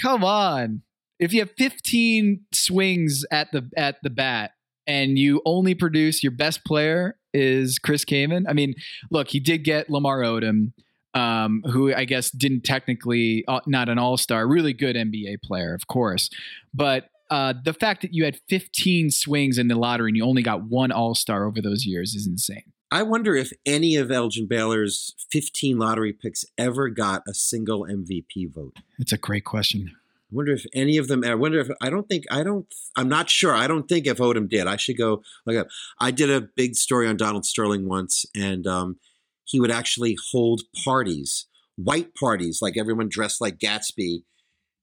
Come 0.00 0.24
on. 0.24 0.82
If 1.18 1.32
you 1.32 1.40
have 1.40 1.52
15 1.56 2.42
swings 2.52 3.24
at 3.30 3.50
the 3.52 3.70
at 3.76 3.96
the 4.02 4.10
bat 4.10 4.52
and 4.86 5.18
you 5.18 5.40
only 5.46 5.74
produce 5.74 6.22
your 6.22 6.32
best 6.32 6.64
player 6.64 7.16
is 7.32 7.78
Chris 7.78 8.04
Kaman. 8.04 8.46
I 8.46 8.52
mean, 8.52 8.74
look, 9.10 9.28
he 9.28 9.40
did 9.40 9.64
get 9.64 9.88
Lamar 9.90 10.20
Odom, 10.20 10.72
um, 11.14 11.62
who 11.70 11.94
I 11.94 12.04
guess 12.04 12.30
didn't 12.30 12.62
technically 12.62 13.44
uh, 13.48 13.60
not 13.66 13.88
an 13.88 13.98
all 13.98 14.18
star, 14.18 14.46
really 14.46 14.74
good 14.74 14.96
NBA 14.96 15.42
player, 15.42 15.74
of 15.74 15.86
course, 15.86 16.30
but. 16.74 17.08
Uh, 17.28 17.52
the 17.64 17.72
fact 17.72 18.02
that 18.02 18.14
you 18.14 18.24
had 18.24 18.38
15 18.48 19.10
swings 19.10 19.58
in 19.58 19.66
the 19.66 19.74
lottery 19.74 20.10
and 20.10 20.16
you 20.16 20.24
only 20.24 20.44
got 20.44 20.62
one 20.62 20.92
All 20.92 21.12
Star 21.12 21.44
over 21.44 21.60
those 21.60 21.84
years 21.84 22.14
is 22.14 22.24
insane. 22.24 22.72
I 22.90 23.02
wonder 23.02 23.34
if 23.34 23.52
any 23.64 23.96
of 23.96 24.10
Elgin 24.10 24.46
Baylor's 24.46 25.14
15 25.32 25.78
lottery 25.78 26.12
picks 26.12 26.44
ever 26.56 26.88
got 26.88 27.22
a 27.28 27.34
single 27.34 27.84
MVP 27.84 28.52
vote. 28.54 28.76
It's 28.98 29.12
a 29.12 29.18
great 29.18 29.44
question. 29.44 29.90
I 29.92 30.34
wonder 30.34 30.52
if 30.52 30.64
any 30.74 30.96
of 30.96 31.08
them. 31.08 31.24
I 31.24 31.34
wonder 31.34 31.60
if 31.60 31.68
I 31.80 31.90
don't 31.90 32.08
think 32.08 32.24
I 32.30 32.42
don't. 32.42 32.66
I'm 32.96 33.08
not 33.08 33.30
sure. 33.30 33.54
I 33.54 33.66
don't 33.66 33.88
think 33.88 34.06
if 34.06 34.18
Odom 34.18 34.48
did. 34.48 34.66
I 34.66 34.76
should 34.76 34.98
go 34.98 35.22
look 35.46 35.56
up. 35.56 35.68
I 36.00 36.10
did 36.10 36.30
a 36.30 36.40
big 36.40 36.74
story 36.74 37.06
on 37.08 37.16
Donald 37.16 37.44
Sterling 37.44 37.88
once, 37.88 38.24
and 38.34 38.66
um, 38.66 38.98
he 39.44 39.60
would 39.60 39.70
actually 39.70 40.16
hold 40.32 40.62
parties, 40.84 41.46
white 41.76 42.14
parties, 42.14 42.58
like 42.60 42.76
everyone 42.76 43.08
dressed 43.08 43.40
like 43.40 43.58
Gatsby, 43.58 44.22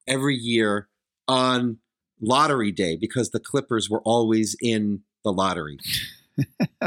every 0.08 0.36
year 0.36 0.88
on 1.28 1.80
lottery 2.22 2.72
day 2.72 2.96
because 2.96 3.32
the 3.32 3.40
Clippers 3.40 3.90
were 3.90 4.02
always 4.02 4.56
in 4.62 5.02
the 5.24 5.32
lottery. 5.32 5.78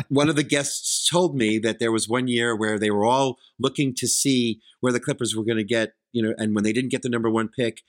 one 0.08 0.28
of 0.28 0.36
the 0.36 0.42
guests 0.42 1.08
told 1.08 1.36
me 1.36 1.58
that 1.58 1.78
there 1.78 1.92
was 1.92 2.08
one 2.08 2.28
year 2.28 2.56
where 2.56 2.78
they 2.78 2.90
were 2.90 3.04
all 3.04 3.38
looking 3.58 3.94
to 3.94 4.06
see 4.06 4.60
where 4.80 4.92
the 4.92 5.00
Clippers 5.00 5.34
were 5.34 5.44
going 5.44 5.58
to 5.58 5.64
get, 5.64 5.92
you 6.12 6.22
know, 6.22 6.34
and 6.38 6.54
when 6.54 6.64
they 6.64 6.72
didn't 6.72 6.90
get 6.90 7.02
the 7.02 7.08
number 7.08 7.30
one 7.30 7.48
pick, 7.48 7.82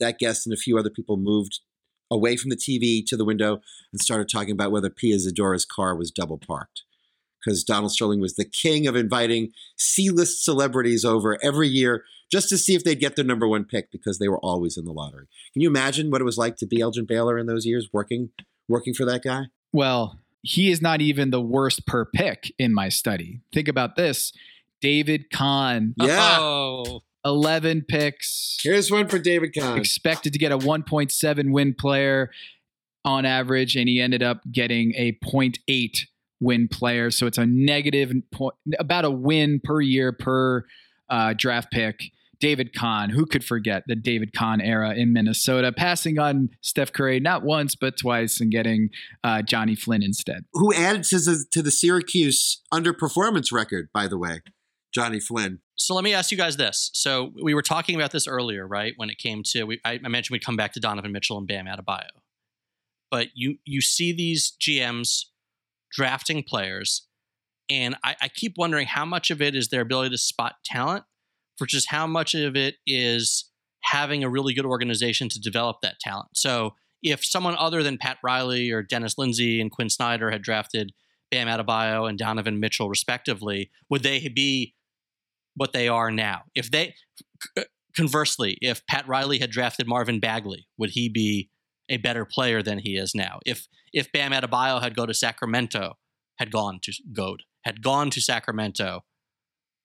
that 0.00 0.18
guest 0.18 0.46
and 0.46 0.52
a 0.52 0.58
few 0.58 0.78
other 0.78 0.90
people 0.90 1.16
moved 1.16 1.60
away 2.10 2.36
from 2.36 2.50
the 2.50 2.56
TV 2.56 3.02
to 3.06 3.16
the 3.16 3.24
window 3.24 3.60
and 3.92 4.00
started 4.00 4.28
talking 4.28 4.52
about 4.52 4.70
whether 4.70 4.90
Pia 4.90 5.16
Zadora's 5.16 5.64
car 5.64 5.96
was 5.96 6.10
double 6.10 6.38
parked. 6.38 6.82
Because 7.42 7.64
Donald 7.64 7.90
Sterling 7.90 8.20
was 8.20 8.36
the 8.36 8.44
king 8.44 8.86
of 8.86 8.94
inviting 8.94 9.50
C-list 9.76 10.44
celebrities 10.44 11.04
over 11.04 11.38
every 11.42 11.66
year 11.66 12.04
just 12.30 12.48
to 12.48 12.56
see 12.56 12.74
if 12.74 12.84
they'd 12.84 13.00
get 13.00 13.16
their 13.16 13.24
number 13.24 13.48
one 13.48 13.64
pick 13.64 13.90
because 13.90 14.18
they 14.18 14.28
were 14.28 14.38
always 14.38 14.76
in 14.76 14.84
the 14.84 14.92
lottery. 14.92 15.26
Can 15.52 15.60
you 15.60 15.68
imagine 15.68 16.10
what 16.10 16.20
it 16.20 16.24
was 16.24 16.38
like 16.38 16.56
to 16.56 16.66
be 16.66 16.80
Elgin 16.80 17.04
Baylor 17.04 17.38
in 17.38 17.46
those 17.46 17.66
years, 17.66 17.88
working 17.92 18.30
working 18.68 18.94
for 18.94 19.04
that 19.04 19.22
guy? 19.22 19.46
Well, 19.72 20.18
he 20.42 20.70
is 20.70 20.82
not 20.82 21.00
even 21.00 21.30
the 21.30 21.40
worst 21.40 21.86
per 21.86 22.04
pick 22.04 22.52
in 22.58 22.74
my 22.74 22.88
study. 22.88 23.40
Think 23.52 23.68
about 23.68 23.96
this. 23.96 24.32
David 24.80 25.30
Kahn. 25.30 25.94
Yeah. 25.96 26.38
Oh. 26.40 27.02
11 27.24 27.84
picks. 27.88 28.58
Here's 28.60 28.90
one 28.90 29.06
for 29.06 29.18
David 29.18 29.54
Kahn. 29.56 29.78
Expected 29.78 30.32
to 30.32 30.38
get 30.40 30.50
a 30.50 30.58
1.7 30.58 31.52
win 31.52 31.72
player 31.72 32.30
on 33.04 33.24
average, 33.24 33.76
and 33.76 33.88
he 33.88 34.00
ended 34.00 34.22
up 34.22 34.40
getting 34.50 34.92
a 34.96 35.12
0.8 35.24 36.00
win 36.40 36.66
player. 36.68 37.10
So 37.12 37.26
it's 37.26 37.38
a 37.38 37.46
negative 37.46 38.12
point, 38.32 38.56
about 38.78 39.04
a 39.04 39.10
win 39.10 39.60
per 39.62 39.80
year 39.80 40.12
per 40.12 40.64
uh, 41.08 41.34
draft 41.36 41.70
pick. 41.70 42.10
David 42.42 42.74
Kahn, 42.74 43.10
who 43.10 43.24
could 43.24 43.44
forget 43.44 43.84
the 43.86 43.94
David 43.94 44.32
Kahn 44.32 44.60
era 44.60 44.94
in 44.94 45.12
Minnesota, 45.12 45.70
passing 45.70 46.18
on 46.18 46.50
Steph 46.60 46.92
Curry 46.92 47.20
not 47.20 47.44
once 47.44 47.76
but 47.76 47.96
twice 47.96 48.40
and 48.40 48.50
getting 48.50 48.90
uh, 49.22 49.42
Johnny 49.42 49.76
Flynn 49.76 50.02
instead. 50.02 50.44
Who 50.52 50.74
added 50.74 51.04
to 51.04 51.20
the, 51.20 51.44
to 51.52 51.62
the 51.62 51.70
Syracuse 51.70 52.60
underperformance 52.74 53.52
record, 53.52 53.90
by 53.94 54.08
the 54.08 54.18
way, 54.18 54.40
Johnny 54.92 55.20
Flynn. 55.20 55.60
So 55.76 55.94
let 55.94 56.02
me 56.02 56.14
ask 56.14 56.32
you 56.32 56.36
guys 56.36 56.56
this. 56.56 56.90
So 56.94 57.30
we 57.40 57.54
were 57.54 57.62
talking 57.62 57.94
about 57.94 58.10
this 58.10 58.26
earlier, 58.26 58.66
right? 58.66 58.92
When 58.96 59.08
it 59.08 59.18
came 59.18 59.44
to, 59.52 59.62
we, 59.62 59.80
I, 59.84 60.00
I 60.04 60.08
mentioned 60.08 60.34
we'd 60.34 60.44
come 60.44 60.56
back 60.56 60.72
to 60.72 60.80
Donovan 60.80 61.12
Mitchell 61.12 61.38
and 61.38 61.46
Bam 61.46 61.66
Adebayo. 61.66 62.08
But 63.08 63.28
you 63.34 63.58
you 63.64 63.80
see 63.80 64.12
these 64.12 64.56
GMs 64.60 65.26
drafting 65.92 66.42
players, 66.42 67.06
and 67.70 67.94
I, 68.02 68.16
I 68.20 68.28
keep 68.28 68.54
wondering 68.56 68.88
how 68.88 69.04
much 69.04 69.30
of 69.30 69.40
it 69.40 69.54
is 69.54 69.68
their 69.68 69.82
ability 69.82 70.10
to 70.10 70.18
spot 70.18 70.54
talent 70.64 71.04
versus 71.62 71.86
how 71.88 72.06
much 72.06 72.34
of 72.34 72.56
it 72.56 72.74
is 72.86 73.50
having 73.82 74.24
a 74.24 74.28
really 74.28 74.52
good 74.52 74.66
organization 74.66 75.28
to 75.28 75.40
develop 75.40 75.76
that 75.82 76.00
talent. 76.00 76.28
So 76.34 76.74
if 77.02 77.24
someone 77.24 77.56
other 77.56 77.82
than 77.82 77.98
Pat 77.98 78.18
Riley 78.22 78.70
or 78.70 78.82
Dennis 78.82 79.16
Lindsey 79.16 79.60
and 79.60 79.70
Quin 79.70 79.88
Snyder 79.88 80.30
had 80.30 80.42
drafted 80.42 80.92
Bam 81.30 81.48
Adebayo 81.48 82.08
and 82.08 82.18
Donovan 82.18 82.60
Mitchell 82.60 82.88
respectively, 82.88 83.70
would 83.90 84.02
they 84.02 84.28
be 84.28 84.74
what 85.54 85.72
they 85.72 85.88
are 85.88 86.10
now? 86.10 86.42
If 86.54 86.70
they 86.70 86.94
conversely, 87.96 88.58
if 88.60 88.86
Pat 88.86 89.06
Riley 89.06 89.38
had 89.38 89.50
drafted 89.50 89.86
Marvin 89.86 90.20
Bagley, 90.20 90.66
would 90.78 90.90
he 90.90 91.08
be 91.08 91.50
a 91.88 91.96
better 91.96 92.24
player 92.24 92.62
than 92.62 92.78
he 92.78 92.96
is 92.96 93.14
now? 93.14 93.38
If 93.46 93.66
if 93.92 94.10
Bam 94.12 94.32
Adebayo 94.32 94.80
had 94.80 94.96
go 94.96 95.06
to 95.06 95.14
Sacramento, 95.14 95.98
had 96.38 96.50
gone 96.50 96.80
to 96.82 96.92
Goad, 97.12 97.42
had 97.64 97.82
gone 97.82 98.10
to 98.10 98.20
Sacramento, 98.20 99.04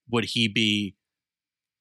would 0.09 0.25
he 0.25 0.47
be 0.47 0.95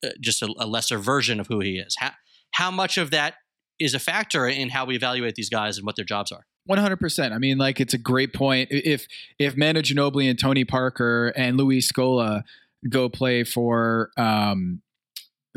uh, 0.04 0.08
just 0.20 0.42
a, 0.42 0.52
a, 0.58 0.66
lesser 0.66 0.98
version 0.98 1.40
of 1.40 1.46
who 1.46 1.60
he 1.60 1.78
is? 1.78 1.96
How 1.98 2.12
how 2.52 2.70
much 2.70 2.98
of 2.98 3.10
that 3.10 3.34
is 3.78 3.94
a 3.94 3.98
factor 3.98 4.46
in 4.46 4.70
how 4.70 4.84
we 4.86 4.96
evaluate 4.96 5.34
these 5.34 5.50
guys 5.50 5.76
and 5.76 5.86
what 5.86 5.96
their 5.96 6.04
jobs 6.04 6.32
are? 6.32 6.46
One 6.64 6.78
hundred 6.78 7.00
percent. 7.00 7.32
I 7.32 7.38
mean, 7.38 7.58
like 7.58 7.80
it's 7.80 7.94
a 7.94 7.98
great 7.98 8.32
point. 8.32 8.68
If 8.70 9.06
if 9.38 9.56
Manu 9.56 9.82
Ginobili 9.82 10.28
and 10.28 10.38
Tony 10.38 10.64
Parker 10.64 11.32
and 11.36 11.56
Luis 11.56 11.90
Scola 11.90 12.42
go 12.88 13.08
play 13.08 13.44
for 13.44 14.10
um, 14.16 14.82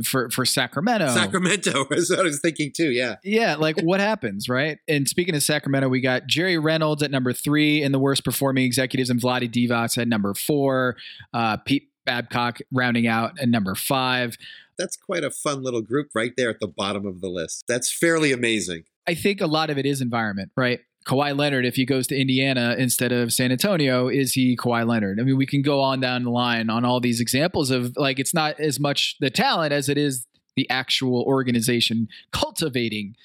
for 0.04 0.30
for 0.30 0.46
Sacramento. 0.46 1.08
Sacramento 1.14 1.86
is 1.92 2.10
what 2.10 2.20
I 2.20 2.24
was 2.24 2.40
thinking 2.40 2.72
too. 2.76 2.92
Yeah. 2.92 3.16
Yeah. 3.24 3.56
Like 3.56 3.80
what 3.82 4.00
happens, 4.00 4.50
right? 4.50 4.80
And 4.88 5.08
speaking 5.08 5.36
of 5.36 5.44
Sacramento, 5.44 5.90
we 5.90 6.02
got 6.02 6.28
Jerry 6.28 6.58
Reynolds 6.58 7.04
at 7.04 7.12
number 7.12 7.34
three 7.34 7.82
in 7.82 7.92
the 7.92 8.00
worst 8.00 8.24
performing 8.24 8.66
executives, 8.66 9.10
and 9.10 9.20
Vlade 9.22 9.52
Divac 9.52 9.98
at 9.98 10.08
number 10.08 10.34
four. 10.34 10.96
Uh, 11.34 11.58
Pete 11.58 11.90
Babcock 12.10 12.58
rounding 12.72 13.06
out 13.06 13.40
at 13.40 13.48
number 13.50 13.76
five. 13.76 14.36
That's 14.80 14.98
quite 14.98 15.24
a 15.24 15.30
fun 15.30 15.62
little 15.62 15.84
group 15.84 16.10
right 16.16 16.34
there 16.36 16.50
at 16.50 16.60
the 16.60 16.68
bottom 16.68 17.06
of 17.06 17.22
the 17.22 17.30
list. 17.30 17.66
That's 17.68 17.92
fairly 17.92 18.32
amazing. 18.32 18.86
I 19.08 19.14
think 19.14 19.42
a 19.42 19.46
lot 19.46 19.70
of 19.70 19.78
it 19.78 19.86
is 19.86 20.02
environment, 20.02 20.52
right? 20.58 20.80
Kawhi 21.06 21.38
Leonard, 21.38 21.66
if 21.66 21.76
he 21.76 21.86
goes 21.86 22.08
to 22.08 22.20
Indiana 22.20 22.76
instead 22.80 23.12
of 23.12 23.32
San 23.32 23.52
Antonio, 23.52 24.08
is 24.08 24.34
he 24.34 24.58
Kawhi 24.58 24.88
Leonard? 24.88 25.20
I 25.20 25.24
mean, 25.24 25.38
we 25.38 25.46
can 25.46 25.62
go 25.62 25.82
on 25.82 26.00
down 26.00 26.24
the 26.24 26.32
line 26.32 26.72
on 26.72 26.84
all 26.84 27.00
these 27.00 27.22
examples 27.22 27.70
of 27.70 27.96
like 27.96 28.18
it's 28.18 28.34
not 28.34 28.60
as 28.60 28.80
much 28.80 29.16
the 29.20 29.30
talent 29.30 29.72
as 29.72 29.88
it 29.88 30.00
is 30.00 30.26
the 30.56 30.68
actual 30.72 31.22
organization 31.28 32.08
cultivating 32.32 33.16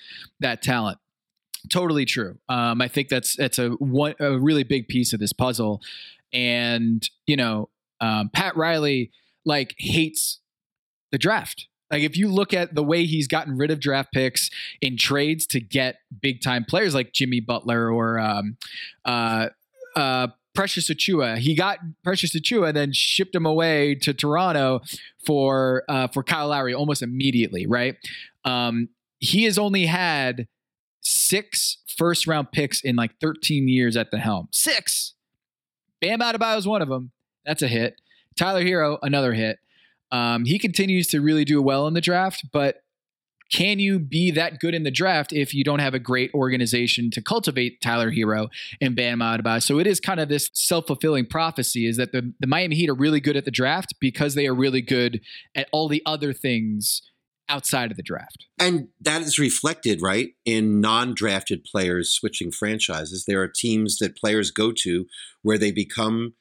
that 0.40 0.60
talent. 0.60 0.98
Totally 1.72 2.04
true. 2.04 2.36
Um, 2.50 2.82
I 2.82 2.88
think 2.88 3.08
that's 3.08 3.34
that's 3.34 3.58
a 3.58 3.70
one 3.70 4.14
a 4.20 4.38
really 4.38 4.62
big 4.62 4.88
piece 4.88 5.14
of 5.14 5.20
this 5.20 5.32
puzzle, 5.32 5.80
and 6.34 7.08
you 7.26 7.36
know, 7.36 7.70
um, 8.00 8.30
Pat 8.32 8.56
Riley 8.56 9.10
like 9.44 9.74
hates 9.78 10.40
the 11.12 11.18
draft. 11.18 11.68
Like 11.90 12.02
if 12.02 12.16
you 12.16 12.28
look 12.28 12.52
at 12.52 12.74
the 12.74 12.82
way 12.82 13.04
he's 13.04 13.28
gotten 13.28 13.56
rid 13.56 13.70
of 13.70 13.78
draft 13.78 14.12
picks 14.12 14.50
in 14.80 14.96
trades 14.96 15.46
to 15.48 15.60
get 15.60 15.96
big 16.20 16.40
time 16.42 16.64
players 16.64 16.94
like 16.94 17.12
Jimmy 17.12 17.40
Butler 17.40 17.90
or 17.92 18.18
um, 18.18 18.56
uh, 19.04 19.48
uh, 19.94 20.28
Precious 20.54 20.88
Achiuwa, 20.88 21.38
he 21.38 21.54
got 21.54 21.78
Precious 22.02 22.34
Achiuwa, 22.34 22.68
and 22.68 22.76
then 22.76 22.92
shipped 22.92 23.34
him 23.34 23.44
away 23.44 23.94
to 23.96 24.14
Toronto 24.14 24.80
for 25.24 25.82
uh, 25.88 26.08
for 26.08 26.22
Kyle 26.22 26.48
Lowry 26.48 26.74
almost 26.74 27.02
immediately. 27.02 27.66
Right? 27.66 27.96
Um, 28.44 28.88
he 29.18 29.44
has 29.44 29.58
only 29.58 29.86
had 29.86 30.46
six 31.00 31.78
first 31.96 32.26
round 32.26 32.52
picks 32.52 32.80
in 32.82 32.96
like 32.96 33.12
13 33.20 33.68
years 33.68 33.96
at 33.96 34.10
the 34.10 34.18
helm. 34.18 34.48
Six. 34.52 35.14
Bam 36.00 36.20
Adebayo 36.20 36.58
is 36.58 36.66
one 36.66 36.82
of 36.82 36.88
them. 36.88 37.12
That's 37.44 37.62
a 37.62 37.68
hit. 37.68 38.00
Tyler 38.36 38.62
Herro, 38.64 38.98
another 39.02 39.32
hit. 39.34 39.58
Um, 40.10 40.44
he 40.44 40.58
continues 40.58 41.08
to 41.08 41.20
really 41.20 41.44
do 41.44 41.60
well 41.60 41.86
in 41.86 41.94
the 41.94 42.00
draft, 42.00 42.44
but 42.52 42.82
can 43.52 43.78
you 43.78 43.98
be 43.98 44.30
that 44.32 44.58
good 44.58 44.74
in 44.74 44.82
the 44.82 44.90
draft 44.90 45.32
if 45.32 45.54
you 45.54 45.64
don't 45.64 45.78
have 45.78 45.94
a 45.94 45.98
great 45.98 46.32
organization 46.34 47.10
to 47.10 47.22
cultivate 47.22 47.80
Tyler 47.80 48.10
Herro 48.10 48.48
and 48.80 48.96
Bam 48.96 49.20
Adebayo? 49.20 49.62
So 49.62 49.78
it 49.78 49.86
is 49.86 50.00
kind 50.00 50.18
of 50.18 50.28
this 50.28 50.50
self-fulfilling 50.54 51.26
prophecy 51.26 51.86
is 51.86 51.96
that 51.98 52.12
the, 52.12 52.32
the 52.40 52.46
Miami 52.46 52.74
Heat 52.74 52.88
are 52.88 52.94
really 52.94 53.20
good 53.20 53.36
at 53.36 53.44
the 53.44 53.50
draft 53.50 53.94
because 54.00 54.34
they 54.34 54.46
are 54.46 54.54
really 54.54 54.80
good 54.80 55.20
at 55.54 55.68
all 55.72 55.88
the 55.88 56.02
other 56.06 56.32
things 56.32 57.02
outside 57.48 57.90
of 57.90 57.96
the 57.96 58.02
draft. 58.02 58.46
And 58.58 58.88
that 59.00 59.20
is 59.20 59.38
reflected, 59.38 60.00
right, 60.00 60.30
in 60.44 60.80
non-drafted 60.80 61.64
players 61.64 62.10
switching 62.10 62.50
franchises. 62.50 63.24
There 63.26 63.42
are 63.42 63.48
teams 63.48 63.98
that 63.98 64.16
players 64.16 64.50
go 64.50 64.72
to 64.78 65.06
where 65.42 65.58
they 65.58 65.70
become 65.70 66.34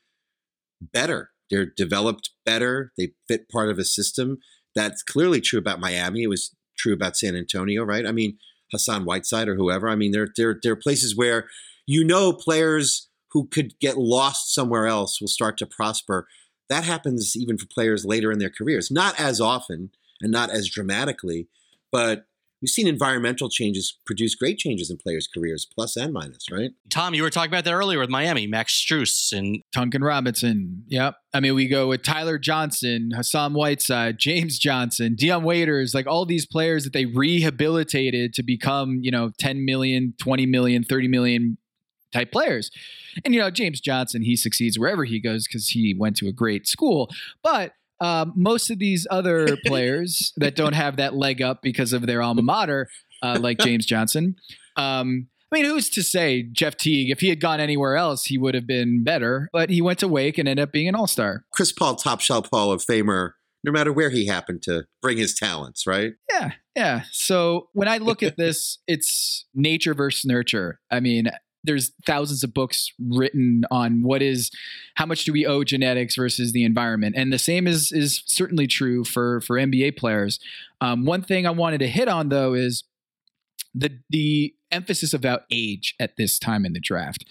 better 0.91 1.31
they're 1.53 1.65
developed 1.65 2.31
better. 2.45 2.91
They 2.97 3.13
fit 3.27 3.47
part 3.47 3.69
of 3.69 3.77
a 3.77 3.85
system. 3.85 4.39
That's 4.73 5.03
clearly 5.03 5.39
true 5.39 5.59
about 5.59 5.79
Miami. 5.79 6.23
It 6.23 6.27
was 6.27 6.55
true 6.79 6.93
about 6.93 7.15
San 7.15 7.35
Antonio, 7.35 7.83
right? 7.83 8.07
I 8.07 8.11
mean, 8.11 8.39
Hassan 8.71 9.05
Whiteside 9.05 9.47
or 9.47 9.55
whoever. 9.55 9.87
I 9.87 9.95
mean, 9.95 10.11
there, 10.11 10.29
there, 10.35 10.57
there 10.61 10.73
are 10.73 10.77
places 10.77 11.15
where 11.15 11.47
you 11.85 12.03
know 12.03 12.33
players 12.33 13.07
who 13.31 13.47
could 13.47 13.79
get 13.79 13.97
lost 13.99 14.53
somewhere 14.53 14.87
else 14.87 15.21
will 15.21 15.27
start 15.27 15.57
to 15.59 15.67
prosper. 15.67 16.27
That 16.69 16.85
happens 16.85 17.35
even 17.35 17.59
for 17.59 17.67
players 17.67 18.03
later 18.03 18.31
in 18.31 18.39
their 18.39 18.49
careers. 18.49 18.89
Not 18.89 19.19
as 19.19 19.39
often 19.39 19.91
and 20.21 20.31
not 20.31 20.49
as 20.49 20.69
dramatically, 20.69 21.49
but 21.91 22.25
we've 22.63 22.69
seen 22.69 22.87
environmental 22.87 23.49
changes 23.49 23.99
produce 24.05 24.35
great 24.35 24.57
changes 24.57 24.89
in 24.89 24.95
players' 24.95 25.27
careers, 25.27 25.67
plus 25.75 25.97
and 25.97 26.13
minus, 26.13 26.49
right? 26.49 26.71
Tom, 26.89 27.13
you 27.13 27.21
were 27.21 27.29
talking 27.29 27.51
about 27.51 27.65
that 27.65 27.73
earlier 27.73 27.99
with 27.99 28.09
Miami, 28.09 28.47
Max 28.47 28.73
Strus 28.73 29.37
and 29.37 29.61
Duncan 29.73 30.01
Robinson. 30.01 30.85
Yep. 30.87 31.15
I 31.33 31.41
mean, 31.41 31.55
we 31.55 31.67
go 31.67 31.89
with 31.89 32.03
Tyler 32.03 32.37
Johnson, 32.37 33.11
Hassan 33.13 33.53
Whiteside, 33.53 34.17
James 34.17 34.57
Johnson, 34.57 35.15
Dion 35.15 35.43
Waiters, 35.43 35.93
like 35.93 36.07
all 36.07 36.25
these 36.25 36.45
players 36.45 36.85
that 36.85 36.93
they 36.93 37.05
rehabilitated 37.05 38.33
to 38.35 38.43
become, 38.43 38.99
you 39.01 39.11
know, 39.11 39.31
10 39.39 39.65
million, 39.65 40.13
20 40.21 40.45
million, 40.45 40.85
30 40.85 41.09
million 41.09 41.57
type 42.13 42.31
players. 42.31 42.71
And, 43.25 43.33
you 43.33 43.41
know, 43.41 43.51
James 43.51 43.81
Johnson, 43.81 44.21
he 44.21 44.37
succeeds 44.37 44.79
wherever 44.79 45.03
he 45.03 45.19
goes 45.19 45.45
because 45.47 45.67
he 45.67 45.93
went 45.93 46.15
to 46.17 46.27
a 46.27 46.31
great 46.31 46.65
school. 46.65 47.09
But 47.43 47.73
um, 48.03 48.33
most 48.35 48.69
of 48.69 48.79
these 48.79 49.07
other 49.09 49.57
players 49.65 50.33
that 50.35 50.55
don't 50.55 50.73
have 50.73 50.97
that 50.97 51.15
leg 51.15 51.41
up 51.41 51.61
because 51.63 51.93
of 51.93 52.05
their 52.05 52.21
alma 52.21 52.41
mater, 52.41 52.89
uh, 53.23 53.39
like 53.41 53.57
James 53.59 53.85
Johnson. 53.85 54.35
Um, 54.75 55.27
I 55.51 55.57
mean, 55.57 55.65
who's 55.65 55.89
to 55.91 56.03
say 56.03 56.43
Jeff 56.51 56.75
Teague, 56.77 57.11
if 57.11 57.21
he 57.21 57.29
had 57.29 57.39
gone 57.39 57.59
anywhere 57.59 57.95
else, 57.95 58.25
he 58.25 58.37
would 58.37 58.55
have 58.55 58.67
been 58.67 59.03
better, 59.03 59.49
but 59.53 59.69
he 59.69 59.81
went 59.81 59.99
to 59.99 60.07
Wake 60.07 60.37
and 60.37 60.49
ended 60.49 60.63
up 60.63 60.71
being 60.71 60.87
an 60.87 60.95
all 60.95 61.07
star. 61.07 61.45
Chris 61.53 61.71
Paul, 61.71 61.95
top 61.95 62.21
shelf 62.21 62.49
Hall 62.51 62.71
of 62.71 62.83
Famer, 62.83 63.31
no 63.63 63.71
matter 63.71 63.93
where 63.93 64.09
he 64.09 64.25
happened 64.25 64.63
to 64.63 64.85
bring 65.01 65.17
his 65.17 65.35
talents, 65.35 65.85
right? 65.87 66.13
Yeah, 66.29 66.51
yeah. 66.75 67.03
So 67.11 67.69
when 67.73 67.87
I 67.87 67.99
look 67.99 68.23
at 68.23 68.35
this, 68.35 68.79
it's 68.87 69.45
nature 69.53 69.93
versus 69.93 70.25
nurture. 70.25 70.79
I 70.91 70.99
mean, 70.99 71.29
there's 71.63 71.91
thousands 72.05 72.43
of 72.43 72.53
books 72.53 72.91
written 72.99 73.63
on 73.71 74.01
what 74.03 74.21
is 74.21 74.51
how 74.95 75.05
much 75.05 75.23
do 75.23 75.31
we 75.31 75.45
owe 75.45 75.63
genetics 75.63 76.15
versus 76.15 76.51
the 76.51 76.63
environment? 76.63 77.15
And 77.17 77.31
the 77.31 77.39
same 77.39 77.67
is 77.67 77.91
is 77.91 78.23
certainly 78.25 78.67
true 78.67 79.03
for 79.03 79.41
for 79.41 79.57
nba 79.57 79.97
players. 79.97 80.39
Um, 80.81 81.05
one 81.05 81.21
thing 81.21 81.47
i 81.47 81.51
wanted 81.51 81.79
to 81.79 81.87
hit 81.87 82.07
on 82.07 82.29
though 82.29 82.53
is 82.53 82.83
the 83.73 83.97
the 84.09 84.53
emphasis 84.71 85.13
about 85.13 85.43
age 85.51 85.95
at 85.99 86.17
this 86.17 86.37
time 86.37 86.65
in 86.65 86.73
the 86.73 86.79
draft. 86.79 87.25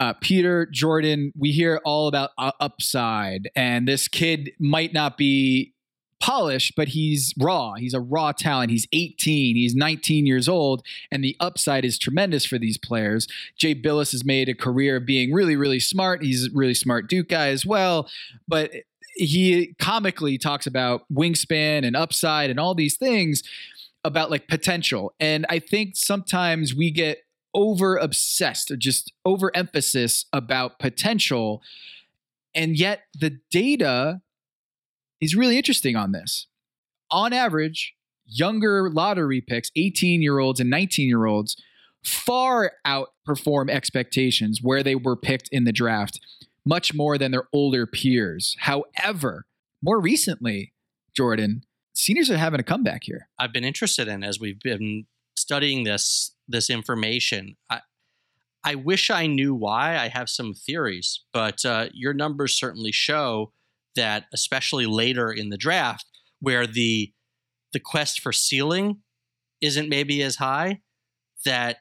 Uh, 0.00 0.12
Peter 0.20 0.66
Jordan, 0.66 1.32
we 1.38 1.52
hear 1.52 1.80
all 1.84 2.08
about 2.08 2.30
uh, 2.36 2.50
upside, 2.58 3.48
and 3.54 3.86
this 3.86 4.08
kid 4.08 4.50
might 4.58 4.92
not 4.92 5.16
be 5.16 5.73
polished, 6.24 6.72
but 6.74 6.88
he's 6.88 7.34
raw. 7.38 7.74
He's 7.74 7.92
a 7.92 8.00
raw 8.00 8.32
talent. 8.32 8.70
He's 8.70 8.88
18, 8.92 9.56
he's 9.56 9.74
19 9.74 10.24
years 10.24 10.48
old, 10.48 10.82
and 11.10 11.22
the 11.22 11.36
upside 11.38 11.84
is 11.84 11.98
tremendous 11.98 12.46
for 12.46 12.58
these 12.58 12.78
players. 12.78 13.28
Jay 13.58 13.74
Bilas 13.74 14.12
has 14.12 14.24
made 14.24 14.48
a 14.48 14.54
career 14.54 14.96
of 14.96 15.04
being 15.04 15.34
really, 15.34 15.54
really 15.54 15.80
smart. 15.80 16.22
He's 16.22 16.46
a 16.46 16.50
really 16.54 16.72
smart 16.72 17.10
Duke 17.10 17.28
guy 17.28 17.48
as 17.48 17.66
well, 17.66 18.08
but 18.48 18.70
he 19.16 19.74
comically 19.78 20.38
talks 20.38 20.66
about 20.66 21.02
wingspan 21.12 21.86
and 21.86 21.94
upside 21.94 22.48
and 22.48 22.58
all 22.58 22.74
these 22.74 22.96
things 22.96 23.42
about 24.02 24.30
like 24.30 24.48
potential. 24.48 25.12
And 25.20 25.44
I 25.50 25.58
think 25.58 25.94
sometimes 25.94 26.74
we 26.74 26.90
get 26.90 27.18
over 27.52 27.98
obsessed 27.98 28.70
or 28.70 28.76
just 28.76 29.12
overemphasis 29.26 30.24
about 30.32 30.78
potential. 30.78 31.60
And 32.54 32.78
yet 32.78 33.02
the 33.20 33.38
data 33.50 34.22
he's 35.24 35.34
really 35.34 35.56
interesting 35.56 35.96
on 35.96 36.12
this. 36.12 36.48
On 37.10 37.32
average, 37.32 37.94
younger 38.26 38.90
lottery 38.90 39.40
picks, 39.40 39.70
18 39.74 40.20
year 40.20 40.38
olds 40.38 40.60
and 40.60 40.68
19 40.68 41.08
year 41.08 41.24
olds, 41.24 41.56
far 42.04 42.72
outperform 42.86 43.70
expectations 43.70 44.60
where 44.62 44.82
they 44.82 44.94
were 44.94 45.16
picked 45.16 45.48
in 45.50 45.64
the 45.64 45.72
draft, 45.72 46.20
much 46.66 46.92
more 46.92 47.16
than 47.16 47.30
their 47.30 47.48
older 47.54 47.86
peers. 47.86 48.54
However, 48.60 49.46
more 49.82 49.98
recently, 49.98 50.74
Jordan, 51.16 51.62
seniors 51.94 52.30
are 52.30 52.36
having 52.36 52.60
a 52.60 52.64
comeback 52.64 53.04
here. 53.04 53.28
I've 53.38 53.52
been 53.52 53.64
interested 53.64 54.08
in 54.08 54.22
as 54.22 54.38
we've 54.38 54.60
been 54.60 55.06
studying 55.38 55.84
this 55.84 56.34
this 56.46 56.68
information. 56.68 57.56
I, 57.70 57.80
I 58.62 58.74
wish 58.74 59.08
I 59.08 59.26
knew 59.26 59.54
why. 59.54 59.96
I 59.96 60.08
have 60.08 60.28
some 60.28 60.52
theories, 60.52 61.20
but 61.32 61.64
uh, 61.64 61.86
your 61.94 62.12
numbers 62.12 62.54
certainly 62.54 62.92
show 62.92 63.52
that, 63.96 64.24
especially 64.32 64.86
later 64.86 65.30
in 65.30 65.50
the 65.50 65.56
draft, 65.56 66.06
where 66.40 66.66
the 66.66 67.12
the 67.72 67.80
quest 67.80 68.20
for 68.20 68.32
ceiling 68.32 68.98
isn't 69.60 69.88
maybe 69.88 70.22
as 70.22 70.36
high, 70.36 70.80
that 71.44 71.78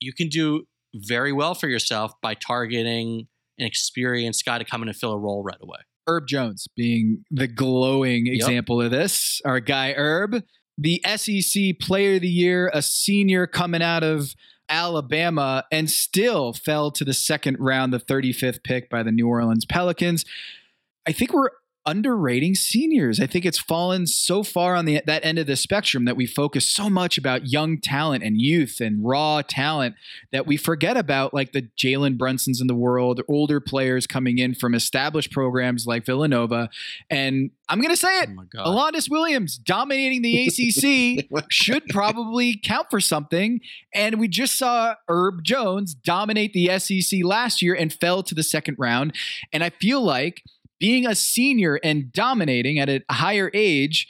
you 0.00 0.12
can 0.12 0.28
do 0.28 0.64
very 0.94 1.32
well 1.32 1.54
for 1.54 1.68
yourself 1.68 2.12
by 2.22 2.34
targeting 2.34 3.26
an 3.58 3.66
experienced 3.66 4.44
guy 4.44 4.58
to 4.58 4.64
come 4.64 4.82
in 4.82 4.88
and 4.88 4.96
fill 4.96 5.12
a 5.12 5.18
role 5.18 5.42
right 5.42 5.58
away. 5.60 5.78
Herb 6.06 6.26
Jones 6.26 6.66
being 6.74 7.24
the 7.30 7.46
glowing 7.46 8.26
yep. 8.26 8.36
example 8.36 8.80
of 8.80 8.90
this. 8.90 9.42
Our 9.44 9.60
guy 9.60 9.92
Herb, 9.92 10.42
the 10.78 11.02
SEC 11.16 11.78
Player 11.80 12.14
of 12.14 12.22
the 12.22 12.28
Year, 12.28 12.70
a 12.72 12.80
senior 12.80 13.46
coming 13.46 13.82
out 13.82 14.02
of 14.02 14.34
Alabama, 14.70 15.64
and 15.72 15.90
still 15.90 16.52
fell 16.52 16.90
to 16.92 17.04
the 17.04 17.14
second 17.14 17.56
round, 17.58 17.92
the 17.92 18.00
35th 18.00 18.62
pick 18.62 18.88
by 18.90 19.02
the 19.02 19.10
New 19.10 19.26
Orleans 19.26 19.64
Pelicans. 19.64 20.24
I 21.08 21.12
think 21.12 21.32
we're 21.32 21.48
underrating 21.86 22.54
seniors. 22.54 23.18
I 23.18 23.26
think 23.26 23.46
it's 23.46 23.58
fallen 23.58 24.06
so 24.06 24.42
far 24.42 24.74
on 24.74 24.84
the 24.84 25.00
that 25.06 25.24
end 25.24 25.38
of 25.38 25.46
the 25.46 25.56
spectrum 25.56 26.04
that 26.04 26.18
we 26.18 26.26
focus 26.26 26.68
so 26.68 26.90
much 26.90 27.16
about 27.16 27.50
young 27.50 27.80
talent 27.80 28.22
and 28.22 28.38
youth 28.38 28.78
and 28.78 29.02
raw 29.02 29.40
talent 29.40 29.94
that 30.30 30.46
we 30.46 30.58
forget 30.58 30.98
about 30.98 31.32
like 31.32 31.52
the 31.52 31.70
Jalen 31.82 32.18
Brunsons 32.18 32.60
in 32.60 32.66
the 32.66 32.74
world, 32.74 33.22
older 33.26 33.58
players 33.58 34.06
coming 34.06 34.36
in 34.36 34.54
from 34.54 34.74
established 34.74 35.32
programs 35.32 35.86
like 35.86 36.04
Villanova. 36.04 36.68
And 37.08 37.52
I'm 37.70 37.80
going 37.80 37.94
to 37.94 37.96
say 37.96 38.20
it, 38.20 38.28
oh 38.58 38.70
Alondes 38.70 39.08
Williams 39.08 39.56
dominating 39.56 40.20
the 40.20 40.46
ACC 40.46 41.44
should 41.50 41.86
probably 41.88 42.60
count 42.62 42.88
for 42.90 43.00
something. 43.00 43.60
And 43.94 44.20
we 44.20 44.28
just 44.28 44.58
saw 44.58 44.96
Herb 45.08 45.42
Jones 45.42 45.94
dominate 45.94 46.52
the 46.52 46.78
SEC 46.78 47.20
last 47.24 47.62
year 47.62 47.74
and 47.74 47.90
fell 47.90 48.22
to 48.24 48.34
the 48.34 48.42
second 48.42 48.76
round. 48.78 49.14
And 49.54 49.64
I 49.64 49.70
feel 49.70 50.02
like– 50.02 50.42
being 50.78 51.06
a 51.06 51.14
senior 51.14 51.78
and 51.82 52.12
dominating 52.12 52.78
at 52.78 52.88
a 52.88 53.02
higher 53.10 53.50
age 53.54 54.08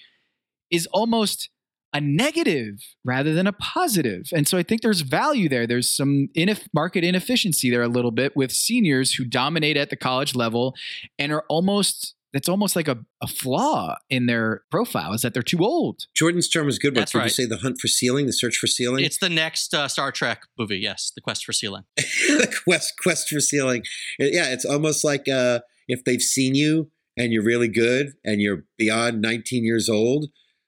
is 0.71 0.87
almost 0.93 1.51
a 1.95 2.01
negative 2.01 2.81
rather 3.05 3.33
than 3.33 3.47
a 3.47 3.53
positive. 3.53 4.27
And 4.35 4.47
so 4.47 4.59
I 4.59 4.63
think 4.63 4.83
there's 4.83 5.01
value 5.01 5.49
there. 5.49 5.67
There's 5.67 5.91
some 5.91 6.29
ineff- 6.37 6.69
market 6.75 7.03
inefficiency 7.03 7.71
there 7.71 7.83
a 7.83 7.89
little 7.89 8.11
bit 8.11 8.37
with 8.37 8.53
seniors 8.53 9.15
who 9.15 9.25
dominate 9.25 9.77
at 9.77 9.91
the 9.91 9.97
college 9.97 10.35
level 10.35 10.75
and 11.19 11.33
are 11.33 11.45
almost 11.49 12.15
it's 12.35 12.49
almost 12.49 12.77
like 12.77 12.89
a, 12.89 12.99
a 13.23 13.27
flaw 13.27 13.97
in 14.11 14.27
their 14.27 14.63
profile 14.71 15.15
is 15.15 15.23
that 15.23 15.33
they're 15.33 15.43
too 15.43 15.65
old. 15.65 16.03
Jordan's 16.15 16.47
term 16.47 16.67
was 16.67 16.79
good. 16.79 16.95
That's 16.95 17.13
Did 17.13 17.19
right. 17.19 17.25
you 17.25 17.31
say 17.31 17.47
the 17.47 17.57
hunt 17.57 17.79
for 17.81 17.89
ceiling, 17.89 18.27
the 18.27 18.35
search 18.35 18.59
for 18.59 18.67
ceiling? 18.67 19.03
It's 19.03 19.19
the 19.19 19.31
next 19.31 19.73
uh, 19.73 19.89
Star 19.89 20.13
Trek 20.13 20.43
movie. 20.59 20.77
Yes, 20.77 21.11
the 21.15 21.23
quest 21.23 21.45
for 21.45 21.55
ceiling. 21.55 21.85
the 21.97 22.55
quest 22.65 22.95
quest 23.03 23.31
for 23.31 23.41
ceiling. 23.41 23.83
Yeah, 24.19 24.53
it's 24.53 24.67
almost 24.67 25.05
like 25.05 25.27
uh, 25.27 25.61
if 25.89 26.05
they've 26.05 26.23
seen 26.23 26.55
you 26.55 26.91
and 27.17 27.33
you're 27.33 27.45
really 27.45 27.69
good 27.69 28.13
and 28.25 28.41
you're 28.41 28.65
beyond 28.77 29.21
19 29.21 29.65
years 29.65 29.89
old, 29.89 30.27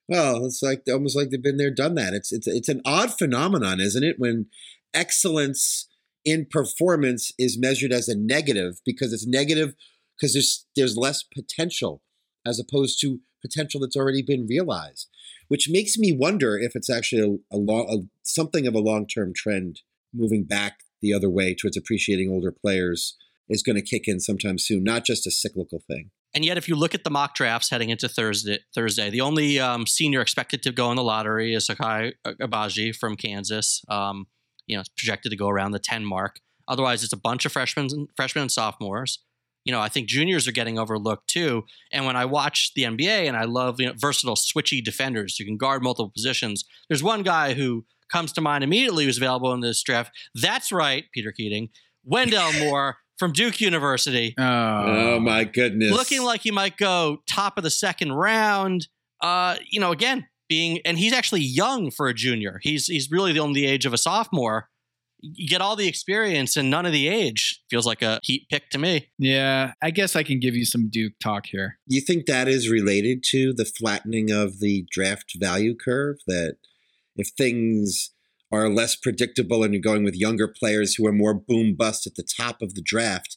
well, 0.09 0.45
it's 0.45 0.63
like 0.63 0.83
almost 0.91 1.17
like 1.17 1.31
they've 1.31 1.43
been 1.43 1.59
there, 1.59 1.71
done 1.71 1.95
that. 1.95 2.15
It's 2.15 2.33
it's 2.33 2.49
it's 2.49 2.69
an 2.69 2.81
odd 2.85 3.17
phenomenon, 3.17 3.81
isn't 3.81 4.03
it? 4.03 4.17
When 4.19 4.47
excellence 4.93 5.89
in 6.25 6.47
performance 6.51 7.33
is 7.39 7.59
measured 7.59 7.93
as 7.93 8.09
a 8.09 8.19
negative 8.19 8.81
because 8.85 9.13
it's 9.13 9.27
negative 9.27 9.75
because 10.17 10.33
there's 10.33 10.67
there's 10.75 10.97
less 10.97 11.23
potential 11.23 12.03
as 12.45 12.59
opposed 12.59 13.01
to 13.01 13.21
potential 13.41 13.81
that's 13.81 13.97
already 13.97 14.23
been 14.23 14.47
realized, 14.49 15.09
which 15.49 15.69
makes 15.71 15.97
me 15.97 16.13
wonder 16.13 16.59
if 16.59 16.75
it's 16.75 16.91
actually 16.91 17.41
a, 17.53 17.57
a, 17.57 17.59
long, 17.59 17.87
a 17.89 18.09
something 18.23 18.67
of 18.67 18.75
a 18.75 18.81
long 18.81 19.07
term 19.07 19.33
trend 19.35 19.81
moving 20.13 20.45
back 20.45 20.81
the 21.01 21.15
other 21.15 21.31
way 21.31 21.55
towards 21.55 21.77
appreciating 21.77 22.31
older 22.31 22.53
players 22.53 23.17
is 23.51 23.63
going 23.63 23.77
to 23.77 23.83
kick 23.83 24.07
in 24.07 24.21
sometime 24.21 24.59
soon, 24.59 24.85
not 24.85 25.05
just 25.05 25.27
a 25.27 25.31
cyclical 25.31 25.81
thing. 25.87 26.11
And 26.33 26.45
yet, 26.45 26.57
if 26.57 26.69
you 26.69 26.77
look 26.77 26.95
at 26.95 27.03
the 27.03 27.11
mock 27.11 27.35
drafts 27.35 27.71
heading 27.71 27.91
into 27.91 28.09
Thursday, 28.09 28.61
Thursday, 28.75 29.11
the 29.11 29.21
only 29.21 29.59
um, 29.59 29.87
senior 29.87 30.21
expected 30.21 30.63
to 30.63 30.73
go 30.73 30.91
in 30.91 30.97
the 30.97 31.03
lottery 31.03 31.55
is 31.55 31.67
Ochai 31.67 32.13
Agbaji 32.25 32.95
from 32.95 33.17
Kansas. 33.17 33.83
Um, 33.89 34.29
you 34.67 34.77
know, 34.77 34.81
it's 34.81 34.89
projected 34.91 35.31
to 35.31 35.37
go 35.37 35.49
around 35.49 35.73
the 35.73 35.81
ten 35.81 36.05
mark. 36.05 36.41
Otherwise, 36.69 37.03
it's 37.03 37.13
a 37.13 37.19
bunch 37.19 37.45
of 37.45 37.53
freshmen, 37.53 37.89
freshmen 38.17 38.43
and 38.43 38.53
sophomores. 38.53 39.19
You 39.65 39.73
know, 39.73 39.81
I 39.81 39.89
think 39.89 40.09
juniors 40.09 40.47
are 40.47 40.53
getting 40.53 40.79
overlooked 40.79 41.29
too. 41.29 41.65
And 41.93 42.07
when 42.07 42.17
I 42.17 42.25
watch 42.25 42.73
the 42.75 42.85
NBA, 42.85 43.27
and 43.27 43.37
I 43.37 43.45
love 43.45 43.81
you 43.81 43.89
know, 43.89 43.95
versatile, 43.97 44.37
switchy 44.37 44.83
defenders, 44.83 45.37
who 45.37 45.45
can 45.45 45.57
guard 45.57 45.83
multiple 45.83 46.11
positions. 46.11 46.65
There's 46.89 47.03
one 47.03 47.25
guy 47.25 47.55
who 47.55 47.85
comes 48.11 48.33
to 48.33 48.41
mind 48.41 48.63
immediately 48.63 49.05
who's 49.05 49.17
available 49.17 49.53
in 49.53 49.61
this 49.61 49.83
draft. 49.83 50.13
That's 50.35 50.71
right, 50.71 51.05
Peter 51.13 51.33
Keating, 51.33 51.71
Wendell 52.05 52.53
Moore 52.61 52.99
from 53.21 53.33
Duke 53.33 53.61
University. 53.61 54.35
Oh, 54.39 54.45
oh 54.45 55.21
my 55.21 55.45
goodness. 55.45 55.93
Looking 55.93 56.23
like 56.23 56.41
he 56.41 56.51
might 56.51 56.79
go 56.79 57.19
top 57.29 57.59
of 57.59 57.63
the 57.63 57.71
second 57.71 58.13
round. 58.13 58.89
Uh, 59.21 59.57
you 59.71 59.79
know, 59.79 59.93
again, 59.93 60.27
being 60.49 60.81
and 60.87 60.99
he's 60.99 61.13
actually 61.13 61.43
young 61.43 61.91
for 61.91 62.09
a 62.09 62.15
junior. 62.15 62.59
He's 62.63 62.87
he's 62.87 63.11
really 63.11 63.33
the 63.33 63.41
only 63.41 63.67
age 63.67 63.85
of 63.85 63.93
a 63.93 63.99
sophomore. 63.99 64.69
You 65.21 65.47
get 65.47 65.61
all 65.61 65.77
the 65.77 65.87
experience 65.87 66.57
and 66.57 66.71
none 66.71 66.87
of 66.87 66.93
the 66.93 67.09
age. 67.09 67.61
Feels 67.69 67.85
like 67.85 68.01
a 68.01 68.21
heat 68.23 68.47
pick 68.51 68.71
to 68.71 68.79
me. 68.79 69.11
Yeah, 69.19 69.75
I 69.83 69.91
guess 69.91 70.17
I 70.17 70.23
can 70.23 70.41
give 70.41 70.57
you 70.57 70.65
some 70.65 70.89
Duke 70.89 71.13
talk 71.23 71.45
here. 71.45 71.79
You 71.87 72.01
think 72.01 72.25
that 72.25 72.49
is 72.49 72.71
related 72.71 73.23
to 73.33 73.53
the 73.53 73.67
flattening 73.67 74.31
of 74.31 74.61
the 74.61 74.87
draft 74.91 75.33
value 75.39 75.77
curve? 75.77 76.17
That 76.27 76.57
if 77.17 77.29
things 77.37 78.13
are 78.53 78.69
less 78.69 78.97
predictable 78.97 79.63
and 79.63 79.73
you're 79.73 79.83
going 79.83 80.05
with 80.05 80.17
younger 80.17 80.49
players 80.49 80.95
who 80.95 81.07
are 81.07 81.13
more 81.13 81.35
boom 81.35 81.75
bust 81.77 82.07
at 82.07 82.17
the 82.17 82.27
top 82.37 82.63
of 82.63 82.75
the 82.75 82.83
draft, 82.83 83.37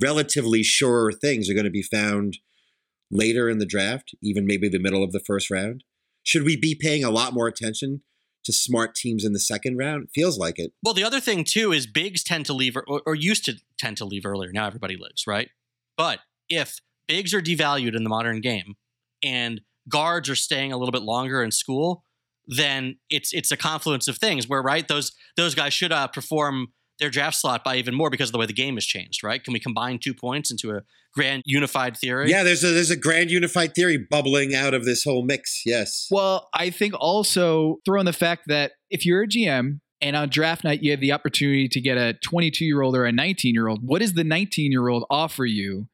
relatively 0.00 0.62
surer 0.62 1.12
things 1.12 1.50
are 1.50 1.54
going 1.54 1.64
to 1.64 1.70
be 1.70 1.82
found 1.82 2.38
later 3.10 3.48
in 3.48 3.58
the 3.58 3.66
draft, 3.66 4.14
even 4.22 4.46
maybe 4.46 4.68
the 4.68 4.78
middle 4.78 5.02
of 5.02 5.12
the 5.12 5.20
first 5.20 5.50
round. 5.50 5.84
Should 6.22 6.44
we 6.44 6.56
be 6.56 6.74
paying 6.74 7.04
a 7.04 7.10
lot 7.10 7.32
more 7.32 7.46
attention 7.46 8.02
to 8.44 8.52
smart 8.52 8.94
teams 8.94 9.24
in 9.24 9.32
the 9.32 9.40
second 9.40 9.76
round? 9.76 10.04
It 10.04 10.10
feels 10.14 10.38
like 10.38 10.58
it. 10.58 10.72
Well, 10.82 10.94
the 10.94 11.04
other 11.04 11.20
thing 11.20 11.44
too 11.44 11.72
is 11.72 11.86
bigs 11.86 12.22
tend 12.22 12.46
to 12.46 12.52
leave 12.52 12.76
or, 12.76 13.02
or 13.04 13.14
used 13.14 13.44
to 13.46 13.54
tend 13.78 13.96
to 13.98 14.04
leave 14.04 14.26
earlier. 14.26 14.50
Now 14.52 14.66
everybody 14.66 14.96
lives, 14.96 15.26
right? 15.26 15.50
But 15.96 16.20
if 16.48 16.80
bigs 17.08 17.34
are 17.34 17.42
devalued 17.42 17.96
in 17.96 18.04
the 18.04 18.10
modern 18.10 18.40
game 18.40 18.74
and 19.22 19.60
guards 19.88 20.28
are 20.28 20.36
staying 20.36 20.72
a 20.72 20.76
little 20.76 20.92
bit 20.92 21.02
longer 21.02 21.42
in 21.42 21.50
school, 21.50 22.04
then 22.46 22.96
it's 23.10 23.32
it's 23.32 23.50
a 23.50 23.56
confluence 23.56 24.08
of 24.08 24.18
things 24.18 24.48
where 24.48 24.62
right 24.62 24.86
those 24.88 25.12
those 25.36 25.54
guys 25.54 25.72
should 25.72 25.92
uh, 25.92 26.08
perform 26.08 26.68
their 26.98 27.10
draft 27.10 27.36
slot 27.36 27.62
by 27.62 27.76
even 27.76 27.94
more 27.94 28.10
because 28.10 28.28
of 28.28 28.32
the 28.32 28.38
way 28.38 28.46
the 28.46 28.52
game 28.52 28.74
has 28.74 28.84
changed, 28.84 29.22
right? 29.22 29.42
Can 29.42 29.52
we 29.52 29.60
combine 29.60 29.98
two 29.98 30.14
points 30.14 30.50
into 30.50 30.70
a 30.70 30.80
grand 31.12 31.42
unified 31.44 31.96
theory? 31.96 32.30
Yeah, 32.30 32.42
there's 32.42 32.64
a 32.64 32.68
there's 32.68 32.90
a 32.90 32.96
grand 32.96 33.30
unified 33.30 33.74
theory 33.74 33.98
bubbling 33.98 34.54
out 34.54 34.74
of 34.74 34.84
this 34.84 35.04
whole 35.04 35.24
mix. 35.24 35.62
Yes. 35.66 36.06
Well, 36.10 36.48
I 36.54 36.70
think 36.70 36.94
also 36.98 37.78
throw 37.84 38.00
in 38.00 38.06
the 38.06 38.12
fact 38.12 38.44
that 38.46 38.72
if 38.90 39.04
you're 39.04 39.22
a 39.22 39.28
GM 39.28 39.80
and 40.00 40.16
on 40.16 40.28
draft 40.28 40.64
night 40.64 40.82
you 40.82 40.90
have 40.90 41.00
the 41.00 41.12
opportunity 41.12 41.68
to 41.68 41.80
get 41.80 41.98
a 41.98 42.14
22 42.24 42.64
year 42.64 42.82
old 42.82 42.96
or 42.96 43.04
a 43.04 43.12
19 43.12 43.54
year 43.54 43.68
old, 43.68 43.80
what 43.82 44.00
does 44.00 44.14
the 44.14 44.24
19 44.24 44.72
year 44.72 44.88
old 44.88 45.04
offer 45.10 45.44
you 45.44 45.88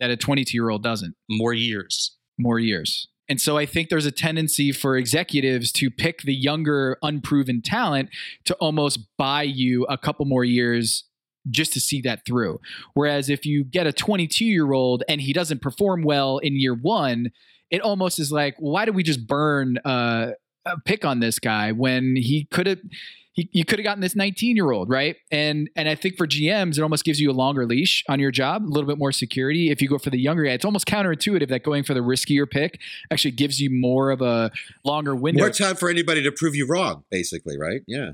that 0.00 0.10
a 0.10 0.16
22 0.16 0.56
year 0.56 0.70
old 0.70 0.82
doesn't? 0.82 1.14
More 1.28 1.52
years. 1.52 2.16
More 2.38 2.58
years. 2.58 3.08
And 3.32 3.40
so 3.40 3.56
I 3.56 3.64
think 3.64 3.88
there's 3.88 4.04
a 4.04 4.12
tendency 4.12 4.72
for 4.72 4.94
executives 4.94 5.72
to 5.72 5.90
pick 5.90 6.20
the 6.20 6.34
younger, 6.34 6.98
unproven 7.00 7.62
talent 7.62 8.10
to 8.44 8.54
almost 8.56 8.98
buy 9.16 9.42
you 9.42 9.84
a 9.84 9.96
couple 9.96 10.26
more 10.26 10.44
years 10.44 11.04
just 11.50 11.72
to 11.72 11.80
see 11.80 12.02
that 12.02 12.26
through. 12.26 12.60
Whereas 12.92 13.30
if 13.30 13.46
you 13.46 13.64
get 13.64 13.86
a 13.86 13.92
22 13.94 14.44
year 14.44 14.72
old 14.72 15.02
and 15.08 15.18
he 15.18 15.32
doesn't 15.32 15.62
perform 15.62 16.02
well 16.02 16.36
in 16.36 16.60
year 16.60 16.74
one, 16.74 17.30
it 17.70 17.80
almost 17.80 18.18
is 18.18 18.30
like, 18.30 18.54
why 18.58 18.84
did 18.84 18.94
we 18.94 19.02
just 19.02 19.26
burn 19.26 19.78
uh, 19.78 20.32
a 20.66 20.80
pick 20.84 21.06
on 21.06 21.20
this 21.20 21.38
guy 21.38 21.72
when 21.72 22.16
he 22.16 22.46
could 22.50 22.66
have 22.66 22.80
he, 23.32 23.48
you 23.52 23.64
could 23.64 23.78
have 23.78 23.84
gotten 23.84 24.02
this 24.02 24.14
19 24.14 24.56
year 24.56 24.70
old, 24.70 24.90
right? 24.90 25.16
And 25.30 25.70
and 25.74 25.88
I 25.88 25.94
think 25.94 26.16
for 26.16 26.26
GMs, 26.26 26.76
it 26.78 26.82
almost 26.82 27.04
gives 27.04 27.20
you 27.20 27.30
a 27.30 27.32
longer 27.32 27.66
leash 27.66 28.04
on 28.08 28.20
your 28.20 28.30
job, 28.30 28.64
a 28.64 28.68
little 28.68 28.86
bit 28.86 28.98
more 28.98 29.12
security. 29.12 29.70
If 29.70 29.80
you 29.80 29.88
go 29.88 29.98
for 29.98 30.10
the 30.10 30.18
younger 30.18 30.44
guy, 30.44 30.50
it's 30.50 30.64
almost 30.64 30.86
counterintuitive 30.86 31.48
that 31.48 31.62
going 31.62 31.82
for 31.82 31.94
the 31.94 32.00
riskier 32.00 32.48
pick 32.48 32.78
actually 33.10 33.30
gives 33.30 33.58
you 33.60 33.70
more 33.70 34.10
of 34.10 34.20
a 34.20 34.50
longer 34.84 35.16
window. 35.16 35.44
More 35.44 35.50
time 35.50 35.76
for 35.76 35.88
anybody 35.88 36.22
to 36.22 36.30
prove 36.30 36.54
you 36.54 36.66
wrong, 36.66 37.04
basically, 37.10 37.58
right? 37.58 37.80
Yeah. 37.86 38.10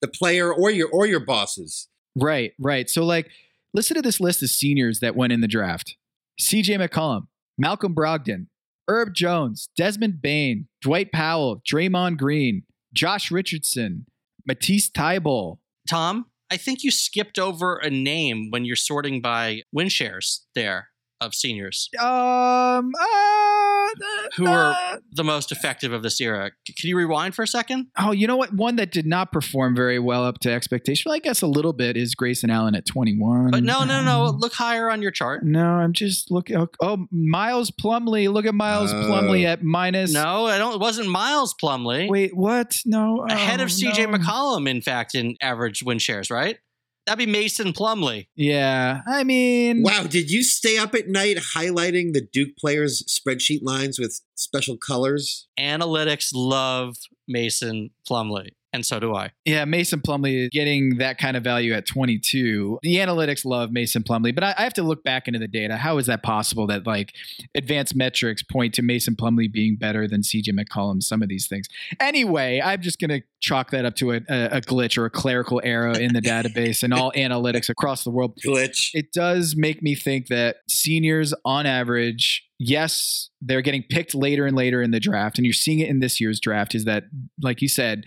The 0.00 0.08
player 0.08 0.52
or 0.52 0.70
your 0.70 0.88
or 0.88 1.06
your 1.06 1.20
bosses. 1.20 1.88
Right, 2.16 2.52
right. 2.58 2.90
So 2.90 3.04
like 3.04 3.30
listen 3.72 3.94
to 3.94 4.02
this 4.02 4.20
list 4.20 4.42
of 4.42 4.50
seniors 4.50 4.98
that 5.00 5.14
went 5.14 5.32
in 5.32 5.40
the 5.40 5.48
draft. 5.48 5.96
CJ 6.40 6.84
McCollum, 6.84 7.28
Malcolm 7.56 7.94
Brogdon, 7.94 8.46
Herb 8.88 9.14
Jones, 9.14 9.68
Desmond 9.76 10.20
Bane, 10.20 10.66
Dwight 10.80 11.12
Powell, 11.12 11.62
Draymond 11.64 12.18
Green, 12.18 12.64
Josh 12.92 13.30
Richardson, 13.30 14.06
Matisse 14.46 14.90
Thybulle. 14.90 15.58
Tom, 15.88 16.26
I 16.50 16.56
think 16.56 16.82
you 16.82 16.90
skipped 16.90 17.38
over 17.38 17.76
a 17.76 17.90
name 17.90 18.48
when 18.50 18.64
you're 18.64 18.76
sorting 18.76 19.20
by 19.20 19.62
win 19.72 19.88
shares 19.88 20.46
there. 20.54 20.88
Of 21.22 21.34
seniors 21.34 21.88
Um, 22.00 22.90
uh, 23.00 23.88
who 24.36 24.44
were 24.44 24.74
the 25.12 25.22
most 25.24 25.52
effective 25.52 25.92
of 25.92 26.02
this 26.02 26.20
era. 26.20 26.50
C- 26.66 26.74
Can 26.74 26.88
you 26.88 26.96
rewind 26.96 27.34
for 27.34 27.42
a 27.42 27.46
second? 27.46 27.86
Oh, 27.98 28.10
you 28.12 28.26
know 28.26 28.36
what? 28.36 28.52
One 28.54 28.76
that 28.76 28.90
did 28.90 29.06
not 29.06 29.30
perform 29.32 29.76
very 29.76 29.98
well 29.98 30.24
up 30.24 30.38
to 30.40 30.50
expectation. 30.50 31.08
Well, 31.10 31.16
I 31.16 31.18
guess 31.20 31.42
a 31.42 31.46
little 31.46 31.72
bit 31.72 31.96
is 31.96 32.14
Grayson 32.14 32.50
Allen 32.50 32.74
at 32.74 32.86
21. 32.86 33.50
But 33.50 33.62
no, 33.62 33.84
no, 33.84 34.02
no. 34.02 34.30
Look 34.36 34.52
higher 34.54 34.90
on 34.90 35.02
your 35.02 35.10
chart. 35.10 35.44
No, 35.44 35.64
I'm 35.64 35.92
just 35.92 36.30
looking. 36.30 36.56
Oh, 36.56 36.68
oh, 36.80 37.06
Miles 37.10 37.70
Plumlee. 37.70 38.32
Look 38.32 38.46
at 38.46 38.54
Miles 38.54 38.92
Oh. 38.92 38.96
Plumlee 38.96 39.44
at 39.44 39.62
minus. 39.62 40.12
No, 40.12 40.46
I 40.46 40.58
don't. 40.58 40.74
It 40.74 40.80
wasn't 40.80 41.08
Miles 41.08 41.54
Plumlee. 41.54 42.08
Wait, 42.08 42.34
what? 42.36 42.76
No. 42.84 43.24
ahead 43.28 43.60
oh, 43.60 43.64
of 43.64 43.68
CJ 43.70 44.10
no. 44.10 44.18
McCollum, 44.18 44.68
in 44.68 44.80
fact, 44.80 45.14
in 45.14 45.36
average 45.40 45.82
win 45.82 45.98
shares, 45.98 46.30
right? 46.30 46.58
That'd 47.06 47.26
be 47.26 47.30
Mason 47.30 47.72
Plumlee. 47.72 48.28
Yeah, 48.36 49.00
I 49.06 49.24
mean, 49.24 49.82
Wow, 49.82 50.04
did 50.04 50.30
you 50.30 50.44
stay 50.44 50.78
up 50.78 50.94
at 50.94 51.08
night 51.08 51.36
highlighting 51.56 52.12
the 52.12 52.20
Duke 52.32 52.56
players' 52.58 53.02
spreadsheet 53.08 53.60
lines 53.62 53.98
with 53.98 54.20
special 54.36 54.76
colors? 54.76 55.48
Analytics 55.58 56.30
love 56.34 56.96
Mason 57.26 57.90
Plumlee, 58.08 58.50
and 58.72 58.84
so 58.86 58.98
do 58.98 59.14
I. 59.14 59.30
Yeah, 59.44 59.64
Mason 59.64 60.00
Plumlee 60.00 60.50
getting 60.50 60.98
that 60.98 61.18
kind 61.18 61.36
of 61.36 61.44
value 61.44 61.74
at 61.74 61.86
22. 61.86 62.78
The 62.82 62.96
analytics 62.96 63.44
love 63.44 63.70
Mason 63.70 64.02
Plumlee, 64.02 64.34
but 64.34 64.42
I, 64.42 64.54
I 64.56 64.62
have 64.62 64.74
to 64.74 64.82
look 64.82 65.04
back 65.04 65.28
into 65.28 65.38
the 65.38 65.48
data. 65.48 65.76
How 65.76 65.98
is 65.98 66.06
that 66.06 66.22
possible 66.22 66.66
that 66.68 66.86
like 66.86 67.14
advanced 67.54 67.94
metrics 67.94 68.42
point 68.42 68.74
to 68.74 68.82
Mason 68.82 69.14
Plumlee 69.14 69.52
being 69.52 69.76
better 69.76 70.08
than 70.08 70.22
CJ 70.22 70.48
McCollum? 70.50 71.02
Some 71.02 71.22
of 71.22 71.28
these 71.28 71.46
things. 71.46 71.68
Anyway, 72.00 72.62
I'm 72.64 72.80
just 72.80 72.98
going 72.98 73.10
to 73.10 73.22
chalk 73.40 73.70
that 73.72 73.84
up 73.84 73.94
to 73.96 74.12
a, 74.12 74.20
a, 74.28 74.44
a 74.44 74.60
glitch 74.60 74.96
or 74.96 75.04
a 75.04 75.10
clerical 75.10 75.60
error 75.62 75.90
in 75.90 76.14
the 76.14 76.20
database 76.22 76.82
and 76.82 76.94
all 76.94 77.12
analytics 77.12 77.68
across 77.68 78.04
the 78.04 78.10
world. 78.10 78.38
Glitch. 78.44 78.90
It 78.94 79.12
does 79.12 79.54
make 79.56 79.82
me 79.82 79.94
think 79.94 80.28
that 80.28 80.56
seniors 80.68 81.34
on 81.44 81.66
average, 81.66 82.48
yes, 82.58 83.28
they're 83.40 83.60
getting 83.60 83.82
picked 83.82 84.14
later 84.14 84.46
and 84.46 84.56
later 84.56 84.80
in 84.80 84.92
the 84.92 85.00
draft. 85.00 85.38
And 85.38 85.44
you're 85.44 85.52
seeing 85.52 85.80
it 85.80 85.88
in 85.88 86.00
this 86.00 86.20
year's 86.20 86.40
draft 86.40 86.74
is 86.74 86.84
that, 86.84 87.04
like 87.42 87.60
you 87.60 87.68
said, 87.68 88.04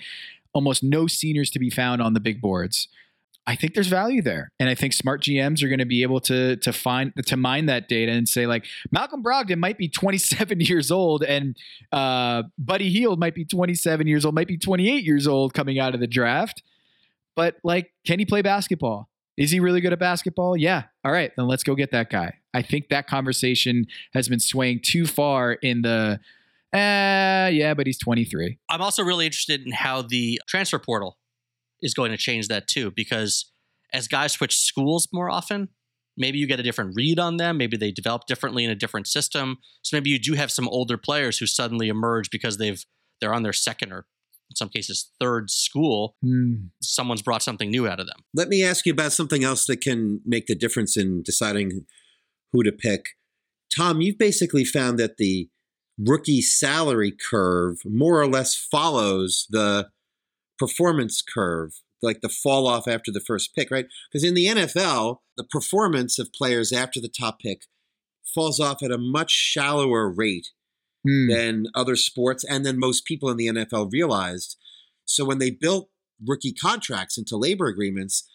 almost 0.55 0.81
no 0.81 1.05
seniors 1.05 1.51
to 1.51 1.59
be 1.59 1.69
found 1.69 2.01
on 2.01 2.13
the 2.13 2.19
big 2.19 2.41
boards. 2.41 2.87
I 3.47 3.55
think 3.55 3.75
there's 3.75 3.87
value 3.87 4.23
there, 4.23 4.51
and 4.59 4.67
I 4.67 4.73
think 4.73 4.93
smart 4.93 5.21
GMs 5.21 5.61
are 5.61 5.67
going 5.67 5.77
to 5.77 5.85
be 5.85 6.01
able 6.01 6.19
to 6.21 6.55
to 6.55 6.73
find 6.73 7.13
to 7.27 7.37
mine 7.37 7.67
that 7.67 7.87
data 7.87 8.11
and 8.11 8.27
say 8.27 8.47
like 8.47 8.65
Malcolm 8.91 9.21
Brogdon 9.21 9.59
might 9.59 9.77
be 9.77 9.87
27 9.87 10.59
years 10.61 10.89
old, 10.89 11.21
and 11.21 11.55
uh, 11.91 12.43
Buddy 12.57 12.89
Hield 12.89 13.19
might 13.19 13.35
be 13.35 13.45
27 13.45 14.07
years 14.07 14.25
old, 14.25 14.33
might 14.33 14.47
be 14.47 14.57
28 14.57 15.03
years 15.03 15.27
old 15.27 15.53
coming 15.53 15.77
out 15.77 15.93
of 15.93 15.99
the 15.99 16.07
draft, 16.07 16.63
but 17.35 17.57
like, 17.63 17.91
can 18.07 18.17
he 18.17 18.25
play 18.25 18.41
basketball? 18.41 19.09
Is 19.37 19.51
he 19.51 19.59
really 19.59 19.81
good 19.81 19.93
at 19.93 19.99
basketball? 19.99 20.57
Yeah. 20.57 20.83
All 21.03 21.11
right, 21.11 21.31
then 21.35 21.47
let's 21.47 21.63
go 21.63 21.75
get 21.75 21.91
that 21.91 22.09
guy. 22.09 22.35
I 22.53 22.61
think 22.61 22.89
that 22.89 23.05
conversation 23.05 23.85
has 24.13 24.29
been 24.29 24.39
swaying 24.39 24.79
too 24.81 25.05
far 25.05 25.53
in 25.53 25.81
the, 25.81 26.19
uh, 26.75 27.49
yeah, 27.51 27.73
but 27.73 27.87
he's 27.87 27.99
23. 27.99 28.57
I'm 28.69 28.81
also 28.81 29.03
really 29.03 29.25
interested 29.25 29.65
in 29.65 29.71
how 29.71 30.01
the 30.01 30.41
transfer 30.47 30.79
portal 30.79 31.17
is 31.81 31.93
going 31.93 32.11
to 32.11 32.17
change 32.17 32.47
that 32.49 32.67
too, 32.67 32.91
because 32.95 33.51
as 33.93 34.07
guys 34.07 34.33
switch 34.33 34.57
schools 34.57 35.07
more 35.13 35.29
often, 35.29 35.69
maybe 36.17 36.37
you 36.37 36.47
get 36.47 36.59
a 36.59 36.63
different 36.63 36.93
read 36.95 37.19
on 37.19 37.37
them. 37.37 37.57
Maybe 37.57 37.77
they 37.77 37.91
develop 37.91 38.23
differently 38.27 38.65
in 38.65 38.71
a 38.71 38.75
different 38.75 39.07
system. 39.07 39.57
So 39.83 39.95
maybe 39.95 40.09
you 40.09 40.19
do 40.19 40.33
have 40.33 40.51
some 40.51 40.67
older 40.67 40.97
players 40.97 41.37
who 41.37 41.45
suddenly 41.45 41.87
emerge 41.87 42.29
because 42.29 42.57
they've 42.57 42.83
they're 43.21 43.33
on 43.33 43.43
their 43.43 43.53
second 43.53 43.93
or 43.93 44.05
in 44.49 44.55
some 44.55 44.69
cases 44.69 45.11
third 45.19 45.49
school. 45.49 46.15
Hmm. 46.21 46.67
Someone's 46.81 47.21
brought 47.21 47.43
something 47.43 47.69
new 47.69 47.87
out 47.87 47.99
of 47.99 48.07
them. 48.07 48.23
Let 48.33 48.49
me 48.49 48.63
ask 48.63 48.85
you 48.85 48.91
about 48.91 49.13
something 49.13 49.43
else 49.43 49.65
that 49.67 49.81
can 49.81 50.21
make 50.25 50.47
the 50.47 50.55
difference 50.55 50.97
in 50.97 51.23
deciding 51.23 51.85
who 52.51 52.63
to 52.63 52.71
pick. 52.71 53.05
Tom, 53.75 54.01
you've 54.01 54.17
basically 54.17 54.63
found 54.63 54.99
that 54.99 55.17
the 55.17 55.49
rookie 55.97 56.41
salary 56.41 57.11
curve 57.11 57.79
more 57.85 58.19
or 58.19 58.27
less 58.27 58.55
follows 58.55 59.47
the 59.49 59.89
performance 60.57 61.21
curve, 61.21 61.81
like 62.01 62.21
the 62.21 62.29
fall 62.29 62.67
off 62.67 62.87
after 62.87 63.11
the 63.11 63.19
first 63.21 63.55
pick, 63.55 63.71
right? 63.71 63.85
Because 64.11 64.23
in 64.23 64.33
the 64.33 64.47
NFL, 64.47 65.19
the 65.37 65.43
performance 65.43 66.19
of 66.19 66.33
players 66.33 66.71
after 66.71 66.99
the 67.01 67.09
top 67.09 67.39
pick 67.39 67.63
falls 68.33 68.59
off 68.59 68.81
at 68.83 68.91
a 68.91 68.97
much 68.97 69.31
shallower 69.31 70.09
rate 70.09 70.49
Hmm. 71.05 71.29
than 71.29 71.65
other 71.75 71.95
sports 71.95 72.43
and 72.43 72.65
than 72.65 72.79
most 72.79 73.05
people 73.05 73.29
in 73.29 73.37
the 73.37 73.45
NFL 73.47 73.91
realized. 73.91 74.57
So 75.05 75.23
when 75.23 75.37
they 75.37 75.51
built 75.51 75.89
rookie 76.25 76.51
contracts 76.53 77.15
into 77.17 77.37
labor 77.37 77.67
agreements, 77.67 78.27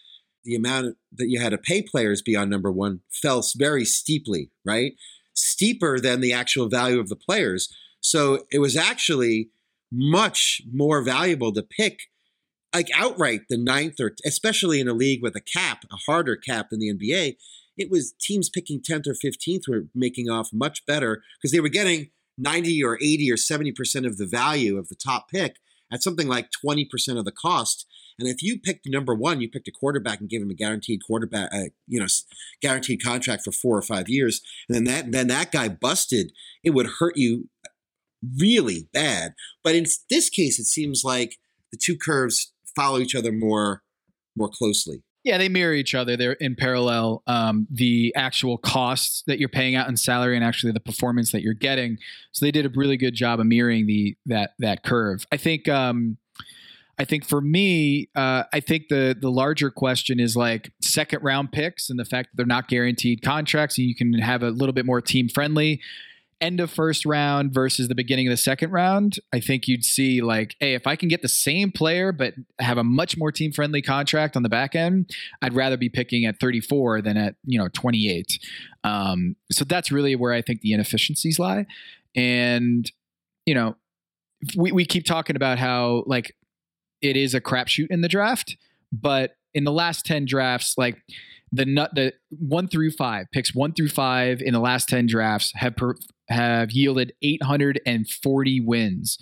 the 0.45 0.55
amount 0.55 0.95
that 1.11 1.27
you 1.27 1.39
had 1.41 1.49
to 1.49 1.57
pay 1.57 1.81
players 1.81 2.21
beyond 2.21 2.49
number 2.49 2.71
one 2.71 3.01
fell 3.11 3.43
very 3.57 3.83
steeply, 3.83 4.51
right? 4.65 4.93
Steeper 5.41 5.99
than 5.99 6.21
the 6.21 6.33
actual 6.33 6.69
value 6.69 6.99
of 6.99 7.09
the 7.09 7.15
players. 7.15 7.73
So 7.99 8.45
it 8.51 8.59
was 8.59 8.75
actually 8.75 9.49
much 9.91 10.61
more 10.71 11.01
valuable 11.03 11.51
to 11.53 11.63
pick 11.63 11.99
like 12.73 12.89
outright 12.95 13.41
the 13.49 13.57
ninth 13.57 13.99
or 13.99 14.13
especially 14.25 14.79
in 14.79 14.87
a 14.87 14.93
league 14.93 15.21
with 15.21 15.35
a 15.35 15.41
cap, 15.41 15.83
a 15.91 15.97
harder 16.07 16.35
cap 16.35 16.69
than 16.69 16.79
the 16.79 16.93
NBA. 16.93 17.35
It 17.77 17.89
was 17.89 18.13
teams 18.21 18.49
picking 18.49 18.81
10th 18.81 19.07
or 19.07 19.13
15th 19.13 19.67
were 19.67 19.87
making 19.93 20.29
off 20.29 20.49
much 20.53 20.85
better 20.85 21.21
because 21.37 21.51
they 21.51 21.59
were 21.59 21.69
getting 21.69 22.11
90 22.37 22.83
or 22.83 22.97
80 23.01 23.31
or 23.31 23.35
70% 23.35 24.05
of 24.05 24.17
the 24.17 24.25
value 24.25 24.77
of 24.77 24.87
the 24.87 24.95
top 24.95 25.29
pick 25.29 25.57
at 25.91 26.03
something 26.03 26.27
like 26.27 26.49
20% 26.65 26.85
of 27.17 27.25
the 27.25 27.31
cost. 27.31 27.85
And 28.19 28.27
if 28.27 28.41
you 28.41 28.59
picked 28.59 28.87
number 28.87 29.15
one, 29.15 29.41
you 29.41 29.49
picked 29.49 29.67
a 29.67 29.71
quarterback 29.71 30.19
and 30.19 30.29
gave 30.29 30.41
him 30.41 30.49
a 30.49 30.55
guaranteed 30.55 31.01
quarterback, 31.05 31.49
uh, 31.53 31.69
you 31.87 31.99
know, 31.99 32.07
guaranteed 32.61 33.03
contract 33.03 33.43
for 33.43 33.51
four 33.51 33.77
or 33.77 33.81
five 33.81 34.09
years, 34.09 34.41
and 34.69 34.75
then 34.75 34.83
that 34.83 35.11
then 35.11 35.27
that 35.27 35.51
guy 35.51 35.69
busted, 35.69 36.31
it 36.63 36.71
would 36.71 36.87
hurt 36.99 37.13
you 37.15 37.49
really 38.39 38.87
bad. 38.93 39.33
But 39.63 39.75
in 39.75 39.85
this 40.09 40.29
case, 40.29 40.59
it 40.59 40.65
seems 40.65 41.01
like 41.03 41.37
the 41.71 41.79
two 41.81 41.97
curves 41.97 42.53
follow 42.75 42.99
each 42.99 43.15
other 43.15 43.31
more 43.31 43.81
more 44.35 44.49
closely. 44.49 45.03
Yeah, 45.23 45.37
they 45.37 45.49
mirror 45.49 45.73
each 45.73 45.93
other. 45.93 46.17
They're 46.17 46.33
in 46.33 46.55
parallel. 46.55 47.21
Um, 47.27 47.67
the 47.69 48.11
actual 48.15 48.57
costs 48.57 49.23
that 49.27 49.39
you're 49.39 49.49
paying 49.49 49.75
out 49.75 49.87
in 49.87 49.95
salary 49.95 50.35
and 50.35 50.43
actually 50.43 50.71
the 50.71 50.79
performance 50.79 51.31
that 51.31 51.43
you're 51.43 51.53
getting. 51.53 51.97
So 52.31 52.45
they 52.45 52.51
did 52.51 52.65
a 52.65 52.69
really 52.69 52.97
good 52.97 53.13
job 53.13 53.39
of 53.39 53.45
mirroring 53.45 53.85
the 53.85 54.15
that 54.25 54.51
that 54.59 54.83
curve. 54.83 55.25
I 55.31 55.37
think. 55.37 55.67
Um, 55.67 56.17
I 56.99 57.05
think 57.05 57.25
for 57.25 57.41
me, 57.41 58.09
uh, 58.15 58.43
I 58.53 58.59
think 58.59 58.89
the 58.89 59.17
the 59.19 59.31
larger 59.31 59.71
question 59.71 60.19
is 60.19 60.35
like 60.35 60.71
second 60.83 61.23
round 61.23 61.51
picks 61.51 61.89
and 61.89 61.97
the 61.97 62.05
fact 62.05 62.29
that 62.29 62.37
they're 62.37 62.45
not 62.45 62.67
guaranteed 62.67 63.23
contracts, 63.23 63.77
and 63.79 63.87
you 63.87 63.95
can 63.95 64.13
have 64.13 64.43
a 64.43 64.49
little 64.49 64.73
bit 64.73 64.85
more 64.85 65.01
team 65.01 65.27
friendly 65.27 65.81
end 66.41 66.59
of 66.59 66.71
first 66.71 67.05
round 67.05 67.53
versus 67.53 67.87
the 67.87 67.95
beginning 67.95 68.27
of 68.27 68.31
the 68.31 68.37
second 68.37 68.71
round, 68.71 69.19
I 69.31 69.39
think 69.39 69.67
you'd 69.67 69.85
see 69.85 70.21
like, 70.21 70.55
hey, 70.59 70.73
if 70.73 70.87
I 70.87 70.95
can 70.95 71.07
get 71.07 71.21
the 71.21 71.27
same 71.27 71.71
player 71.71 72.11
but 72.11 72.33
have 72.59 72.77
a 72.77 72.83
much 72.83 73.17
more 73.17 73.31
team 73.31 73.51
friendly 73.51 73.81
contract 73.81 74.35
on 74.35 74.43
the 74.43 74.49
back 74.49 74.75
end, 74.75 75.11
I'd 75.41 75.53
rather 75.53 75.77
be 75.77 75.89
picking 75.89 76.25
at 76.25 76.39
34 76.39 77.01
than 77.01 77.17
at 77.17 77.35
you 77.45 77.59
know 77.59 77.69
28. 77.69 78.39
Um, 78.83 79.35
so 79.51 79.63
that's 79.63 79.91
really 79.91 80.15
where 80.15 80.33
I 80.33 80.41
think 80.41 80.61
the 80.61 80.73
inefficiencies 80.73 81.39
lie, 81.39 81.65
and 82.15 82.91
you 83.45 83.53
know, 83.53 83.75
we 84.57 84.71
we 84.71 84.85
keep 84.85 85.05
talking 85.05 85.35
about 85.35 85.59
how 85.59 86.03
like 86.07 86.35
it 87.01 87.15
is 87.15 87.33
a 87.33 87.41
crapshoot 87.41 87.87
in 87.89 88.01
the 88.01 88.07
draft, 88.07 88.57
but 88.91 89.35
in 89.53 89.63
the 89.63 89.71
last 89.71 90.05
10 90.05 90.25
drafts, 90.25 90.75
like 90.77 91.01
the 91.51 91.65
nut 91.65 91.91
the 91.93 92.13
one 92.29 92.67
through 92.67 92.91
five 92.91 93.25
picks 93.33 93.53
one 93.53 93.73
through 93.73 93.89
five 93.89 94.41
in 94.41 94.53
the 94.53 94.59
last 94.59 94.87
10 94.87 95.07
drafts 95.07 95.51
have 95.55 95.75
per, 95.75 95.95
have 96.31 96.71
yielded 96.71 97.13
840 97.21 98.61
wins. 98.61 99.17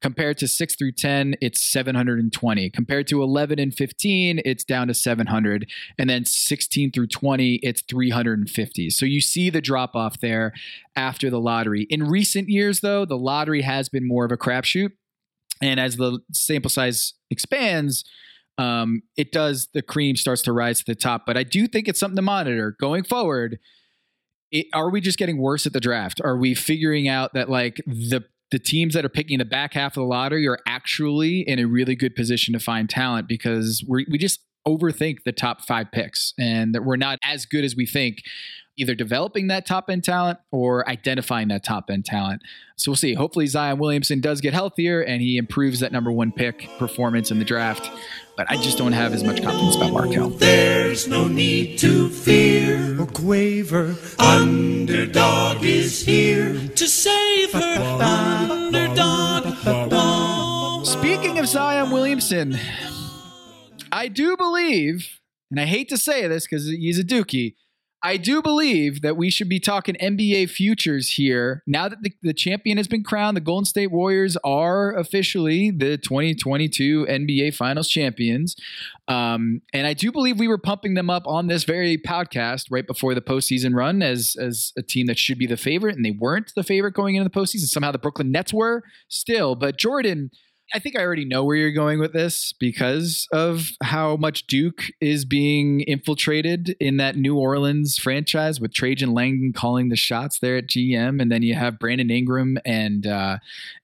Compared 0.00 0.38
to 0.38 0.48
6 0.48 0.76
through 0.76 0.92
10 0.92 1.34
it's 1.42 1.60
720 1.60 2.70
compared 2.70 3.06
to 3.08 3.22
11 3.22 3.58
and 3.58 3.74
15 3.74 4.40
it's 4.46 4.64
down 4.64 4.88
to 4.88 4.94
700 4.94 5.68
and 5.98 6.08
then 6.08 6.24
16 6.24 6.90
through 6.90 7.06
20 7.06 7.56
it's 7.56 7.82
350 7.82 8.88
so 8.88 9.04
you 9.04 9.20
see 9.20 9.50
the 9.50 9.60
drop 9.60 9.94
off 9.94 10.18
there 10.20 10.54
after 10.96 11.28
the 11.28 11.38
lottery. 11.38 11.86
In 11.90 12.04
recent 12.04 12.48
years 12.48 12.80
though 12.80 13.04
the 13.04 13.18
lottery 13.18 13.60
has 13.60 13.90
been 13.90 14.08
more 14.08 14.24
of 14.24 14.32
a 14.32 14.38
crapshoot. 14.38 14.92
And 15.60 15.78
as 15.78 15.98
the 15.98 16.20
sample 16.32 16.70
size 16.70 17.12
expands 17.30 18.02
um, 18.60 19.02
it 19.16 19.32
does 19.32 19.68
the 19.72 19.82
cream 19.82 20.16
starts 20.16 20.42
to 20.42 20.52
rise 20.52 20.80
to 20.80 20.84
the 20.84 20.94
top. 20.94 21.24
But 21.26 21.36
I 21.36 21.44
do 21.44 21.66
think 21.66 21.88
it's 21.88 21.98
something 21.98 22.16
to 22.16 22.22
monitor. 22.22 22.76
Going 22.78 23.04
forward. 23.04 23.58
It, 24.52 24.66
are 24.72 24.90
we 24.90 25.00
just 25.00 25.18
getting 25.18 25.38
worse 25.38 25.66
at 25.66 25.72
the 25.72 25.80
draft? 25.80 26.20
Are 26.22 26.36
we 26.36 26.54
figuring 26.54 27.08
out 27.08 27.34
that 27.34 27.48
like 27.48 27.80
the 27.86 28.24
the 28.50 28.58
teams 28.58 28.94
that 28.94 29.04
are 29.04 29.10
picking 29.10 29.38
the 29.38 29.44
back 29.44 29.74
half 29.74 29.92
of 29.92 30.02
the 30.02 30.08
lottery 30.08 30.46
are 30.48 30.58
actually 30.66 31.40
in 31.40 31.60
a 31.60 31.66
really 31.66 31.94
good 31.94 32.16
position 32.16 32.52
to 32.52 32.58
find 32.58 32.90
talent 32.90 33.28
because 33.28 33.84
we 33.88 34.06
we 34.10 34.18
just 34.18 34.40
overthink 34.66 35.18
the 35.24 35.32
top 35.32 35.62
five 35.62 35.90
picks 35.92 36.34
and 36.38 36.74
that 36.74 36.84
we're 36.84 36.96
not 36.96 37.18
as 37.24 37.46
good 37.46 37.64
as 37.64 37.74
we 37.74 37.86
think 37.86 38.22
either 38.76 38.94
developing 38.94 39.48
that 39.48 39.66
top 39.66 39.90
end 39.90 40.02
talent 40.04 40.38
or 40.52 40.88
identifying 40.88 41.48
that 41.48 41.62
top 41.62 41.90
end 41.90 42.04
talent. 42.04 42.42
So 42.76 42.90
we'll 42.90 42.96
see. 42.96 43.14
Hopefully 43.14 43.46
Zion 43.46 43.78
Williamson 43.78 44.20
does 44.20 44.40
get 44.40 44.54
healthier 44.54 45.02
and 45.02 45.20
he 45.20 45.36
improves 45.36 45.80
that 45.80 45.92
number 45.92 46.10
one 46.10 46.32
pick 46.32 46.68
performance 46.78 47.30
in 47.30 47.38
the 47.38 47.44
draft. 47.44 47.90
But 48.36 48.50
I 48.50 48.56
just 48.56 48.78
don't 48.78 48.92
have 48.92 49.12
as 49.12 49.22
much 49.22 49.42
confidence 49.42 49.76
about 49.76 49.92
Markelle. 49.92 50.30
There's 50.90 51.06
There's 51.06 51.12
no 51.22 51.28
need 51.28 51.78
to 51.78 52.08
fear 52.08 53.00
or 53.00 53.06
quaver. 53.06 53.94
Underdog 54.18 55.62
is 55.62 56.04
here 56.04 56.52
to 56.66 56.88
save 56.88 57.52
her. 57.52 57.76
Underdog. 58.50 59.54
Speaking 60.84 61.38
of 61.38 61.46
Zion 61.46 61.92
Williamson, 61.92 62.58
I 63.92 64.08
do 64.08 64.36
believe, 64.36 65.20
and 65.48 65.60
I 65.60 65.66
hate 65.66 65.88
to 65.90 65.96
say 65.96 66.26
this 66.26 66.48
because 66.48 66.66
he's 66.66 66.98
a 66.98 67.04
dookie, 67.04 67.54
I 68.02 68.16
do 68.16 68.40
believe 68.40 69.02
that 69.02 69.16
we 69.16 69.28
should 69.30 69.48
be 69.48 69.60
talking 69.60 69.94
NBA 69.96 70.48
futures 70.50 71.10
here. 71.10 71.62
Now 71.66 71.88
that 71.88 72.02
the, 72.02 72.12
the 72.22 72.32
champion 72.32 72.78
has 72.78 72.88
been 72.88 73.04
crowned, 73.04 73.36
the 73.36 73.42
Golden 73.42 73.66
State 73.66 73.90
Warriors 73.90 74.38
are 74.42 74.94
officially 74.94 75.70
the 75.70 75.98
2022 75.98 77.04
NBA 77.06 77.54
Finals 77.54 77.88
champions. 77.88 78.56
Um, 79.06 79.60
and 79.74 79.86
I 79.86 79.92
do 79.92 80.10
believe 80.10 80.38
we 80.38 80.48
were 80.48 80.56
pumping 80.56 80.94
them 80.94 81.10
up 81.10 81.26
on 81.26 81.48
this 81.48 81.64
very 81.64 81.98
podcast 81.98 82.66
right 82.70 82.86
before 82.86 83.14
the 83.14 83.20
postseason 83.20 83.74
run 83.74 84.02
as, 84.02 84.34
as 84.40 84.72
a 84.78 84.82
team 84.82 85.06
that 85.06 85.18
should 85.18 85.38
be 85.38 85.46
the 85.46 85.58
favorite, 85.58 85.96
and 85.96 86.04
they 86.04 86.10
weren't 86.12 86.52
the 86.54 86.62
favorite 86.62 86.94
going 86.94 87.16
into 87.16 87.28
the 87.28 87.38
postseason. 87.38 87.66
Somehow 87.66 87.92
the 87.92 87.98
Brooklyn 87.98 88.32
Nets 88.32 88.54
were 88.54 88.82
still. 89.08 89.54
But 89.54 89.76
Jordan, 89.76 90.30
I 90.72 90.78
think 90.78 90.96
I 90.96 91.02
already 91.02 91.24
know 91.24 91.44
where 91.44 91.56
you're 91.56 91.72
going 91.72 91.98
with 91.98 92.12
this 92.12 92.52
because 92.52 93.26
of 93.32 93.72
how 93.82 94.16
much 94.16 94.46
Duke 94.46 94.84
is 95.00 95.24
being 95.24 95.80
infiltrated 95.80 96.76
in 96.78 96.96
that 96.98 97.16
New 97.16 97.36
Orleans 97.36 97.98
franchise 97.98 98.60
with 98.60 98.72
Trajan 98.72 99.12
Langdon 99.12 99.52
calling 99.52 99.88
the 99.88 99.96
shots 99.96 100.38
there 100.38 100.56
at 100.56 100.68
GM, 100.68 101.20
and 101.20 101.30
then 101.30 101.42
you 101.42 101.54
have 101.54 101.78
Brandon 101.78 102.10
Ingram 102.10 102.58
and 102.64 103.06
uh, 103.06 103.38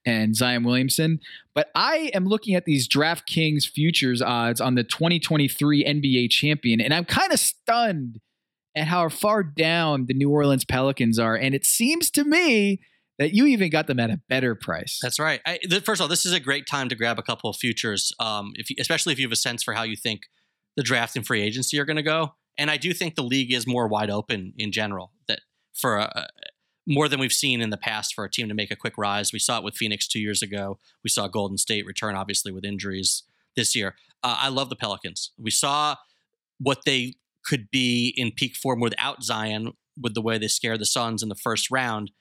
and 0.05 0.35
Zion 0.35 0.63
Williamson. 0.63 1.19
But 1.53 1.71
I 1.75 2.11
am 2.13 2.25
looking 2.25 2.55
at 2.55 2.65
these 2.65 2.87
DraftKings 2.87 3.67
futures 3.67 4.21
odds 4.21 4.61
on 4.61 4.75
the 4.75 4.83
2023 4.83 5.83
NBA 5.83 6.29
champion, 6.29 6.79
and 6.79 6.93
I'm 6.93 7.05
kind 7.05 7.33
of 7.33 7.39
stunned 7.39 8.21
at 8.75 8.87
how 8.87 9.09
far 9.09 9.43
down 9.43 10.05
the 10.05 10.13
New 10.13 10.29
Orleans 10.29 10.63
Pelicans 10.63 11.19
are, 11.19 11.35
and 11.35 11.53
it 11.53 11.65
seems 11.65 12.09
to 12.11 12.23
me 12.23 12.79
that 13.19 13.33
you 13.33 13.45
even 13.47 13.69
got 13.69 13.87
them 13.87 13.99
at 13.99 14.09
a 14.09 14.19
better 14.29 14.55
price. 14.55 14.99
That's 15.01 15.19
right. 15.19 15.41
I, 15.45 15.59
the, 15.67 15.81
first 15.81 15.99
of 15.99 16.03
all, 16.03 16.07
this 16.07 16.25
is 16.25 16.33
a 16.33 16.39
great 16.39 16.67
time 16.67 16.89
to 16.89 16.95
grab 16.95 17.17
a 17.17 17.23
couple 17.23 17.49
of 17.49 17.55
futures, 17.55 18.13
um, 18.19 18.51
if 18.55 18.69
you, 18.69 18.75
especially 18.79 19.13
if 19.13 19.19
you 19.19 19.25
have 19.25 19.31
a 19.31 19.37
sense 19.37 19.63
for 19.63 19.73
how 19.73 19.83
you 19.83 19.95
think 19.95 20.21
the 20.75 20.83
draft 20.83 21.15
and 21.15 21.25
free 21.25 21.41
agency 21.41 21.79
are 21.79 21.85
going 21.85 21.97
to 21.97 22.03
go. 22.03 22.33
And 22.57 22.69
I 22.69 22.77
do 22.77 22.93
think 22.93 23.15
the 23.15 23.23
league 23.23 23.51
is 23.51 23.67
more 23.67 23.87
wide 23.87 24.09
open 24.09 24.53
in 24.57 24.71
general. 24.71 25.11
That 25.27 25.41
for 25.73 25.97
a, 25.97 26.27
more 26.87 27.09
than 27.09 27.19
we've 27.19 27.33
seen 27.33 27.59
in 27.61 27.69
the 27.69 27.77
past 27.77 28.13
for 28.15 28.23
a 28.23 28.31
team 28.31 28.47
to 28.47 28.53
make 28.53 28.71
a 28.71 28.75
quick 28.75 28.93
rise. 28.97 29.33
We 29.33 29.39
saw 29.39 29.57
it 29.57 29.63
with 29.63 29.75
Phoenix 29.75 30.07
two 30.07 30.21
years 30.21 30.41
ago. 30.41 30.79
We 31.03 31.09
saw 31.09 31.27
Golden 31.27 31.57
State 31.57 31.85
return, 31.85 32.15
obviously 32.15 32.51
with 32.51 32.63
injuries 32.63 33.23
this 33.55 33.75
year. 33.75 33.95
Uh, 34.23 34.37
I 34.39 34.49
love 34.49 34.69
the 34.69 34.75
Pelicans. 34.75 35.31
We 35.37 35.51
saw 35.51 35.95
what 36.59 36.79
they 36.85 37.15
could 37.45 37.69
be 37.69 38.13
in 38.15 38.31
peak 38.31 38.55
form 38.55 38.79
without 38.79 39.21
Zion, 39.23 39.73
with 39.99 40.13
the 40.13 40.21
way 40.21 40.37
they 40.37 40.47
scared 40.47 40.79
the 40.79 40.85
Suns 40.85 41.21
in 41.21 41.29
the 41.29 41.35
first 41.35 41.69
round. 41.69 42.11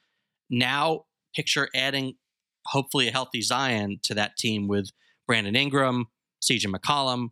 Now, 0.51 1.05
picture 1.35 1.69
adding 1.75 2.15
hopefully 2.67 3.09
a 3.09 3.13
healthy 3.13 3.43
Zion 3.43 3.99
to 4.05 4.15
that 4.15 4.37
team 4.37 4.69
with 4.69 4.91
Brandon 5.27 5.57
Ingram, 5.57 6.07
CJ 6.43 6.67
McCollum, 6.67 7.29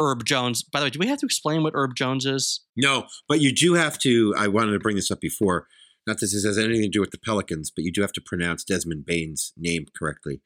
Herb 0.00 0.24
Jones. 0.24 0.62
By 0.62 0.80
the 0.80 0.86
way, 0.86 0.90
do 0.90 0.98
we 0.98 1.08
have 1.08 1.18
to 1.20 1.26
explain 1.26 1.62
what 1.62 1.74
Herb 1.74 1.94
Jones 1.94 2.26
is? 2.26 2.60
No, 2.76 3.06
but 3.28 3.40
you 3.40 3.54
do 3.54 3.74
have 3.74 3.98
to. 4.00 4.34
I 4.36 4.48
wanted 4.48 4.72
to 4.72 4.78
bring 4.78 4.96
this 4.96 5.10
up 5.10 5.20
before. 5.20 5.66
Not 6.06 6.18
that 6.18 6.30
this 6.32 6.44
has 6.44 6.58
anything 6.58 6.82
to 6.82 6.88
do 6.88 7.00
with 7.00 7.12
the 7.12 7.18
Pelicans, 7.18 7.70
but 7.70 7.84
you 7.84 7.92
do 7.92 8.00
have 8.00 8.12
to 8.12 8.20
pronounce 8.20 8.64
Desmond 8.64 9.06
Bane's 9.06 9.52
name 9.56 9.86
correctly. 9.96 10.40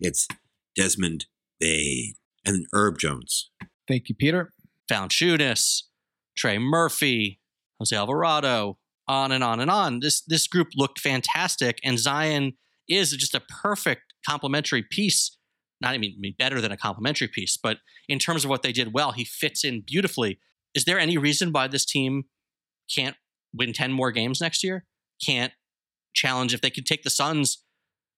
It's 0.00 0.26
Desmond 0.74 1.26
Bane 1.60 2.14
and 2.46 2.66
Herb 2.72 2.98
Jones. 2.98 3.50
Thank 3.86 4.08
you, 4.08 4.14
Peter. 4.14 4.52
Found 4.88 5.10
Valanciunas, 5.10 5.82
Trey 6.36 6.58
Murphy, 6.58 7.40
Jose 7.78 7.94
Alvarado, 7.94 8.78
on 9.08 9.32
and 9.32 9.42
on 9.42 9.60
and 9.60 9.70
on. 9.70 10.00
This 10.00 10.22
this 10.22 10.46
group 10.46 10.68
looked 10.74 11.00
fantastic, 11.00 11.78
and 11.84 11.98
Zion 11.98 12.54
is 12.88 13.10
just 13.12 13.34
a 13.34 13.40
perfect 13.40 14.14
complementary 14.28 14.82
piece. 14.82 15.36
Not 15.80 15.94
even 15.94 16.34
better 16.38 16.60
than 16.60 16.70
a 16.70 16.76
complementary 16.76 17.28
piece, 17.28 17.56
but 17.56 17.78
in 18.08 18.18
terms 18.20 18.44
of 18.44 18.50
what 18.50 18.62
they 18.62 18.72
did 18.72 18.92
well, 18.92 19.12
he 19.12 19.24
fits 19.24 19.64
in 19.64 19.82
beautifully. 19.84 20.38
Is 20.74 20.84
there 20.84 20.98
any 20.98 21.18
reason 21.18 21.52
why 21.52 21.66
this 21.66 21.84
team 21.84 22.24
can't 22.94 23.16
win 23.52 23.72
ten 23.72 23.92
more 23.92 24.12
games 24.12 24.40
next 24.40 24.62
year? 24.62 24.84
Can't 25.24 25.52
challenge 26.14 26.54
if 26.54 26.60
they 26.60 26.70
could 26.70 26.86
take 26.86 27.02
the 27.02 27.10
Suns 27.10 27.64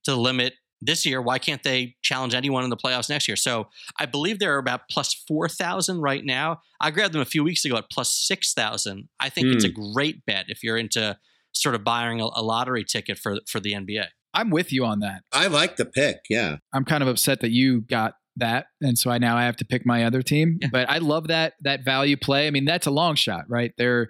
to 0.05 0.11
the 0.11 0.17
limit 0.17 0.55
this 0.85 1.07
year, 1.07 1.21
why 1.21 1.39
can't 1.39 1.63
they 1.63 1.97
challenge 2.03 2.35
anyone 2.35 2.65
in 2.65 2.71
the 2.71 2.77
playoffs 2.77 3.09
next 3.09 3.29
year? 3.29 3.37
So 3.37 3.69
I 3.99 4.07
believe 4.07 4.39
they're 4.39 4.59
about 4.59 4.83
plus 4.91 5.15
4,000 5.27 6.01
right 6.01 6.25
now. 6.25 6.61
I 6.81 6.91
grabbed 6.91 7.15
them 7.15 7.21
a 7.21 7.27
few 7.27 7.45
weeks 7.45 7.65
ago 7.65 7.77
at 7.77 7.91
plus 7.91 8.13
6,000. 8.27 9.09
I 9.21 9.29
think 9.29 9.49
mm. 9.49 9.55
it's 9.55 9.65
a 9.65 9.71
great 9.71 10.25
bet 10.27 10.47
if 10.49 10.63
you're 10.63 10.77
into 10.77 11.17
sort 11.53 11.75
of 11.75 11.85
buying 11.85 12.21
a, 12.21 12.25
a 12.35 12.43
lottery 12.43 12.85
ticket 12.85 13.19
for, 13.19 13.39
for 13.49 13.61
the 13.61 13.73
NBA. 13.73 14.07
I'm 14.35 14.51
with 14.51 14.73
you 14.73 14.85
on 14.85 15.01
that. 15.01 15.23
I 15.33 15.47
like 15.47 15.77
the 15.77 15.87
pick. 15.87 16.19
Yeah. 16.29 16.57
I'm 16.73 16.85
kind 16.85 17.03
of 17.03 17.09
upset 17.09 17.41
that 17.41 17.51
you 17.51 17.83
got 17.83 18.15
that 18.37 18.67
and 18.81 18.99
so 18.99 19.13
I 19.13 19.19
now 19.19 19.37
I 19.37 19.45
have 19.45 19.57
to 19.59 19.65
pick 19.65 19.87
my 19.87 20.05
other 20.05 20.21
team. 20.21 20.59
Yeah. 20.61 20.69
But 20.73 20.91
I 20.91 20.99
love 20.99 21.29
that 21.29 21.55
that 21.63 21.85
value 21.85 22.17
play. 22.17 22.49
I 22.49 22.51
mean, 22.51 22.65
that's 22.65 22.87
a 22.87 22.91
long 22.91 23.15
shot, 23.15 23.45
right? 23.49 23.73
They're 23.79 24.09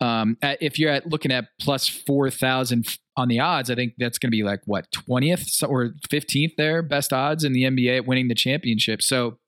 um, 0.00 0.36
if 0.42 0.78
you're 0.78 0.90
at 0.90 1.06
looking 1.06 1.32
at 1.32 1.46
plus 1.60 1.88
4,000 1.88 2.98
on 3.16 3.28
the 3.28 3.40
odds, 3.40 3.70
I 3.70 3.74
think 3.74 3.94
that's 3.98 4.18
going 4.18 4.28
to 4.28 4.36
be 4.36 4.42
like 4.42 4.60
what 4.66 4.90
20th 4.90 5.68
or 5.68 5.94
15th 6.08 6.56
there, 6.56 6.82
best 6.82 7.12
odds 7.12 7.44
in 7.44 7.52
the 7.52 7.62
NBA 7.64 7.98
at 7.98 8.06
winning 8.06 8.28
the 8.28 8.34
championship. 8.34 9.02
So 9.02 9.38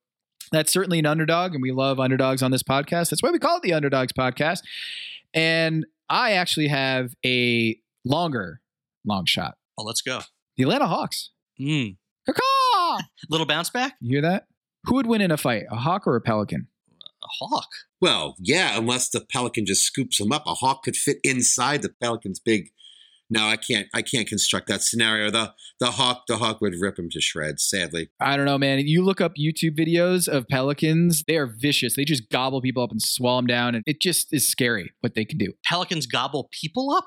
that's 0.52 0.72
certainly 0.72 0.98
an 0.98 1.06
underdog, 1.06 1.54
and 1.54 1.62
we 1.62 1.72
love 1.72 1.98
underdogs 1.98 2.42
on 2.42 2.50
this 2.50 2.62
podcast. 2.62 3.10
That's 3.10 3.22
why 3.22 3.30
we 3.30 3.38
call 3.38 3.56
it 3.56 3.62
the 3.62 3.72
Underdogs 3.72 4.12
Podcast. 4.12 4.60
And 5.34 5.86
I 6.08 6.32
actually 6.32 6.68
have 6.68 7.14
a 7.24 7.76
longer 8.04 8.60
long 9.04 9.24
shot. 9.26 9.56
Oh, 9.76 9.82
let's 9.82 10.02
go. 10.02 10.20
The 10.56 10.62
Atlanta 10.62 10.86
Hawks. 10.86 11.30
Mm. 11.60 11.96
Little 13.30 13.46
bounce 13.46 13.70
back. 13.70 13.94
You 14.00 14.16
hear 14.16 14.22
that? 14.22 14.46
Who 14.84 14.94
would 14.94 15.06
win 15.06 15.20
in 15.20 15.30
a 15.32 15.36
fight, 15.36 15.64
a 15.70 15.76
hawk 15.76 16.06
or 16.06 16.14
a 16.16 16.20
pelican? 16.20 16.68
A 17.26 17.44
hawk. 17.44 17.68
Well, 18.00 18.36
yeah, 18.38 18.78
unless 18.78 19.08
the 19.08 19.20
pelican 19.20 19.66
just 19.66 19.82
scoops 19.82 20.20
him 20.20 20.32
up. 20.32 20.44
A 20.46 20.54
hawk 20.54 20.84
could 20.84 20.96
fit 20.96 21.18
inside 21.24 21.82
the 21.82 21.92
pelican's 22.00 22.38
big 22.38 22.70
no, 23.28 23.46
I 23.46 23.56
can't. 23.56 23.88
I 23.92 24.02
can't 24.02 24.28
construct 24.28 24.68
that 24.68 24.82
scenario. 24.82 25.30
The 25.30 25.52
the 25.80 25.92
hawk, 25.92 26.24
the 26.28 26.36
hawk 26.36 26.60
would 26.60 26.74
rip 26.80 26.98
him 26.98 27.08
to 27.10 27.20
shreds. 27.20 27.64
Sadly, 27.68 28.08
I 28.20 28.36
don't 28.36 28.46
know, 28.46 28.58
man. 28.58 28.78
You 28.86 29.04
look 29.04 29.20
up 29.20 29.32
YouTube 29.38 29.76
videos 29.76 30.28
of 30.28 30.46
pelicans; 30.48 31.24
they 31.26 31.36
are 31.36 31.46
vicious. 31.46 31.96
They 31.96 32.04
just 32.04 32.30
gobble 32.30 32.60
people 32.60 32.84
up 32.84 32.92
and 32.92 33.02
swallow 33.02 33.38
them 33.38 33.46
down, 33.46 33.74
and 33.74 33.82
it 33.86 34.00
just 34.00 34.32
is 34.32 34.48
scary 34.48 34.92
what 35.00 35.14
they 35.14 35.24
can 35.24 35.38
do. 35.38 35.52
Pelicans 35.64 36.06
gobble 36.06 36.48
people 36.52 36.92
up. 36.92 37.06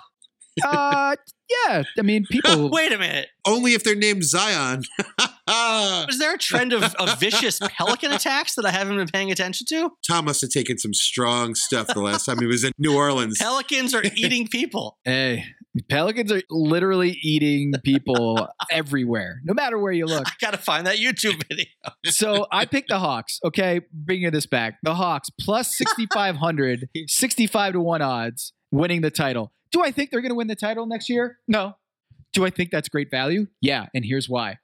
Uh, 0.64 1.16
yeah. 1.50 1.84
I 1.98 2.02
mean, 2.02 2.26
people. 2.30 2.70
Wait 2.70 2.92
a 2.92 2.98
minute. 2.98 3.28
Only 3.46 3.74
if 3.74 3.84
they're 3.84 3.96
named 3.96 4.24
Zion. 4.24 4.84
Is 6.10 6.20
there 6.20 6.36
a 6.36 6.38
trend 6.38 6.74
of, 6.74 6.84
of 6.96 7.20
vicious 7.20 7.60
pelican 7.60 8.12
attacks 8.12 8.56
that 8.56 8.66
I 8.66 8.72
haven't 8.72 8.98
been 8.98 9.08
paying 9.08 9.32
attention 9.32 9.66
to? 9.70 9.92
Tom 10.08 10.26
must 10.26 10.42
have 10.42 10.52
taken 10.52 10.78
some 10.78 10.94
strong 10.94 11.56
stuff 11.56 11.88
the 11.88 12.02
last 12.02 12.26
time 12.26 12.40
he 12.40 12.46
was 12.46 12.64
in 12.64 12.72
New 12.78 12.96
Orleans. 12.96 13.40
Pelicans 13.40 13.96
are 13.96 14.04
eating 14.16 14.48
people. 14.48 14.98
Hey, 15.10 15.44
Pelicans 15.90 16.32
are 16.32 16.42
literally 16.52 17.18
eating 17.24 17.74
people 17.84 18.48
everywhere, 18.70 19.40
no 19.44 19.54
matter 19.54 19.80
where 19.80 19.92
you 19.92 20.06
look. 20.06 20.28
I 20.28 20.32
gotta 20.40 20.58
find 20.58 20.86
that 20.86 20.98
YouTube 20.98 21.42
video. 21.48 21.66
so 22.06 22.46
I 22.52 22.66
picked 22.66 22.90
the 22.90 23.00
Hawks. 23.00 23.40
Okay, 23.44 23.82
bringing 23.92 24.30
this 24.32 24.46
back. 24.46 24.76
The 24.84 24.94
Hawks 24.94 25.30
plus 25.42 25.76
6,500, 25.78 26.90
65 27.08 27.74
to 27.74 27.80
1 27.80 28.02
odds, 28.02 28.54
winning 28.72 29.02
the 29.02 29.12
title. 29.12 29.52
Do 29.72 29.84
I 29.84 29.92
think 29.92 30.10
they're 30.10 30.22
going 30.22 30.32
to 30.32 30.36
win 30.36 30.48
the 30.48 30.56
title 30.56 30.86
next 30.86 31.10
year? 31.10 31.38
No. 31.48 31.76
Do 32.34 32.46
I 32.46 32.50
think 32.50 32.72
that's 32.72 32.90
great 32.90 33.10
value? 33.12 33.48
Yeah, 33.62 33.88
and 33.94 34.06
here's 34.06 34.30
why. 34.30 34.60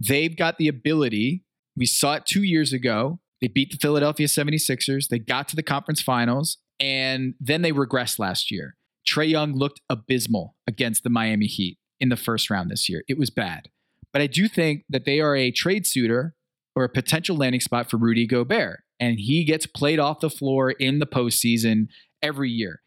They've 0.00 0.36
got 0.36 0.58
the 0.58 0.68
ability. 0.68 1.44
We 1.76 1.86
saw 1.86 2.14
it 2.14 2.26
two 2.26 2.42
years 2.42 2.72
ago. 2.72 3.20
They 3.40 3.48
beat 3.48 3.70
the 3.70 3.78
Philadelphia 3.78 4.26
76ers. 4.26 5.08
They 5.08 5.18
got 5.18 5.48
to 5.48 5.56
the 5.56 5.62
conference 5.62 6.02
finals, 6.02 6.58
and 6.80 7.34
then 7.40 7.62
they 7.62 7.72
regressed 7.72 8.18
last 8.18 8.50
year. 8.50 8.76
Trae 9.08 9.30
Young 9.30 9.54
looked 9.54 9.80
abysmal 9.88 10.56
against 10.66 11.02
the 11.02 11.10
Miami 11.10 11.46
Heat 11.46 11.78
in 12.00 12.08
the 12.08 12.16
first 12.16 12.50
round 12.50 12.70
this 12.70 12.88
year. 12.88 13.04
It 13.08 13.18
was 13.18 13.30
bad. 13.30 13.68
But 14.12 14.22
I 14.22 14.26
do 14.26 14.48
think 14.48 14.84
that 14.88 15.04
they 15.04 15.20
are 15.20 15.36
a 15.36 15.50
trade 15.50 15.86
suitor 15.86 16.34
or 16.74 16.84
a 16.84 16.88
potential 16.88 17.36
landing 17.36 17.60
spot 17.60 17.90
for 17.90 17.96
Rudy 17.96 18.26
Gobert. 18.26 18.82
And 19.00 19.18
he 19.18 19.44
gets 19.44 19.66
played 19.66 19.98
off 19.98 20.20
the 20.20 20.30
floor 20.30 20.70
in 20.72 20.98
the 20.98 21.06
postseason 21.06 21.88
every 22.22 22.50
year. 22.50 22.82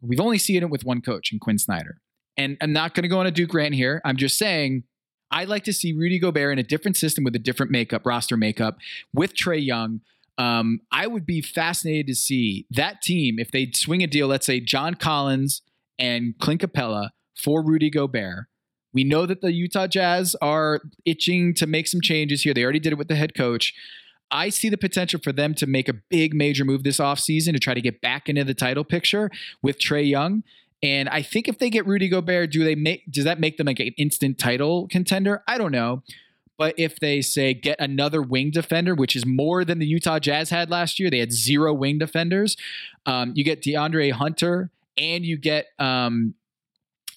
We've 0.00 0.20
only 0.20 0.38
seen 0.38 0.62
it 0.62 0.70
with 0.70 0.84
one 0.84 1.00
coach 1.00 1.32
in 1.32 1.38
Quin 1.38 1.58
Snyder. 1.58 2.00
And 2.36 2.56
I'm 2.60 2.72
not 2.72 2.94
going 2.94 3.02
to 3.02 3.08
go 3.08 3.20
on 3.20 3.26
a 3.26 3.30
Duke 3.30 3.52
rant 3.52 3.74
here. 3.74 4.00
I'm 4.04 4.16
just 4.16 4.38
saying 4.38 4.84
I'd 5.30 5.48
like 5.48 5.64
to 5.64 5.72
see 5.72 5.92
Rudy 5.92 6.18
Gobert 6.18 6.52
in 6.52 6.58
a 6.58 6.62
different 6.62 6.96
system 6.96 7.24
with 7.24 7.34
a 7.36 7.38
different 7.38 7.70
makeup, 7.70 8.04
roster 8.04 8.36
makeup, 8.36 8.78
with 9.12 9.34
Trae 9.34 9.64
Young. 9.64 10.00
Um, 10.38 10.80
I 10.90 11.06
would 11.06 11.26
be 11.26 11.42
fascinated 11.42 12.06
to 12.06 12.14
see 12.14 12.66
that 12.70 13.02
team 13.02 13.38
if 13.38 13.50
they 13.50 13.70
swing 13.74 14.02
a 14.02 14.06
deal. 14.06 14.26
Let's 14.26 14.46
say 14.46 14.58
John 14.58 14.94
Collins 14.94 15.62
and 15.98 16.34
Clint 16.38 16.62
Capela 16.62 17.10
for 17.36 17.62
Rudy 17.62 17.90
Gobert. 17.90 18.46
We 18.92 19.04
know 19.04 19.26
that 19.26 19.40
the 19.40 19.52
Utah 19.52 19.86
Jazz 19.86 20.34
are 20.42 20.80
itching 21.04 21.54
to 21.54 21.66
make 21.66 21.86
some 21.86 22.00
changes 22.00 22.42
here. 22.42 22.54
They 22.54 22.64
already 22.64 22.80
did 22.80 22.92
it 22.92 22.98
with 22.98 23.08
the 23.08 23.14
head 23.14 23.34
coach. 23.34 23.74
I 24.30 24.48
see 24.48 24.68
the 24.68 24.78
potential 24.78 25.20
for 25.22 25.32
them 25.32 25.54
to 25.54 25.66
make 25.66 25.88
a 25.88 25.92
big 25.92 26.34
major 26.34 26.64
move 26.64 26.82
this 26.82 26.98
offseason 26.98 27.52
to 27.52 27.58
try 27.58 27.74
to 27.74 27.80
get 27.80 28.00
back 28.00 28.28
into 28.28 28.44
the 28.44 28.54
title 28.54 28.84
picture 28.84 29.30
with 29.62 29.78
Trae 29.78 30.08
Young. 30.08 30.42
And 30.82 31.08
I 31.08 31.22
think 31.22 31.48
if 31.48 31.58
they 31.58 31.68
get 31.68 31.86
Rudy 31.86 32.08
Gobert, 32.08 32.50
do 32.50 32.64
they 32.64 32.74
make 32.74 33.10
does 33.10 33.24
that 33.24 33.40
make 33.40 33.56
them 33.58 33.66
like 33.66 33.80
an 33.80 33.92
instant 33.98 34.38
title 34.38 34.88
contender? 34.88 35.42
I 35.46 35.58
don't 35.58 35.72
know. 35.72 36.02
But 36.56 36.74
if 36.76 37.00
they 37.00 37.22
say 37.22 37.54
get 37.54 37.80
another 37.80 38.20
wing 38.20 38.50
defender, 38.50 38.94
which 38.94 39.16
is 39.16 39.24
more 39.24 39.64
than 39.64 39.78
the 39.78 39.86
Utah 39.86 40.18
Jazz 40.18 40.50
had 40.50 40.70
last 40.70 41.00
year, 41.00 41.10
they 41.10 41.18
had 41.18 41.32
zero 41.32 41.72
wing 41.72 41.98
defenders. 41.98 42.56
Um, 43.06 43.32
you 43.34 43.44
get 43.44 43.62
DeAndre 43.62 44.12
Hunter 44.12 44.70
and 44.98 45.24
you 45.24 45.38
get 45.38 45.68
um, 45.78 46.34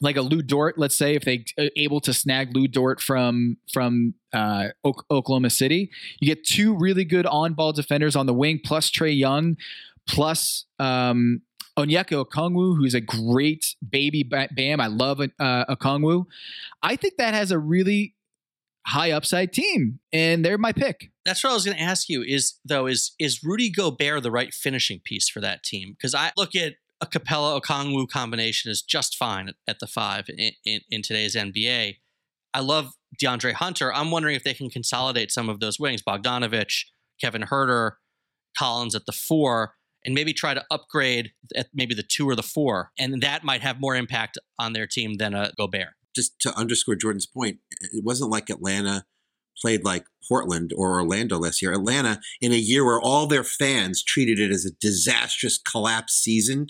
like 0.03 0.17
a 0.17 0.21
Lu 0.21 0.41
Dort, 0.41 0.77
let's 0.77 0.95
say, 0.95 1.15
if 1.15 1.23
they 1.23 1.45
uh, 1.57 1.69
able 1.77 2.01
to 2.01 2.13
snag 2.13 2.55
Lu 2.55 2.67
Dort 2.67 3.01
from 3.01 3.57
from 3.71 4.13
uh, 4.33 4.67
Oklahoma 4.85 5.49
City, 5.49 5.89
you 6.19 6.27
get 6.27 6.45
two 6.45 6.77
really 6.77 7.05
good 7.05 7.25
on 7.25 7.53
ball 7.53 7.71
defenders 7.71 8.15
on 8.15 8.25
the 8.25 8.33
wing, 8.33 8.59
plus 8.63 8.91
Trae 8.91 9.17
Young, 9.17 9.55
plus 10.07 10.65
um, 10.77 11.41
Onyeka 11.77 12.25
Okongwu, 12.25 12.75
who's 12.77 12.93
a 12.93 13.01
great 13.01 13.75
baby 13.87 14.23
bam. 14.23 14.81
I 14.81 14.87
love 14.87 15.21
uh, 15.21 15.65
Okongwu. 15.69 16.25
I 16.81 16.97
think 16.97 17.15
that 17.17 17.33
has 17.33 17.51
a 17.51 17.57
really 17.57 18.15
high 18.85 19.11
upside 19.11 19.53
team, 19.53 19.99
and 20.11 20.43
they're 20.43 20.57
my 20.57 20.73
pick. 20.73 21.11
That's 21.25 21.43
what 21.43 21.51
I 21.51 21.53
was 21.53 21.63
going 21.63 21.77
to 21.77 21.83
ask 21.83 22.09
you. 22.09 22.21
Is 22.21 22.59
though 22.65 22.87
is 22.87 23.13
is 23.19 23.41
Rudy 23.41 23.71
Gobert 23.71 24.21
the 24.23 24.31
right 24.31 24.53
finishing 24.53 24.99
piece 25.03 25.29
for 25.29 25.39
that 25.39 25.63
team? 25.63 25.93
Because 25.97 26.13
I 26.13 26.31
look 26.35 26.55
at 26.55 26.73
a 27.03 27.05
Capela 27.05 27.61
Okongwu 27.61 28.07
combination 28.07 28.71
is 28.71 28.81
just 28.81 29.17
fine 29.17 29.51
at, 29.67 29.79
the 29.79 29.87
five 29.87 30.25
in, 30.29 30.51
in, 30.65 30.81
in, 30.89 31.01
today's 31.01 31.35
NBA. 31.35 31.97
I 32.53 32.59
love 32.61 32.93
DeAndre 33.21 33.53
Hunter. 33.53 33.93
I'm 33.93 34.09
wondering 34.09 34.35
if 34.35 34.43
they 34.43 34.53
can 34.53 34.69
consolidate 34.69 35.31
some 35.31 35.49
of 35.49 35.59
those 35.59 35.79
wings, 35.79 36.01
Bogdanovich, 36.01 36.85
Kevin 37.19 37.43
Huerter, 37.43 37.93
Collins 38.57 38.95
at 38.95 39.05
the 39.05 39.11
four, 39.11 39.73
and 40.05 40.15
maybe 40.15 40.33
try 40.33 40.53
to 40.53 40.63
upgrade 40.71 41.31
at 41.55 41.67
maybe 41.73 41.93
the 41.93 42.03
two 42.03 42.27
or 42.27 42.35
the 42.35 42.43
four, 42.43 42.91
and 42.97 43.21
that 43.21 43.43
might 43.43 43.61
have 43.61 43.81
more 43.81 43.95
impact 43.95 44.37
on 44.57 44.73
their 44.73 44.87
team 44.87 45.15
than 45.15 45.33
a 45.33 45.51
Gobert. 45.57 45.93
Just 46.15 46.39
to 46.41 46.55
underscore 46.55 46.95
Jordan's 46.95 47.25
point, 47.25 47.57
it 47.81 48.03
wasn't 48.03 48.29
like 48.29 48.49
Atlanta 48.49 49.05
played 49.61 49.83
like 49.83 50.05
Portland 50.27 50.71
or 50.75 50.99
Orlando 50.99 51.37
last 51.37 51.61
year. 51.61 51.73
Atlanta, 51.73 52.19
in 52.41 52.51
a 52.51 52.57
year 52.57 52.85
where 52.85 53.01
all 53.01 53.27
their 53.27 53.43
fans 53.43 54.03
treated 54.03 54.39
it 54.39 54.51
as 54.51 54.65
a 54.65 54.75
disastrous 54.79 55.57
collapse 55.57 56.13
season, 56.13 56.67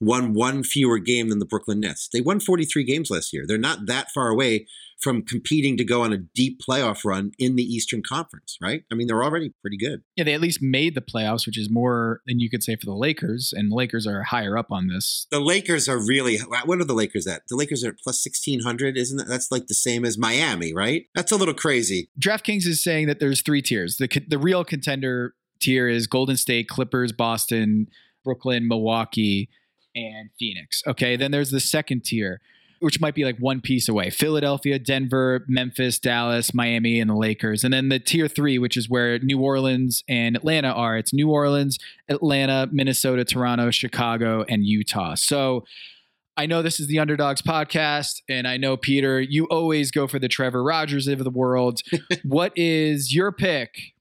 won 0.00 0.34
one 0.34 0.64
fewer 0.64 0.98
game 0.98 1.28
than 1.28 1.38
the 1.38 1.46
Brooklyn 1.46 1.80
Nets. 1.80 2.08
They 2.12 2.20
won 2.20 2.40
43 2.40 2.84
games 2.84 3.10
last 3.10 3.32
year. 3.32 3.44
They're 3.46 3.58
not 3.58 3.86
that 3.86 4.10
far 4.12 4.28
away 4.28 4.66
from 5.02 5.22
competing 5.22 5.76
to 5.76 5.84
go 5.84 6.02
on 6.02 6.12
a 6.12 6.18
deep 6.18 6.60
playoff 6.60 7.04
run 7.04 7.32
in 7.38 7.56
the 7.56 7.62
Eastern 7.62 8.02
Conference, 8.02 8.56
right? 8.62 8.84
I 8.90 8.94
mean, 8.94 9.08
they're 9.08 9.24
already 9.24 9.52
pretty 9.60 9.76
good. 9.76 10.02
Yeah, 10.16 10.24
they 10.24 10.34
at 10.34 10.40
least 10.40 10.62
made 10.62 10.94
the 10.94 11.00
playoffs, 11.00 11.44
which 11.44 11.58
is 11.58 11.68
more 11.68 12.20
than 12.26 12.38
you 12.38 12.48
could 12.48 12.62
say 12.62 12.76
for 12.76 12.86
the 12.86 12.94
Lakers, 12.94 13.52
and 13.54 13.70
the 13.70 13.74
Lakers 13.74 14.06
are 14.06 14.22
higher 14.22 14.56
up 14.56 14.70
on 14.70 14.86
this. 14.86 15.26
The 15.30 15.40
Lakers 15.40 15.88
are 15.88 15.98
really 15.98 16.38
what 16.38 16.80
are 16.80 16.84
the 16.84 16.94
Lakers 16.94 17.26
at? 17.26 17.42
The 17.48 17.56
Lakers 17.56 17.84
are 17.84 17.88
at 17.88 17.98
plus 17.98 18.24
1600, 18.24 18.96
isn't 18.96 19.16
that? 19.16 19.28
That's 19.28 19.50
like 19.50 19.66
the 19.66 19.74
same 19.74 20.04
as 20.04 20.16
Miami, 20.16 20.72
right? 20.72 21.06
That's 21.14 21.32
a 21.32 21.36
little 21.36 21.54
crazy. 21.54 22.08
DraftKings 22.18 22.66
is 22.66 22.82
saying 22.82 23.08
that 23.08 23.18
there's 23.18 23.42
three 23.42 23.62
tiers. 23.62 23.96
The 23.96 24.08
the 24.28 24.38
real 24.38 24.64
contender 24.64 25.34
tier 25.60 25.88
is 25.88 26.06
Golden 26.06 26.36
State, 26.36 26.68
Clippers, 26.68 27.12
Boston, 27.12 27.88
Brooklyn, 28.24 28.68
Milwaukee, 28.68 29.48
and 29.94 30.30
Phoenix. 30.38 30.82
Okay, 30.86 31.16
then 31.16 31.30
there's 31.30 31.50
the 31.50 31.60
second 31.60 32.04
tier 32.04 32.40
which 32.82 33.00
might 33.00 33.14
be 33.14 33.24
like 33.24 33.38
one 33.38 33.60
piece 33.60 33.88
away 33.88 34.10
Philadelphia, 34.10 34.78
Denver, 34.78 35.44
Memphis, 35.48 35.98
Dallas, 35.98 36.52
Miami, 36.52 37.00
and 37.00 37.08
the 37.08 37.14
Lakers. 37.14 37.64
And 37.64 37.72
then 37.72 37.88
the 37.88 37.98
tier 37.98 38.28
three, 38.28 38.58
which 38.58 38.76
is 38.76 38.88
where 38.88 39.18
New 39.20 39.40
Orleans 39.40 40.02
and 40.08 40.36
Atlanta 40.36 40.68
are. 40.68 40.96
It's 40.96 41.12
New 41.12 41.30
Orleans, 41.30 41.78
Atlanta, 42.08 42.68
Minnesota, 42.72 43.24
Toronto, 43.24 43.70
Chicago, 43.70 44.44
and 44.48 44.64
Utah. 44.64 45.14
So 45.14 45.64
I 46.36 46.46
know 46.46 46.62
this 46.62 46.80
is 46.80 46.86
the 46.86 46.98
Underdogs 46.98 47.42
podcast, 47.42 48.22
and 48.28 48.48
I 48.48 48.56
know, 48.56 48.76
Peter, 48.76 49.20
you 49.20 49.44
always 49.46 49.90
go 49.90 50.06
for 50.06 50.18
the 50.18 50.28
Trevor 50.28 50.64
Rogers 50.64 51.06
of 51.06 51.22
the 51.22 51.30
world. 51.30 51.82
what 52.24 52.52
is 52.56 53.14
your 53.14 53.32
pick 53.32 53.92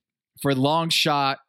for 0.41 0.55
long 0.55 0.89
shot 0.89 1.39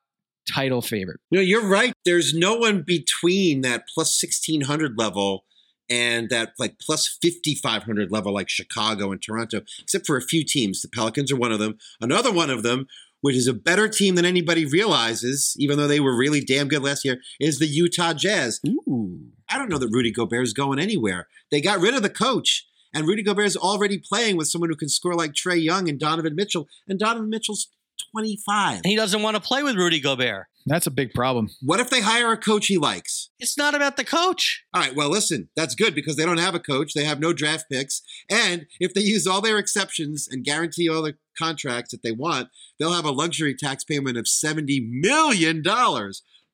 title 0.53 0.83
favorite? 0.83 1.21
No, 1.31 1.41
you're 1.41 1.69
right. 1.69 1.93
There's 2.05 2.35
no 2.35 2.57
one 2.57 2.83
between 2.85 3.61
that 3.61 3.85
plus 3.95 4.21
1600 4.21 4.99
level 4.99 5.45
and 5.91 6.31
that 6.31 6.53
like 6.59 6.79
plus 6.79 7.19
5500 7.23 8.11
level 8.11 8.33
like 8.33 8.49
Chicago 8.49 9.13
and 9.13 9.23
Toronto, 9.23 9.63
except 9.81 10.07
for 10.07 10.17
a 10.17 10.23
few 10.23 10.45
teams. 10.45 10.81
The 10.81 10.89
Pelicans 10.89 11.33
are 11.33 11.37
one 11.37 11.53
of 11.53 11.59
them. 11.59 11.79
Another 12.01 12.33
one 12.33 12.51
of 12.51 12.63
them, 12.63 12.87
which 13.21 13.37
is 13.37 13.47
a 13.47 13.55
better 13.55 13.89
team 13.89 14.15
than 14.15 14.25
anybody 14.25 14.65
realizes, 14.65 15.55
even 15.59 15.79
though 15.79 15.89
they 15.89 16.01
were 16.01 16.17
really 16.17 16.41
damn 16.41 16.69
good 16.69 16.83
last 16.83 17.05
year, 17.05 17.21
is 17.41 17.59
the 17.59 17.67
Utah 17.67 18.13
Jazz. 18.13 18.61
Ooh. 18.67 19.21
I 19.49 19.59
don't 19.59 19.69
know 19.69 19.79
that 19.79 19.91
Rudy 19.91 20.11
Gobert 20.11 20.45
is 20.45 20.53
going 20.53 20.79
anywhere. 20.79 21.29
They 21.51 21.61
got 21.61 21.81
rid 21.81 21.95
of 21.95 22.03
the 22.03 22.11
coach. 22.11 22.67
And 22.95 23.07
Rudy 23.07 23.23
Gobert 23.23 23.47
is 23.47 23.57
already 23.57 23.99
playing 23.99 24.37
with 24.37 24.49
someone 24.49 24.69
who 24.69 24.77
can 24.77 24.89
score 24.89 25.15
like 25.15 25.33
Trae 25.33 25.63
Young 25.63 25.89
and 25.89 25.99
Donovan 25.99 26.35
Mitchell. 26.35 26.69
And 26.87 26.99
Donovan 26.99 27.31
Mitchell's 27.31 27.69
25. 28.11 28.81
He 28.85 28.97
doesn't 28.97 29.23
want 29.23 29.37
to 29.37 29.41
play 29.41 29.63
with 29.63 29.77
Rudy 29.77 30.01
Gobert. 30.01 30.47
That's 30.67 30.87
a 30.87 30.91
big 30.91 31.13
problem. 31.13 31.51
What 31.61 31.81
if 31.81 31.91
they 31.91 32.01
hire 32.01 32.33
a 32.33 32.37
coach 32.37 32.67
he 32.67 32.79
likes? 32.79 33.31
It's 33.39 33.59
not 33.59 33.75
about 33.75 33.97
the 33.97 34.05
coach. 34.05 34.65
All 34.73 34.81
right, 34.81 34.95
well, 34.95 35.09
listen, 35.09 35.49
that's 35.57 35.75
good 35.75 35.95
because 35.95 36.17
they 36.17 36.25
don't 36.25 36.39
have 36.39 36.55
a 36.55 36.61
coach. 36.61 36.95
They 36.95 37.05
have 37.05 37.21
no 37.21 37.33
draft 37.33 37.67
picks. 37.71 38.03
And 38.31 38.67
if 38.79 38.95
they 38.95 39.01
use 39.01 39.27
all 39.27 39.41
their 39.41 39.59
exceptions 39.59 40.29
and 40.31 40.45
guarantee 40.45 40.89
all 40.89 41.03
the 41.03 41.17
contracts 41.37 41.91
that 41.91 42.03
they 42.03 42.13
want, 42.13 42.49
they'll 42.79 42.93
have 42.93 43.05
a 43.05 43.11
luxury 43.11 43.55
tax 43.55 43.85
payment 43.85 44.17
of 44.17 44.27
$70 44.27 44.89
million. 44.89 45.63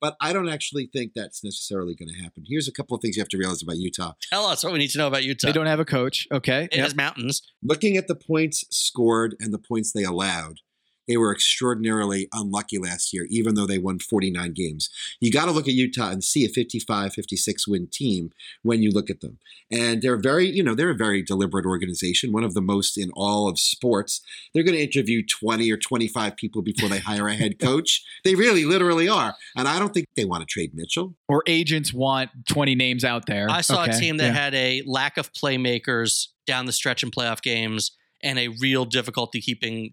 But 0.01 0.16
I 0.20 0.32
don't 0.32 0.49
actually 0.49 0.88
think 0.92 1.12
that's 1.14 1.42
necessarily 1.42 1.94
going 1.94 2.09
to 2.09 2.22
happen. 2.22 2.44
Here's 2.46 2.68
a 2.68 2.72
couple 2.72 2.94
of 2.94 3.03
things 3.03 3.16
you 3.16 3.20
have 3.20 3.28
to 3.30 3.38
realize 3.38 3.62
about 3.62 3.78
Utah. 3.78 4.12
Tell 4.30 4.46
us 4.46 4.62
what 4.62 4.72
we 4.72 4.78
need 4.78 4.90
to 4.90 4.99
know 4.99 5.09
about 5.09 5.24
Utah. 5.24 5.49
They 5.49 5.53
don't 5.53 5.66
have 5.66 5.80
a 5.80 5.84
coach. 5.84 6.28
Okay. 6.32 6.64
It 6.64 6.76
yep. 6.76 6.84
has 6.84 6.94
mountains. 6.94 7.42
Looking 7.62 7.96
at 7.96 8.07
the 8.07 8.14
points 8.14 8.64
scored 8.70 9.34
and 9.40 9.53
the 9.53 9.59
points 9.59 9.92
they 9.92 10.05
allowed, 10.05 10.61
they 11.09 11.17
were 11.17 11.33
extraordinarily 11.33 12.29
unlucky 12.33 12.79
last 12.79 13.13
year, 13.13 13.27
even 13.31 13.55
though 13.55 13.67
they 13.67 13.79
won 13.79 13.99
49 13.99 14.53
games. 14.53 14.91
You 15.21 15.33
got 15.33 15.47
to 15.47 15.51
look 15.51 15.67
at 15.67 15.75
Utah 15.75 16.11
and 16.11 16.23
see 16.23 16.45
a 16.45 16.49
55, 16.49 17.15
56 17.15 17.67
win 17.67 17.89
team 17.91 18.31
when 18.63 18.83
you 18.83 18.91
look 18.91 19.11
at 19.11 19.21
them. 19.21 19.39
And 19.71 20.03
they're 20.03 20.21
very, 20.21 20.47
you 20.47 20.63
know, 20.63 20.75
they're 20.75 20.91
a 20.91 20.97
very 20.97 21.23
deliberate 21.23 21.67
organization, 21.67 22.33
one 22.33 22.45
of 22.45 22.55
the 22.55 22.61
most 22.61 22.97
in 22.97 23.11
all 23.15 23.49
of 23.49 23.59
sports. 23.59 24.21
They're 24.55 24.63
going 24.63 24.77
to 24.77 24.83
interview 24.83 25.23
20 25.27 25.71
or 25.73 25.77
25 25.77 26.37
people 26.37 26.63
before 26.63 26.89
they 26.89 26.99
hire 26.99 27.27
a 27.27 27.35
head 27.35 27.59
coach. 27.61 28.05
they 28.25 28.35
really, 28.35 28.65
literally 28.65 29.09
are. 29.09 29.35
And 29.57 29.67
I 29.67 29.79
don't 29.79 29.93
think 29.93 30.07
they 30.17 30.25
want 30.25 30.43
to 30.43 30.47
trade 30.47 30.73
Mitchell. 30.75 31.15
Or 31.29 31.43
agents 31.47 31.93
want 31.93 32.31
20 32.49 32.75
names 32.75 33.05
out 33.05 33.27
there. 33.27 33.47
I 33.51 33.63
saw 33.63 33.83
okay. 33.83 33.93
a 33.93 33.99
team 33.99 34.19
that 34.19 34.27
yeah. 34.27 34.33
had 34.33 34.55
a 34.55 34.83
lack 34.87 35.17
of 35.17 35.33
playmakers 35.33 36.29
down 36.47 36.67
the 36.67 36.73
stretch 36.73 37.03
in 37.03 37.11
playoff 37.11 37.43
games 37.43 37.93
and 38.23 38.39
a 38.39 38.49
real 38.49 38.85
difficulty 38.85 39.41
keeping 39.41 39.93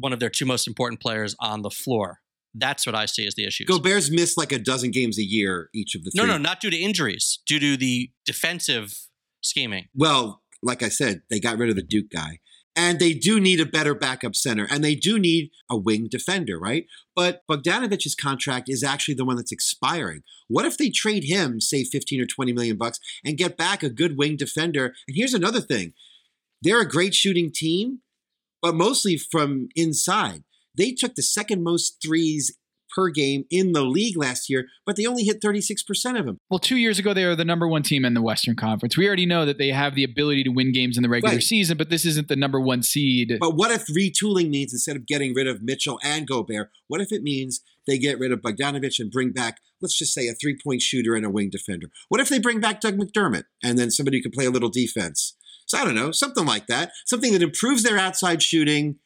one 0.00 0.12
of 0.12 0.20
their 0.20 0.30
two 0.30 0.46
most 0.46 0.66
important 0.66 1.00
players 1.00 1.36
on 1.40 1.62
the 1.62 1.70
floor. 1.70 2.18
That's 2.54 2.84
what 2.84 2.94
I 2.94 3.06
see 3.06 3.26
as 3.26 3.34
the 3.36 3.46
issue. 3.46 3.64
Gobert's 3.64 4.10
missed 4.10 4.36
like 4.36 4.50
a 4.50 4.58
dozen 4.58 4.90
games 4.90 5.18
a 5.18 5.22
year 5.22 5.68
each 5.72 5.94
of 5.94 6.02
the 6.02 6.10
three. 6.10 6.26
No, 6.26 6.32
no, 6.32 6.38
not 6.38 6.60
due 6.60 6.70
to 6.70 6.76
injuries, 6.76 7.40
due 7.46 7.60
to 7.60 7.76
the 7.76 8.10
defensive 8.26 8.92
scheming. 9.40 9.86
Well, 9.94 10.42
like 10.62 10.82
I 10.82 10.88
said, 10.88 11.22
they 11.30 11.40
got 11.40 11.58
rid 11.58 11.70
of 11.70 11.76
the 11.76 11.82
Duke 11.82 12.10
guy. 12.12 12.40
And 12.76 13.00
they 13.00 13.14
do 13.14 13.40
need 13.40 13.60
a 13.60 13.66
better 13.66 13.96
backup 13.96 14.36
center, 14.36 14.66
and 14.70 14.84
they 14.84 14.94
do 14.94 15.18
need 15.18 15.50
a 15.68 15.76
wing 15.76 16.06
defender, 16.08 16.58
right? 16.58 16.86
But 17.16 17.42
Bogdanovich's 17.50 18.14
contract 18.14 18.68
is 18.68 18.84
actually 18.84 19.14
the 19.14 19.24
one 19.24 19.36
that's 19.36 19.50
expiring. 19.50 20.22
What 20.46 20.64
if 20.64 20.78
they 20.78 20.88
trade 20.88 21.24
him, 21.24 21.60
say 21.60 21.82
15 21.82 22.20
or 22.20 22.26
20 22.26 22.52
million 22.52 22.76
bucks, 22.76 23.00
and 23.24 23.36
get 23.36 23.56
back 23.56 23.82
a 23.82 23.90
good 23.90 24.16
wing 24.16 24.36
defender? 24.36 24.94
And 25.08 25.16
here's 25.16 25.34
another 25.34 25.60
thing 25.60 25.94
they're 26.62 26.80
a 26.80 26.88
great 26.88 27.14
shooting 27.14 27.50
team, 27.52 28.00
but 28.62 28.74
mostly 28.74 29.16
from 29.16 29.68
inside. 29.74 30.44
They 30.76 30.92
took 30.92 31.14
the 31.14 31.22
second 31.22 31.62
most 31.62 31.98
threes 32.02 32.56
per 32.94 33.08
game 33.08 33.44
in 33.50 33.72
the 33.72 33.84
league 33.84 34.16
last 34.16 34.50
year, 34.50 34.66
but 34.84 34.96
they 34.96 35.06
only 35.06 35.24
hit 35.24 35.40
36% 35.40 36.18
of 36.18 36.26
them. 36.26 36.38
Well, 36.50 36.58
two 36.58 36.76
years 36.76 36.98
ago, 36.98 37.14
they 37.14 37.24
were 37.24 37.36
the 37.36 37.44
number 37.44 37.68
one 37.68 37.82
team 37.82 38.04
in 38.04 38.14
the 38.14 38.22
Western 38.22 38.56
Conference. 38.56 38.96
We 38.96 39.06
already 39.06 39.26
know 39.26 39.46
that 39.46 39.58
they 39.58 39.68
have 39.68 39.94
the 39.94 40.04
ability 40.04 40.44
to 40.44 40.50
win 40.50 40.72
games 40.72 40.96
in 40.96 41.02
the 41.02 41.08
regular 41.08 41.36
right. 41.36 41.42
season, 41.42 41.76
but 41.76 41.90
this 41.90 42.04
isn't 42.04 42.28
the 42.28 42.36
number 42.36 42.60
one 42.60 42.82
seed. 42.82 43.36
But 43.40 43.56
what 43.56 43.70
if 43.70 43.86
retooling 43.86 44.50
means 44.50 44.72
instead 44.72 44.96
of 44.96 45.06
getting 45.06 45.34
rid 45.34 45.46
of 45.46 45.62
Mitchell 45.62 45.98
and 46.02 46.26
Gobert, 46.26 46.70
what 46.88 47.00
if 47.00 47.12
it 47.12 47.22
means 47.22 47.60
they 47.86 47.98
get 47.98 48.18
rid 48.18 48.32
of 48.32 48.40
Bogdanovich 48.40 48.98
and 48.98 49.10
bring 49.10 49.32
back, 49.32 49.58
let's 49.80 49.96
just 49.96 50.12
say, 50.12 50.28
a 50.28 50.34
three 50.34 50.56
point 50.62 50.82
shooter 50.82 51.14
and 51.14 51.24
a 51.24 51.30
wing 51.30 51.50
defender? 51.50 51.88
What 52.08 52.20
if 52.20 52.28
they 52.28 52.38
bring 52.38 52.60
back 52.60 52.80
Doug 52.80 52.98
McDermott 52.98 53.44
and 53.62 53.78
then 53.78 53.90
somebody 53.90 54.18
who 54.18 54.22
can 54.22 54.32
play 54.32 54.46
a 54.46 54.50
little 54.50 54.70
defense? 54.70 55.36
So 55.70 55.78
I 55.78 55.84
don't 55.84 55.94
know, 55.94 56.10
something 56.10 56.44
like 56.44 56.66
that. 56.66 56.90
Something 57.06 57.32
that 57.32 57.42
improves 57.42 57.84
their 57.84 57.96
outside 57.96 58.42
shooting 58.42 58.96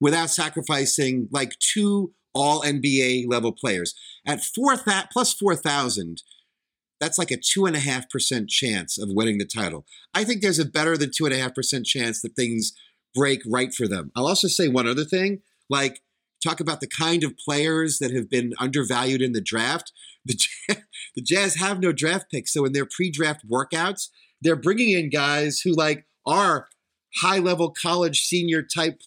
without 0.00 0.30
sacrificing 0.30 1.28
like 1.30 1.52
two 1.60 2.12
all 2.34 2.62
NBA 2.62 3.26
level 3.28 3.52
players. 3.52 3.94
At 4.26 4.42
four 4.42 4.76
th- 4.76 5.04
plus 5.12 5.32
4,000, 5.32 6.20
that's 6.98 7.18
like 7.18 7.30
a 7.30 7.36
two 7.36 7.66
and 7.66 7.76
a 7.76 7.78
half 7.78 8.10
percent 8.10 8.48
chance 8.48 8.98
of 8.98 9.10
winning 9.12 9.38
the 9.38 9.44
title. 9.44 9.86
I 10.12 10.24
think 10.24 10.42
there's 10.42 10.58
a 10.58 10.64
better 10.64 10.96
than 10.96 11.12
two 11.16 11.24
and 11.24 11.34
a 11.34 11.38
half 11.38 11.54
percent 11.54 11.86
chance 11.86 12.20
that 12.22 12.34
things 12.34 12.72
break 13.14 13.42
right 13.46 13.72
for 13.72 13.86
them. 13.86 14.10
I'll 14.16 14.26
also 14.26 14.48
say 14.48 14.66
one 14.66 14.88
other 14.88 15.04
thing 15.04 15.42
like 15.70 16.00
talk 16.42 16.58
about 16.58 16.80
the 16.80 16.88
kind 16.88 17.22
of 17.22 17.38
players 17.38 17.98
that 17.98 18.12
have 18.12 18.28
been 18.28 18.54
undervalued 18.58 19.22
in 19.22 19.34
the 19.34 19.40
draft. 19.40 19.92
The, 20.24 20.36
the 21.14 21.22
Jazz 21.22 21.56
have 21.56 21.78
no 21.78 21.92
draft 21.92 22.26
picks, 22.28 22.52
so 22.52 22.64
in 22.64 22.72
their 22.72 22.86
pre-draft 22.86 23.48
workouts, 23.48 24.08
they're 24.42 24.56
bringing 24.56 24.90
in 24.90 25.10
guys 25.10 25.60
who 25.60 25.72
like 25.72 26.04
are 26.26 26.68
high-level 27.20 27.74
college 27.80 28.20
senior 28.20 28.62
type, 28.62 29.00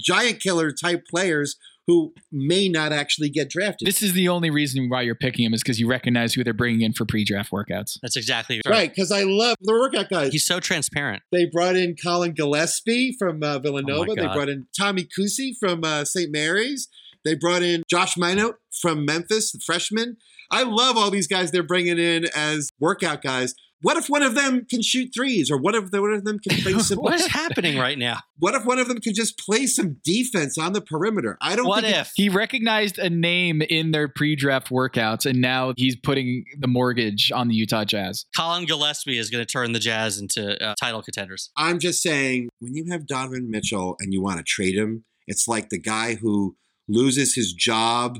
giant 0.00 0.40
killer 0.40 0.72
type 0.72 1.04
players 1.08 1.56
who 1.86 2.12
may 2.32 2.68
not 2.68 2.92
actually 2.92 3.30
get 3.30 3.48
drafted. 3.48 3.86
This 3.86 4.02
is 4.02 4.12
the 4.12 4.28
only 4.28 4.50
reason 4.50 4.88
why 4.88 5.02
you're 5.02 5.14
picking 5.14 5.44
him 5.44 5.54
is 5.54 5.62
because 5.62 5.78
you 5.78 5.86
recognize 5.86 6.34
who 6.34 6.42
they're 6.42 6.52
bringing 6.52 6.80
in 6.80 6.92
for 6.92 7.04
pre-draft 7.04 7.52
workouts. 7.52 7.98
That's 8.02 8.16
exactly 8.16 8.60
right. 8.66 8.90
Because 8.90 9.12
I 9.12 9.22
love 9.22 9.56
the 9.60 9.72
workout 9.72 10.08
guys. 10.10 10.32
He's 10.32 10.44
so 10.44 10.58
transparent. 10.58 11.22
They 11.30 11.46
brought 11.46 11.76
in 11.76 11.94
Colin 12.02 12.32
Gillespie 12.32 13.14
from 13.16 13.42
uh, 13.42 13.60
Villanova. 13.60 14.10
Oh 14.10 14.14
they 14.16 14.26
brought 14.26 14.48
in 14.48 14.66
Tommy 14.76 15.04
Kuhse 15.04 15.52
from 15.60 15.84
uh, 15.84 16.04
St. 16.04 16.32
Mary's. 16.32 16.88
They 17.24 17.36
brought 17.36 17.62
in 17.62 17.82
Josh 17.88 18.16
Minott 18.16 18.54
from 18.80 19.04
Memphis, 19.04 19.52
the 19.52 19.60
freshman. 19.64 20.16
I 20.50 20.62
love 20.62 20.96
all 20.96 21.10
these 21.10 21.26
guys 21.26 21.50
they're 21.50 21.62
bringing 21.62 21.98
in 21.98 22.26
as 22.34 22.70
workout 22.80 23.22
guys. 23.22 23.54
What 23.82 23.96
if 23.98 24.08
one 24.08 24.22
of 24.22 24.34
them 24.34 24.64
can 24.68 24.80
shoot 24.82 25.10
threes, 25.14 25.50
or 25.50 25.58
what 25.58 25.74
if 25.74 25.90
one 25.92 26.12
of 26.12 26.24
them 26.24 26.38
can 26.38 26.56
play 26.62 26.72
some? 26.80 26.98
What 26.98 27.14
is 27.14 27.26
happening 27.26 27.78
right 27.78 27.98
now? 27.98 28.18
What 28.38 28.54
if 28.54 28.66
one 28.66 28.78
of 28.78 28.86
them 28.86 29.00
can 29.00 29.14
just 29.14 29.38
play 29.38 29.66
some 29.66 29.96
defense 30.04 30.58
on 30.58 30.74
the 30.74 30.82
perimeter? 30.82 31.38
I 31.40 31.56
don't. 31.56 31.66
What 31.66 31.84
think 31.84 31.96
it- 31.96 32.00
if? 32.00 32.12
He 32.16 32.28
recognized 32.28 32.98
a 32.98 33.08
name 33.08 33.62
in 33.62 33.92
their 33.92 34.08
pre-draft 34.08 34.68
workouts, 34.68 35.24
and 35.24 35.40
now 35.40 35.72
he's 35.78 35.96
putting 35.96 36.44
the 36.58 36.68
mortgage 36.68 37.32
on 37.32 37.48
the 37.48 37.54
Utah 37.54 37.84
Jazz. 37.86 38.26
Colin 38.36 38.66
Gillespie 38.66 39.16
is 39.16 39.30
going 39.30 39.42
to 39.44 39.50
turn 39.50 39.72
the 39.72 39.78
Jazz 39.78 40.18
into 40.18 40.62
uh, 40.62 40.74
title 40.78 41.02
contenders. 41.02 41.50
I'm 41.56 41.78
just 41.78 42.02
saying, 42.02 42.50
when 42.58 42.74
you 42.74 42.84
have 42.90 43.06
Donovan 43.06 43.50
Mitchell 43.50 43.96
and 44.00 44.12
you 44.12 44.20
want 44.20 44.36
to 44.36 44.44
trade 44.44 44.74
him, 44.74 45.04
it's 45.26 45.48
like 45.48 45.70
the 45.70 45.80
guy 45.80 46.16
who 46.16 46.56
loses 46.88 47.34
his 47.34 47.54
job 47.54 48.18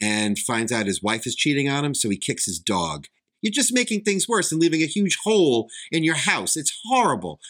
and 0.00 0.38
finds 0.38 0.72
out 0.72 0.86
his 0.86 1.02
wife 1.02 1.26
is 1.26 1.34
cheating 1.34 1.68
on 1.68 1.84
him, 1.84 1.94
so 1.94 2.08
he 2.08 2.16
kicks 2.16 2.46
his 2.46 2.58
dog. 2.58 3.04
You're 3.42 3.52
just 3.52 3.72
making 3.72 4.02
things 4.02 4.28
worse 4.28 4.50
and 4.52 4.60
leaving 4.60 4.82
a 4.82 4.86
huge 4.86 5.16
hole 5.24 5.68
in 5.92 6.04
your 6.04 6.16
house. 6.16 6.56
It's 6.56 6.76
horrible. 6.86 7.40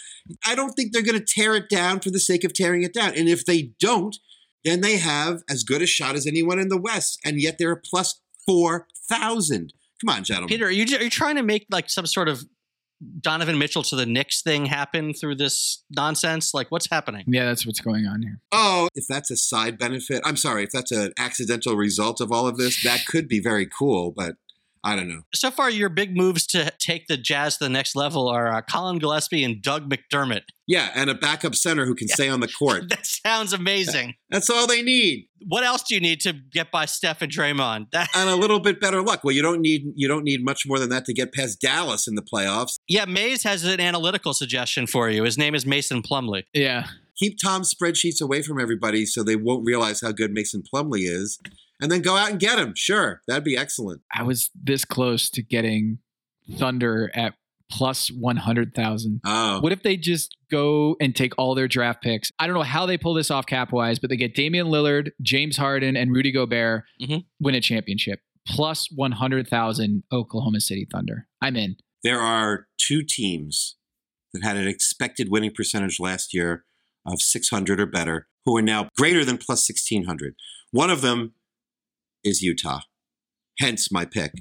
I 0.44 0.54
don't 0.54 0.72
think 0.72 0.92
they're 0.92 1.02
going 1.02 1.18
to 1.18 1.24
tear 1.24 1.54
it 1.54 1.68
down 1.70 2.00
for 2.00 2.10
the 2.10 2.20
sake 2.20 2.44
of 2.44 2.52
tearing 2.52 2.82
it 2.82 2.92
down. 2.92 3.12
And 3.16 3.28
if 3.28 3.44
they 3.44 3.70
don't, 3.80 4.16
then 4.64 4.80
they 4.80 4.98
have 4.98 5.42
as 5.48 5.64
good 5.64 5.82
a 5.82 5.86
shot 5.86 6.14
as 6.14 6.26
anyone 6.26 6.58
in 6.58 6.68
the 6.68 6.80
West. 6.80 7.18
And 7.24 7.40
yet 7.40 7.56
they're 7.58 7.72
a 7.72 7.80
plus 7.80 8.20
4,000. 8.46 9.72
Come 10.04 10.14
on, 10.14 10.24
gentlemen. 10.24 10.48
Peter, 10.48 10.66
are 10.66 10.70
you, 10.70 10.84
are 10.96 11.02
you 11.02 11.10
trying 11.10 11.36
to 11.36 11.42
make 11.42 11.66
like 11.70 11.90
some 11.90 12.06
sort 12.06 12.28
of 12.28 12.44
Donovan 13.20 13.58
Mitchell 13.58 13.82
to 13.84 13.96
the 13.96 14.06
Knicks 14.06 14.42
thing 14.42 14.66
happen 14.66 15.14
through 15.14 15.36
this 15.36 15.84
nonsense? 15.90 16.52
Like, 16.52 16.70
what's 16.70 16.88
happening? 16.90 17.24
Yeah, 17.26 17.44
that's 17.46 17.66
what's 17.66 17.80
going 17.80 18.06
on 18.06 18.22
here. 18.22 18.40
Oh, 18.52 18.88
if 18.94 19.06
that's 19.08 19.30
a 19.30 19.36
side 19.36 19.78
benefit, 19.78 20.20
I'm 20.24 20.36
sorry, 20.36 20.64
if 20.64 20.70
that's 20.70 20.92
an 20.92 21.12
accidental 21.18 21.76
result 21.76 22.20
of 22.20 22.32
all 22.32 22.46
of 22.46 22.58
this, 22.58 22.82
that 22.82 23.06
could 23.06 23.28
be 23.28 23.40
very 23.40 23.66
cool, 23.66 24.12
but 24.14 24.36
I 24.84 24.96
don't 24.96 25.08
know. 25.08 25.22
So 25.34 25.50
far, 25.50 25.70
your 25.70 25.88
big 25.88 26.16
moves 26.16 26.46
to 26.48 26.72
take 26.78 27.06
the 27.06 27.16
Jazz 27.16 27.58
to 27.58 27.64
the 27.64 27.70
next 27.70 27.96
level 27.96 28.28
are 28.28 28.52
uh, 28.52 28.62
Colin 28.62 28.98
Gillespie 28.98 29.44
and 29.44 29.60
Doug 29.62 29.90
McDermott. 29.90 30.42
Yeah, 30.66 30.90
and 30.94 31.08
a 31.08 31.14
backup 31.14 31.54
center 31.54 31.86
who 31.86 31.94
can 31.94 32.08
stay 32.08 32.28
on 32.28 32.40
the 32.40 32.48
court. 32.48 32.84
That 32.88 33.06
sounds 33.06 33.52
amazing. 33.52 34.14
That's 34.30 34.50
all 34.50 34.66
they 34.66 34.82
need. 34.82 35.28
What 35.46 35.64
else 35.64 35.82
do 35.82 35.94
you 35.94 36.00
need 36.00 36.20
to 36.22 36.32
get 36.32 36.70
by 36.70 36.84
Steph 36.84 37.22
and 37.22 37.30
Draymond? 37.32 37.86
And 38.14 38.28
a 38.30 38.36
little 38.36 38.60
bit 38.60 38.80
better 38.80 39.02
luck. 39.02 39.24
Well, 39.24 39.34
you 39.34 39.42
don't 39.42 39.60
need 39.60 39.82
you 39.94 40.08
don't 40.08 40.24
need 40.24 40.44
much 40.44 40.64
more 40.66 40.78
than 40.78 40.88
that 40.90 41.04
to 41.06 41.14
get 41.14 41.32
past 41.32 41.60
Dallas 41.60 42.06
in 42.06 42.14
the 42.14 42.22
playoffs. 42.22 42.78
yeah, 42.88 43.04
Mays 43.04 43.42
has 43.44 43.64
an 43.64 43.80
analytical 43.80 44.34
suggestion 44.34 44.86
for 44.86 45.08
you. 45.10 45.24
His 45.24 45.38
name 45.38 45.54
is 45.54 45.64
Mason 45.66 46.02
Plumlee. 46.02 46.44
Yeah. 46.52 46.86
Keep 47.16 47.38
Tom's 47.42 47.74
spreadsheets 47.74 48.20
away 48.20 48.42
from 48.42 48.60
everybody 48.60 49.04
so 49.04 49.22
they 49.24 49.36
won't 49.36 49.64
realize 49.66 50.00
how 50.00 50.12
good 50.12 50.32
Mason 50.32 50.62
Plumlee 50.62 51.00
is. 51.02 51.38
And 51.80 51.90
then 51.92 52.02
go 52.02 52.16
out 52.16 52.30
and 52.30 52.40
get 52.40 52.58
him. 52.58 52.74
Sure, 52.76 53.20
that'd 53.28 53.44
be 53.44 53.56
excellent. 53.56 54.02
I 54.12 54.22
was 54.24 54.50
this 54.60 54.84
close 54.84 55.30
to 55.30 55.42
getting 55.42 55.98
Thunder 56.56 57.10
at 57.14 57.34
plus 57.70 58.10
100,000. 58.10 59.20
Oh. 59.24 59.60
What 59.60 59.72
if 59.72 59.82
they 59.82 59.96
just 59.96 60.34
go 60.50 60.96
and 61.00 61.14
take 61.14 61.34
all 61.38 61.54
their 61.54 61.68
draft 61.68 62.02
picks? 62.02 62.32
I 62.38 62.46
don't 62.46 62.54
know 62.56 62.62
how 62.62 62.86
they 62.86 62.96
pull 62.98 63.14
this 63.14 63.30
off 63.30 63.46
cap 63.46 63.72
wise, 63.72 63.98
but 63.98 64.08
they 64.10 64.16
get 64.16 64.34
Damian 64.34 64.68
Lillard, 64.68 65.10
James 65.20 65.56
Harden, 65.56 65.96
and 65.96 66.10
Rudy 66.12 66.32
Gobert, 66.32 66.84
Mhm. 67.00 67.24
win 67.40 67.54
a 67.54 67.60
championship. 67.60 68.20
Plus 68.46 68.88
100,000 68.90 70.02
Oklahoma 70.10 70.60
City 70.60 70.86
Thunder. 70.90 71.28
I'm 71.42 71.56
in. 71.56 71.76
There 72.02 72.20
are 72.20 72.66
two 72.78 73.02
teams 73.06 73.76
that 74.32 74.42
had 74.42 74.56
an 74.56 74.66
expected 74.66 75.28
winning 75.28 75.52
percentage 75.54 76.00
last 76.00 76.32
year 76.32 76.64
of 77.06 77.20
600 77.20 77.78
or 77.80 77.86
better 77.86 78.28
who 78.46 78.56
are 78.56 78.62
now 78.62 78.88
greater 78.96 79.24
than 79.24 79.36
plus 79.36 79.64
1600. 79.64 80.34
One 80.70 80.90
of 80.90 81.02
them 81.02 81.34
is 82.24 82.42
Utah, 82.42 82.80
hence 83.58 83.90
my 83.90 84.04
pick. 84.04 84.32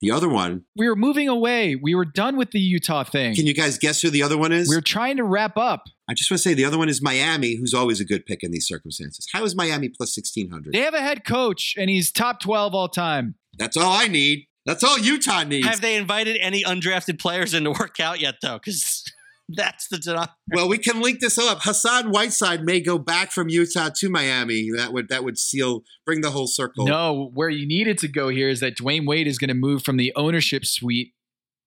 The 0.00 0.12
other 0.12 0.28
one, 0.28 0.62
We 0.76 0.88
were 0.88 0.94
moving 0.94 1.28
away. 1.28 1.74
We 1.74 1.94
were 1.96 2.04
done 2.04 2.36
with 2.36 2.52
the 2.52 2.60
Utah 2.60 3.02
thing. 3.02 3.34
can 3.34 3.46
you 3.48 3.54
guys 3.54 3.78
guess 3.78 4.00
who 4.00 4.10
the 4.10 4.22
other 4.22 4.38
one 4.38 4.52
is? 4.52 4.68
We 4.68 4.76
are 4.76 4.80
trying 4.80 5.16
to 5.16 5.24
wrap 5.24 5.56
up. 5.56 5.82
I 6.08 6.14
just 6.14 6.30
want 6.30 6.38
to 6.40 6.48
say 6.48 6.54
the 6.54 6.64
other 6.64 6.78
one 6.78 6.88
is 6.88 7.02
Miami, 7.02 7.56
who's 7.56 7.74
always 7.74 8.00
a 8.00 8.04
good 8.04 8.24
pick 8.24 8.44
in 8.44 8.52
these 8.52 8.66
circumstances. 8.68 9.26
How 9.32 9.44
is 9.44 9.56
Miami 9.56 9.88
plus 9.88 10.16
1600? 10.16 10.72
They 10.72 10.80
have 10.84 10.94
a 10.94 11.00
head 11.00 11.24
coach, 11.24 11.74
and 11.76 11.90
he's 11.90 12.12
top 12.12 12.40
12 12.40 12.74
all 12.76 12.88
time. 12.88 13.34
That's 13.58 13.76
all 13.76 13.92
I 13.92 14.06
need. 14.06 14.44
That's 14.66 14.84
all 14.84 14.98
Utah 14.98 15.42
needs. 15.42 15.66
Have 15.66 15.80
they 15.80 15.96
invited 15.96 16.36
any 16.40 16.62
undrafted 16.62 17.18
players 17.18 17.52
in 17.52 17.64
to 17.64 17.70
work 17.72 17.98
out 17.98 18.20
yet, 18.20 18.36
though? 18.40 18.58
Because 18.58 19.02
that's 19.48 19.88
the 19.88 19.96
deni- 19.96 20.28
well, 20.52 20.68
we 20.68 20.78
can 20.78 21.00
link 21.00 21.20
this 21.20 21.38
all 21.38 21.48
up. 21.48 21.60
Hassan 21.62 22.10
Whiteside 22.10 22.64
may 22.64 22.80
go 22.80 22.98
back 22.98 23.32
from 23.32 23.48
Utah 23.48 23.90
to 23.96 24.10
Miami. 24.10 24.68
That 24.76 24.92
would 24.92 25.08
that 25.08 25.24
would 25.24 25.38
seal 25.38 25.82
bring 26.04 26.20
the 26.20 26.30
whole 26.30 26.46
circle. 26.46 26.86
No, 26.86 27.30
where 27.34 27.48
you 27.48 27.66
needed 27.66 27.98
to 27.98 28.08
go 28.08 28.28
here 28.28 28.48
is 28.48 28.60
that 28.60 28.76
Dwyane 28.76 29.06
Wade 29.06 29.26
is 29.26 29.38
going 29.38 29.48
to 29.48 29.54
move 29.54 29.82
from 29.82 29.96
the 29.96 30.12
ownership 30.16 30.64
suite 30.66 31.14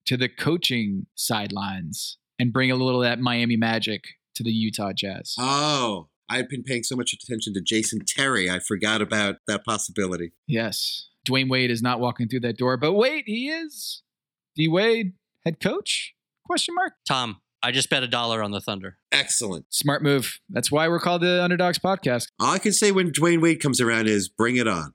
to 0.06 0.16
the 0.16 0.28
coaching 0.28 1.06
sidelines 1.14 2.18
and 2.38 2.52
bring 2.52 2.70
a 2.70 2.76
little 2.76 3.02
of 3.02 3.08
that 3.08 3.20
Miami 3.20 3.56
magic 3.56 4.04
to 4.34 4.42
the 4.42 4.50
Utah 4.50 4.92
Jazz. 4.92 5.34
Oh, 5.38 6.08
I've 6.28 6.48
been 6.48 6.62
paying 6.62 6.82
so 6.82 6.96
much 6.96 7.12
attention 7.12 7.52
to 7.54 7.60
Jason 7.60 8.00
Terry. 8.06 8.50
I 8.50 8.58
forgot 8.58 9.02
about 9.02 9.36
that 9.46 9.64
possibility. 9.64 10.32
yes. 10.46 11.08
Dwyane 11.28 11.48
Wade 11.48 11.70
is 11.70 11.82
not 11.82 12.00
walking 12.00 12.26
through 12.26 12.40
that 12.40 12.56
door, 12.58 12.76
but 12.76 12.94
wait, 12.94 13.22
he 13.26 13.48
is. 13.48 14.02
D 14.56 14.66
Wade, 14.66 15.12
head 15.44 15.60
coach? 15.60 16.14
Question 16.44 16.74
mark. 16.74 16.94
Tom, 17.06 17.36
I 17.62 17.70
just 17.70 17.88
bet 17.90 18.02
a 18.02 18.08
dollar 18.08 18.42
on 18.42 18.50
the 18.50 18.60
Thunder. 18.60 18.96
Excellent. 19.12 19.66
Smart 19.72 20.02
move. 20.02 20.40
That's 20.50 20.72
why 20.72 20.88
we're 20.88 20.98
called 20.98 21.22
the 21.22 21.42
Underdogs 21.42 21.78
Podcast. 21.78 22.26
All 22.40 22.52
I 22.52 22.58
can 22.58 22.72
say 22.72 22.90
when 22.90 23.12
Dwyane 23.12 23.40
Wade 23.40 23.60
comes 23.60 23.80
around 23.80 24.08
is 24.08 24.28
bring 24.28 24.56
it 24.56 24.66
on. 24.66 24.94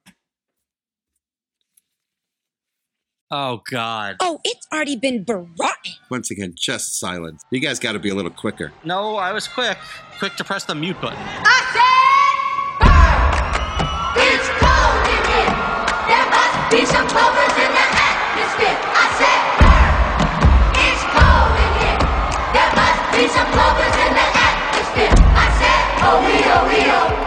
Oh 3.32 3.62
God. 3.70 4.18
Oh, 4.22 4.40
it's 4.44 4.68
already 4.74 4.96
been 4.96 5.26
rotten. 5.28 5.94
Once 6.10 6.32
again, 6.32 6.54
just 6.58 6.98
silence. 7.00 7.44
You 7.52 7.60
guys 7.60 7.80
got 7.80 7.94
to 7.94 8.00
be 8.00 8.10
a 8.10 8.16
little 8.16 8.32
quicker. 8.32 8.72
No, 8.84 9.16
I 9.16 9.32
was 9.34 9.48
quick. 9.48 9.78
Quick 10.20 10.36
to 10.36 10.44
press 10.44 10.64
the 10.66 10.76
mute 10.76 11.00
button. 11.02 11.20
It's 14.20 14.50
cold 14.60 15.08
in 15.08 15.24
here. 15.28 15.56
There 16.08 16.28
must 16.32 16.72
be 16.72 16.86
some 16.86 17.08
bubbles 17.08 17.47
Be 23.18 23.28
some 23.28 23.50
bubbles 23.50 23.98
in 24.06 24.14
the 24.14 24.28
atmosphere. 24.46 25.10
I 25.34 25.50
said, 25.58 26.06
oh 26.06 26.22
we 26.22 26.38
oh 26.54 26.68
we 26.70 27.24
oh. 27.24 27.27